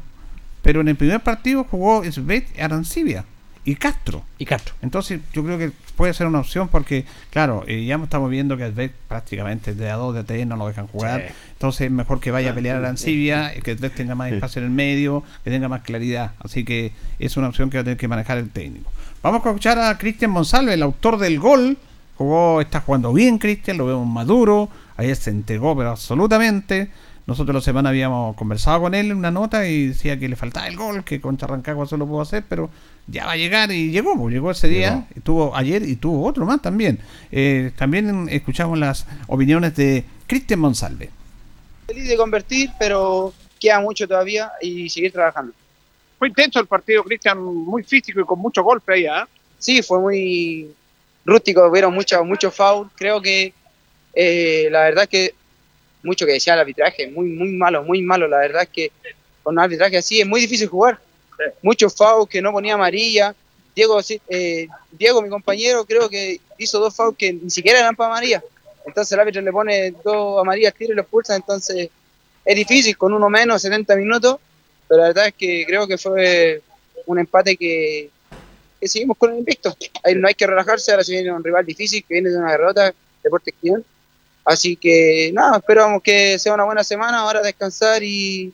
[0.62, 3.24] pero en el primer partido jugó Svet, Arancibia
[3.66, 4.24] y Castro.
[4.38, 4.76] Y Castro.
[4.82, 8.72] Entonces yo creo que puede ser una opción porque, claro, eh, ya estamos viendo que
[8.72, 11.26] Svet prácticamente de a dos de tres no lo dejan jugar.
[11.28, 11.34] Sí.
[11.54, 14.68] Entonces es mejor que vaya a pelear a Arancibia, que Svet tenga más espacio en
[14.68, 16.34] el medio, que tenga más claridad.
[16.40, 18.92] Así que es una opción que va a tener que manejar el técnico.
[19.24, 21.78] Vamos a escuchar a Cristian Monsalve, el autor del gol.
[22.18, 24.70] Jugó, está jugando bien Cristian, lo vemos maduro.
[24.98, 26.90] Ayer se entregó, pero absolutamente.
[27.28, 30.68] Nosotros la semana habíamos conversado con él en una nota y decía que le faltaba
[30.68, 32.70] el gol, que contra Rancagua solo pudo hacer, pero
[33.08, 36.46] ya va a llegar y llegó, pues, llegó ese día, tuvo ayer y tuvo otro
[36.46, 37.00] más también.
[37.32, 41.10] Eh, también escuchamos las opiniones de Cristian Monsalve.
[41.88, 45.54] Feliz de convertir, pero queda mucho todavía y seguir trabajando.
[46.20, 49.28] Fue intenso el partido, Cristian, muy físico y con mucho golpe ahí, ¿ah?
[49.58, 50.72] Sí, fue muy
[51.26, 52.90] rústico, hubieron muchos mucho foul.
[52.96, 53.52] Creo que
[54.14, 55.34] eh, la verdad que
[56.06, 58.28] mucho que decía el arbitraje, muy, muy malo, muy malo.
[58.28, 58.92] La verdad es que
[59.44, 61.00] con un arbitraje así es muy difícil jugar.
[61.62, 63.36] Muchos fouls que no ponía amarilla.
[63.76, 64.00] Diego,
[64.30, 68.42] eh, Diego, mi compañero, creo que hizo dos fouls que ni siquiera eran para amarilla.
[68.86, 71.36] Entonces el árbitro le pone dos amarillas al tiro y lo expulsa.
[71.36, 71.90] Entonces
[72.46, 74.38] es difícil con uno menos, 70 minutos.
[74.88, 76.62] Pero la verdad es que creo que fue
[77.06, 78.10] un empate que,
[78.80, 79.76] que seguimos con el invicto.
[80.04, 82.52] Ahí no hay que relajarse, ahora se viene un rival difícil que viene de una
[82.52, 83.84] derrota, Deportes Quillón.
[84.46, 88.54] Así que nada, esperamos que sea una buena semana, ahora descansar y,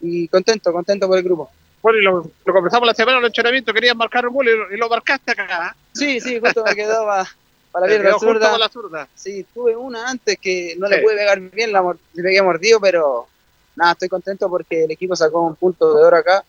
[0.00, 1.50] y contento, contento por el grupo.
[1.82, 4.56] Bueno, y lo, lo conversamos la semana en el entrenamiento, querían marcar un gol y,
[4.56, 5.46] lo- y lo marcaste acá.
[5.50, 5.76] ¿ah?
[5.92, 7.24] Sí, sí, justo me quedó para,
[7.70, 8.46] para la pierna zurda.
[8.46, 9.08] para la zurda.
[9.14, 10.94] Sí, tuve una antes que no Sí.
[10.94, 13.28] le pude pegar bien, la le pegué mordido, pero
[13.76, 16.42] nada, estoy contento porque el equipo sacó un punto de oro acá.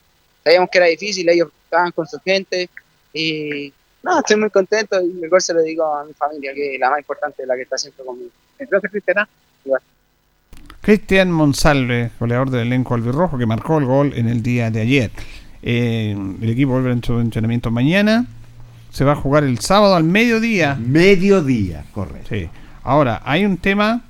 [0.44, 2.70] Sabíamos que era difícil, ellos estaban con su gente
[3.14, 6.80] y nada, estoy muy contento y gol se lo digo a mi familia, que es
[6.80, 8.32] la más importante, la que está siempre conmigo.
[8.60, 9.28] Gracias, Cristiana.
[10.82, 15.12] Cristian Monsalve, goleador del elenco albirrojo, que marcó el gol en el día de ayer.
[15.62, 18.26] Eh, el equipo vuelve en su entrenamiento mañana.
[18.92, 20.76] Se va a jugar el sábado al mediodía.
[20.80, 22.30] Mediodía, correcto.
[22.30, 22.50] Sí.
[22.84, 24.02] Ahora, hay un tema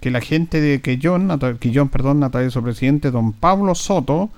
[0.00, 4.30] que la gente de Quillón, Quillón, perdón, a través de su presidente, don Pablo Soto,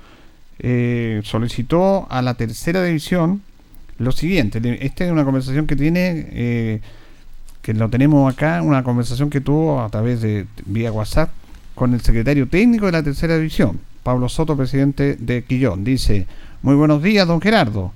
[0.59, 3.43] eh, solicitó a la tercera división
[3.99, 4.61] lo siguiente.
[4.85, 6.81] Esta es una conversación que tiene, eh,
[7.69, 11.29] que lo tenemos acá, una conversación que tuvo a través de vía WhatsApp
[11.75, 15.85] con el secretario técnico de la tercera división, Pablo Soto, presidente de Quillón.
[15.85, 16.27] Dice,
[16.63, 17.93] muy buenos días, don Gerardo.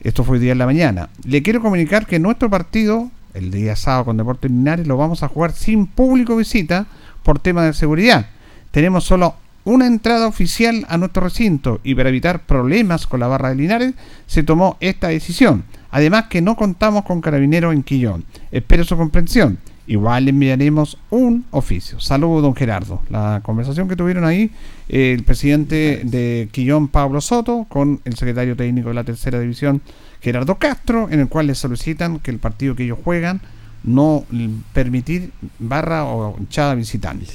[0.00, 1.10] Esto fue hoy día en la mañana.
[1.24, 5.28] Le quiero comunicar que nuestro partido, el día sábado con Deportes Linares, lo vamos a
[5.28, 6.86] jugar sin público visita
[7.22, 8.30] por tema de seguridad.
[8.70, 9.34] Tenemos solo
[9.64, 13.92] una entrada oficial a nuestro recinto y para evitar problemas con la barra de Linares
[14.26, 15.64] se tomó esta decisión.
[15.92, 18.24] Además que no contamos con carabineros en Quillón.
[18.50, 19.58] Espero su comprensión.
[19.86, 22.00] Igual le enviaremos un oficio.
[22.00, 23.02] Saludos, don Gerardo.
[23.10, 24.50] La conversación que tuvieron ahí
[24.88, 29.82] eh, el presidente de Quillón, Pablo Soto, con el secretario técnico de la tercera división,
[30.22, 33.42] Gerardo Castro, en el cual le solicitan que el partido que ellos juegan
[33.84, 34.24] no
[34.72, 37.26] permitir barra o hinchada visitante.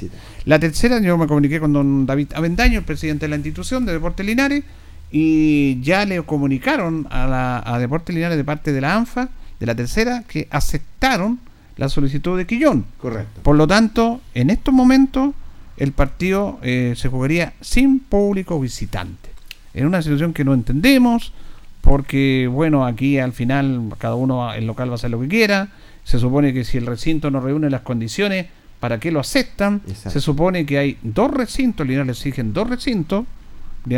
[0.46, 3.94] La tercera, yo me comuniqué con don David Avendaño, el presidente de la institución de
[3.94, 4.64] Deportes Linares,
[5.12, 9.30] y ya le comunicaron a, la, a Deportes Linares de parte de la ANFA,
[9.60, 11.40] de la tercera, que aceptaron
[11.78, 12.86] la solicitud de Quillón.
[13.00, 13.42] Correcto.
[13.44, 15.34] Por lo tanto, en estos momentos,
[15.78, 19.30] el partido eh, se jugaría sin público visitante.
[19.74, 21.34] En una situación que no entendemos,
[21.82, 25.70] porque, bueno, aquí al final cada uno, el local va a hacer lo que quiera.
[26.04, 28.48] Se supone que si el recinto no reúne las condiciones,
[28.80, 29.82] ¿para qué lo aceptan?
[29.88, 30.10] Exacto.
[30.10, 33.26] Se supone que hay dos recintos, Linares le exigen dos recintos.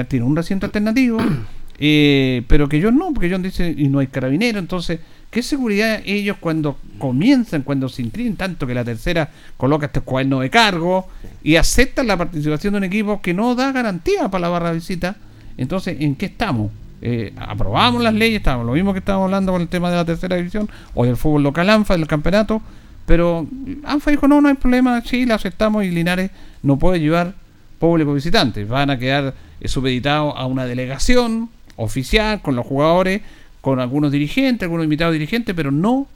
[0.08, 1.20] Tiene un recinto alternativo,
[1.80, 5.00] eh, pero que yo no, porque John dice, y no hay carabinero, entonces,
[5.30, 10.40] ¿Qué seguridad ellos cuando comienzan, cuando se inscriben tanto que la tercera coloca este cuaderno
[10.40, 11.08] de cargo
[11.44, 14.76] y aceptan la participación de un equipo que no da garantía para la barra de
[14.76, 15.18] visita?
[15.56, 16.72] Entonces, ¿en qué estamos?
[17.02, 20.06] Eh, aprobamos las leyes, estamos lo mismo que estábamos hablando con el tema de la
[20.06, 22.60] tercera división o del fútbol local ANFA, del campeonato,
[23.06, 23.46] pero
[23.84, 26.32] ANFA dijo, no, no hay problema, sí, la aceptamos y Linares
[26.64, 27.36] no puede llevar
[27.80, 33.22] público visitante, van a quedar eh, supeditados a una delegación oficial con los jugadores,
[33.62, 36.08] con algunos dirigentes, algunos invitados dirigentes, pero no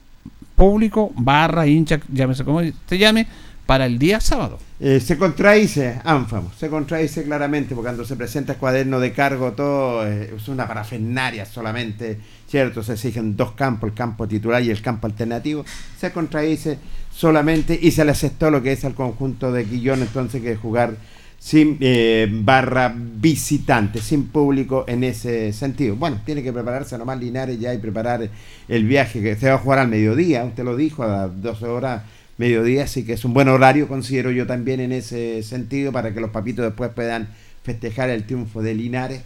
[0.54, 3.26] público, barra, hincha, llámese como se llame,
[3.66, 4.58] para el día sábado.
[4.78, 9.52] Eh, se contradice, Ánfamo, se contradice claramente, porque cuando se presenta el cuaderno de cargo,
[9.52, 12.18] todo eh, es una parafernaria solamente,
[12.48, 12.82] ¿cierto?
[12.82, 15.64] Se exigen dos campos, el campo titular y el campo alternativo.
[15.98, 16.78] Se contradice
[17.10, 20.96] solamente y se le aceptó lo que es al conjunto de Guillón, entonces, que jugar
[21.44, 25.94] sin eh, barra visitante, sin público en ese sentido.
[25.94, 28.30] Bueno, tiene que prepararse nomás Linares ya y preparar
[28.66, 31.66] el viaje que se va a jugar al mediodía, usted lo dijo, a las 12
[31.66, 32.02] horas
[32.38, 36.20] mediodía, así que es un buen horario, considero yo también en ese sentido, para que
[36.22, 37.28] los papitos después puedan
[37.62, 39.20] festejar el triunfo de Linares,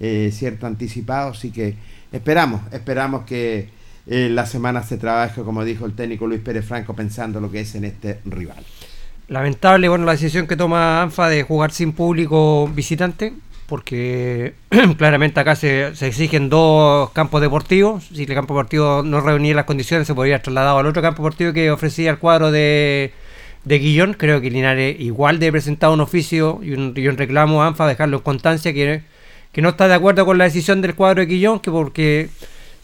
[0.00, 1.76] eh, cierto anticipado, así que
[2.12, 3.70] esperamos, esperamos que
[4.06, 7.60] eh, la semana se trabaje, como dijo el técnico Luis Pérez Franco, pensando lo que
[7.60, 8.62] es en este rival.
[9.28, 13.32] Lamentable, bueno, la decisión que toma ANFA de jugar sin público visitante,
[13.66, 14.54] porque
[14.98, 18.04] claramente acá se, exigen dos campos deportivos.
[18.12, 21.54] Si el campo deportivo no reunía las condiciones, se podría trasladado al otro campo deportivo
[21.54, 23.12] que ofrecía el cuadro de,
[23.64, 24.12] de Guillón.
[24.12, 27.86] Creo que Linares igual de presentar un oficio y un, y un reclamo a ANFA,
[27.86, 29.02] dejarlo en constancia, que,
[29.52, 32.28] que no está de acuerdo con la decisión del cuadro de Guillón, que porque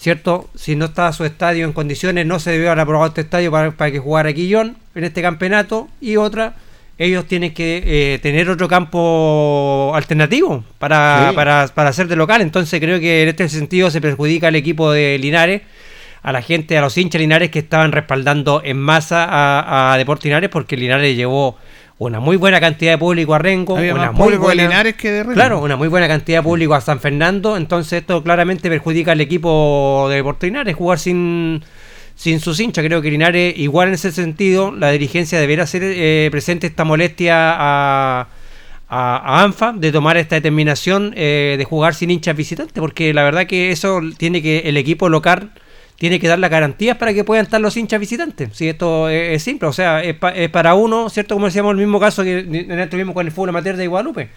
[0.00, 0.48] ¿cierto?
[0.54, 3.70] Si no estaba su estadio en condiciones, no se debió haber aprobado este estadio para,
[3.72, 5.88] para que jugara Quillón en este campeonato.
[6.00, 6.54] Y otra,
[6.96, 11.36] ellos tienen que eh, tener otro campo alternativo para, Sí.
[11.36, 12.40] para, para hacer de local.
[12.40, 15.62] Entonces creo que en este sentido se perjudica al equipo de Linares,
[16.22, 20.24] a la gente, a los hinchas Linares que estaban respaldando en masa a, a Deportes
[20.24, 21.58] Linares porque Linares llevó
[22.00, 24.62] una muy buena cantidad de público a Rengo, Había una más muy público de buena,
[24.70, 25.34] Linares que de Rengo.
[25.34, 29.20] Claro, una muy buena cantidad de público a San Fernando, entonces esto claramente perjudica al
[29.20, 31.62] equipo de Deportes Linares jugar sin
[32.14, 32.86] sin sus hinchas.
[32.86, 37.34] Creo que Linares, igual en ese sentido, la dirigencia deberá hacer eh, presente esta molestia
[37.52, 38.26] a, a,
[38.88, 43.46] a ANFA de tomar esta determinación eh, de jugar sin hinchas visitantes, porque la verdad
[43.46, 45.50] que eso tiene que el equipo local
[46.00, 48.48] tiene que dar las garantías para que puedan estar los hinchas visitantes.
[48.54, 51.34] Si esto es, es simple, o sea, es, pa- es para uno, ¿cierto?
[51.34, 54.28] Como decíamos, el mismo caso que nosotros mismo con el fútbol amateur de Guadalupe.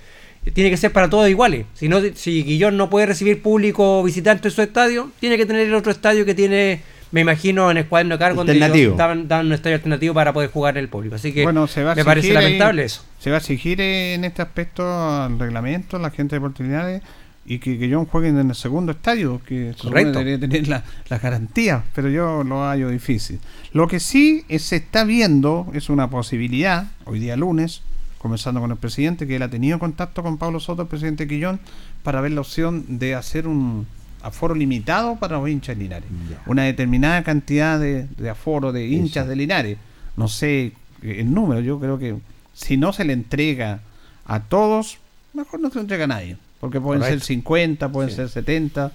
[0.53, 1.65] Tiene que ser para todos iguales.
[1.73, 5.65] Si no, si Guillón no puede recibir público visitante en su estadio, tiene que tener
[5.67, 6.81] el otro estadio que tiene,
[7.11, 8.97] me imagino, en el cuaderno de cargo donde ellos Alternativo.
[8.97, 11.15] daban, daban un estadio alternativo para poder jugar el público.
[11.15, 13.05] Así que Bueno, se va a me parece exigir ahí- lamentable eso.
[13.19, 17.01] Se va a exigir eh, en este aspecto al reglamento, la gente de oportunidades
[17.45, 20.19] y que, que John juegue en el segundo estadio, que Correcto.
[20.19, 23.39] debería tener la, la garantía, pero yo lo hallo difícil.
[23.73, 27.81] Lo que sí eh, se está viendo es una posibilidad, hoy día lunes,
[28.17, 31.59] conversando con el presidente, que él ha tenido contacto con Pablo Soto, el presidente Quillón,
[32.03, 33.85] para ver la opción de hacer un
[34.21, 36.09] aforo limitado para los hinchas de Linares.
[36.45, 39.77] Una determinada cantidad de, de aforo de hinchas de Linares.
[40.15, 40.71] No sé
[41.01, 42.15] eh, el número, yo creo que
[42.53, 43.81] si no se le entrega
[44.25, 44.99] a todos,
[45.33, 46.37] mejor no se le entrega a nadie.
[46.63, 47.19] Porque pueden Correcto.
[47.19, 48.15] ser 50, pueden Sí.
[48.15, 48.93] ser 70,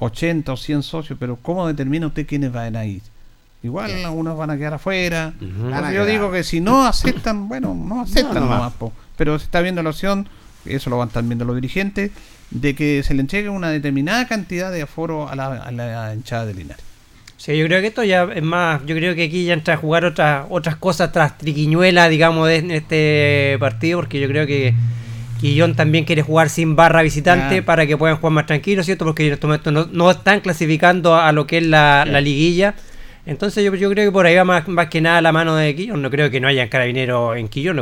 [0.00, 3.02] 80 o 100 socios, pero ¿cómo determina usted quiénes van a ir?
[3.62, 5.32] Igual algunos van a quedar afuera.
[5.72, 6.06] A yo quedar.
[6.06, 8.58] digo que si no aceptan, bueno, no aceptan No, nomás.
[8.58, 8.92] nomás, po.
[9.16, 10.28] pero se está viendo la opción,
[10.64, 12.10] eso lo van a estar viendo los dirigentes,
[12.50, 16.46] de que se le entregue una determinada cantidad de aforo a la, a la hinchada
[16.46, 16.84] de Linares.
[17.36, 19.76] Sí, yo creo que esto ya es más, yo creo que aquí ya entra a
[19.76, 24.74] jugar otras otras cosas tras triquiñuela, digamos, de en este partido, porque yo creo que
[25.40, 29.04] Quillón también quiere jugar sin barra visitante para que puedan jugar más tranquilos, ¿cierto?
[29.04, 32.74] Porque en este momento no, no están clasificando a lo que es la, la liguilla.
[33.26, 35.74] Entonces yo, yo creo que por ahí va más, más que nada la mano de
[35.74, 36.02] Quillón.
[36.02, 37.76] No creo que no haya carabineros en Quillón.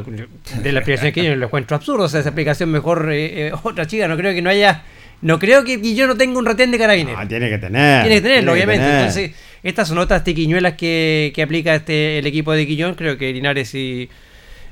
[0.63, 2.05] De la explicación de Quillón lo encuentro absurdo.
[2.05, 4.07] O sea, esa explicación mejor eh, eh, otra chica.
[4.07, 4.83] No creo que no haya...
[5.21, 7.21] No creo que Quillón no tenga un retén de carabineros.
[7.21, 8.03] Ah, tiene que tener.
[8.03, 8.85] Tiene que tenerlo, tiene que obviamente.
[8.85, 8.99] tener.
[9.01, 9.31] Entonces,
[9.63, 12.95] estas son otras tiquiñuelas que, que aplica este el equipo de Quillón.
[12.95, 14.09] Creo que Linares y,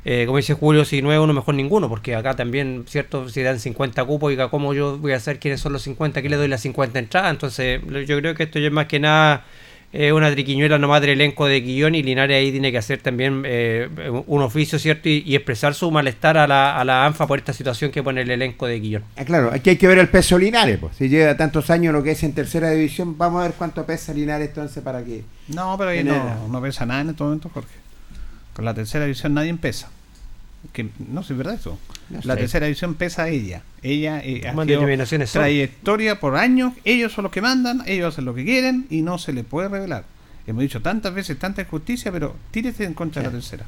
[0.04, 1.88] eh, como dice Julio, si no es uno, mejor ninguno.
[1.88, 3.28] Porque acá también, ¿cierto?
[3.28, 6.22] Si dan 50 cupos, y ¿cómo yo voy a saber quiénes son los 50?
[6.22, 7.30] que le doy las 50 entradas?
[7.30, 9.44] Entonces, yo creo que esto ya es más que nada
[9.92, 11.94] eh, una triquiñuela nomás del elenco de Quillón.
[11.94, 13.88] Y Linares ahí tiene que hacer también eh,
[14.26, 15.08] un oficio, ¿cierto?
[15.08, 18.22] Y, y expresar su malestar a la, a la ANFA por esta situación que pone
[18.22, 19.04] el elenco de Quillón.
[19.16, 20.78] Ah, claro, aquí hay que ver el peso Linares.
[20.78, 20.96] Pues.
[20.96, 24.14] Si lleva tantos años lo que es en tercera división, vamos a ver cuánto pesa
[24.14, 25.24] Linares entonces para que.
[25.48, 27.79] No, pero ahí no, no pesa nada en estos momentos, Jorge.
[28.60, 29.88] Con la tercera división nadie pesa.
[30.74, 31.78] que no sé, es verdad eso.
[32.10, 33.62] No la tercera división pesa a ella.
[33.82, 34.52] Ella eh, ha
[35.26, 35.40] son.
[35.40, 39.16] trayectoria por años, ellos son los que mandan, ellos hacen lo que quieren y no
[39.16, 40.04] se les puede revelar.
[40.46, 43.64] Hemos dicho tantas veces tanta injusticia, pero tírese en contra de la tercera.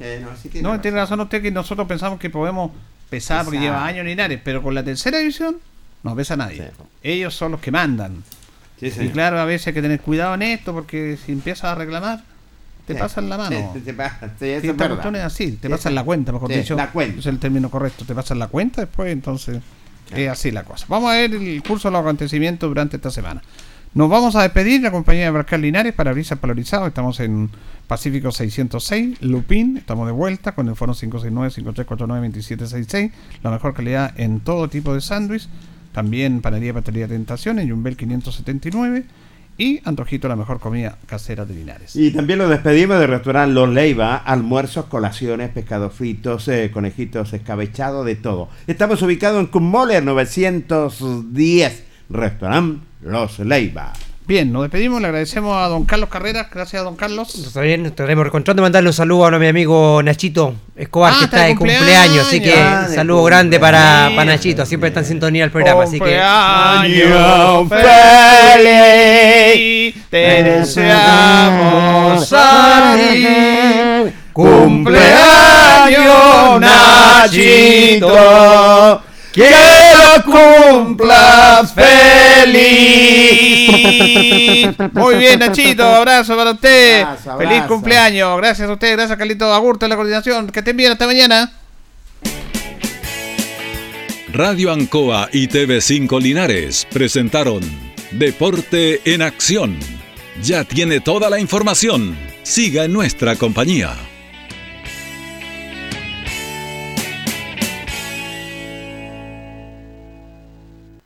[0.00, 0.82] Eh, no, sí tiene No, razón.
[0.82, 2.72] tiene razón usted que nosotros pensamos que podemos
[3.08, 5.58] pesar porque lleva años Linares, pero con la tercera división
[6.02, 6.72] no pesa nadie.
[7.04, 8.24] Ellos son los que mandan.
[8.80, 11.74] Sí, y claro, a veces hay que tener cuidado en esto porque si empiezas a
[11.76, 12.24] reclamar,
[12.86, 13.70] te pasan la mano.
[13.74, 14.64] Sí, te pasa, sí, es
[15.24, 16.76] así, te pasan la cuenta, mejor dicho.
[16.76, 17.20] la cuenta.
[17.20, 19.60] Es el término correcto, te pasan la cuenta después, entonces
[20.14, 20.84] es así la cosa.
[20.88, 23.42] Vamos a ver el curso de los acontecimientos durante esta semana.
[23.94, 26.88] Nos vamos a despedir la compañía de Barcal Linares para brisas polarizados.
[26.88, 27.50] Estamos en
[27.86, 29.76] Pacífico 606, Lupín.
[29.76, 33.12] Estamos de vuelta con el foro 569-5349-2766.
[33.42, 35.46] La mejor calidad en todo tipo de sándwich.
[35.92, 39.04] También Panadería Pastelería Tentación en Yumbel 579.
[39.62, 41.94] Y Antojito, la mejor comida casera de Linares.
[41.94, 48.04] Y también lo despedimos del restaurante Los Leiva, almuerzos, colaciones, pescados fritos, eh, conejitos escabechados,
[48.04, 48.48] de todo.
[48.66, 53.92] Estamos ubicados en Kummoler 910, restaurante Los Leiva.
[54.24, 57.34] Bien, nos despedimos, le agradecemos a don Carlos Carreras, gracias a don Carlos.
[57.34, 61.42] Está bien, estaremos encontrando mandarle un saludo a mi amigo Nachito Escobar, Ah, que está
[61.42, 65.50] de cumpleaños, así que Ah, saludo grande para, para Nachito, siempre está en sintonía el
[65.50, 67.68] programa, así que Cumpleaños
[68.54, 73.26] feliz, te deseamos a ti.
[74.32, 78.06] Cumpleaños, Nachito,
[79.32, 79.50] que
[80.02, 81.92] lo cumplas feliz.
[84.92, 87.02] Muy bien, Nachito, abrazo para usted.
[87.02, 88.36] Abrazo, Feliz cumpleaños.
[88.38, 90.48] Gracias a usted, gracias Carlito Agurto de la coordinación.
[90.48, 91.52] Que estén bien, hasta mañana.
[94.32, 97.60] Radio Ancoa y TV5 Linares presentaron
[98.12, 99.78] Deporte en Acción.
[100.42, 102.16] Ya tiene toda la información.
[102.42, 103.94] Siga en nuestra compañía.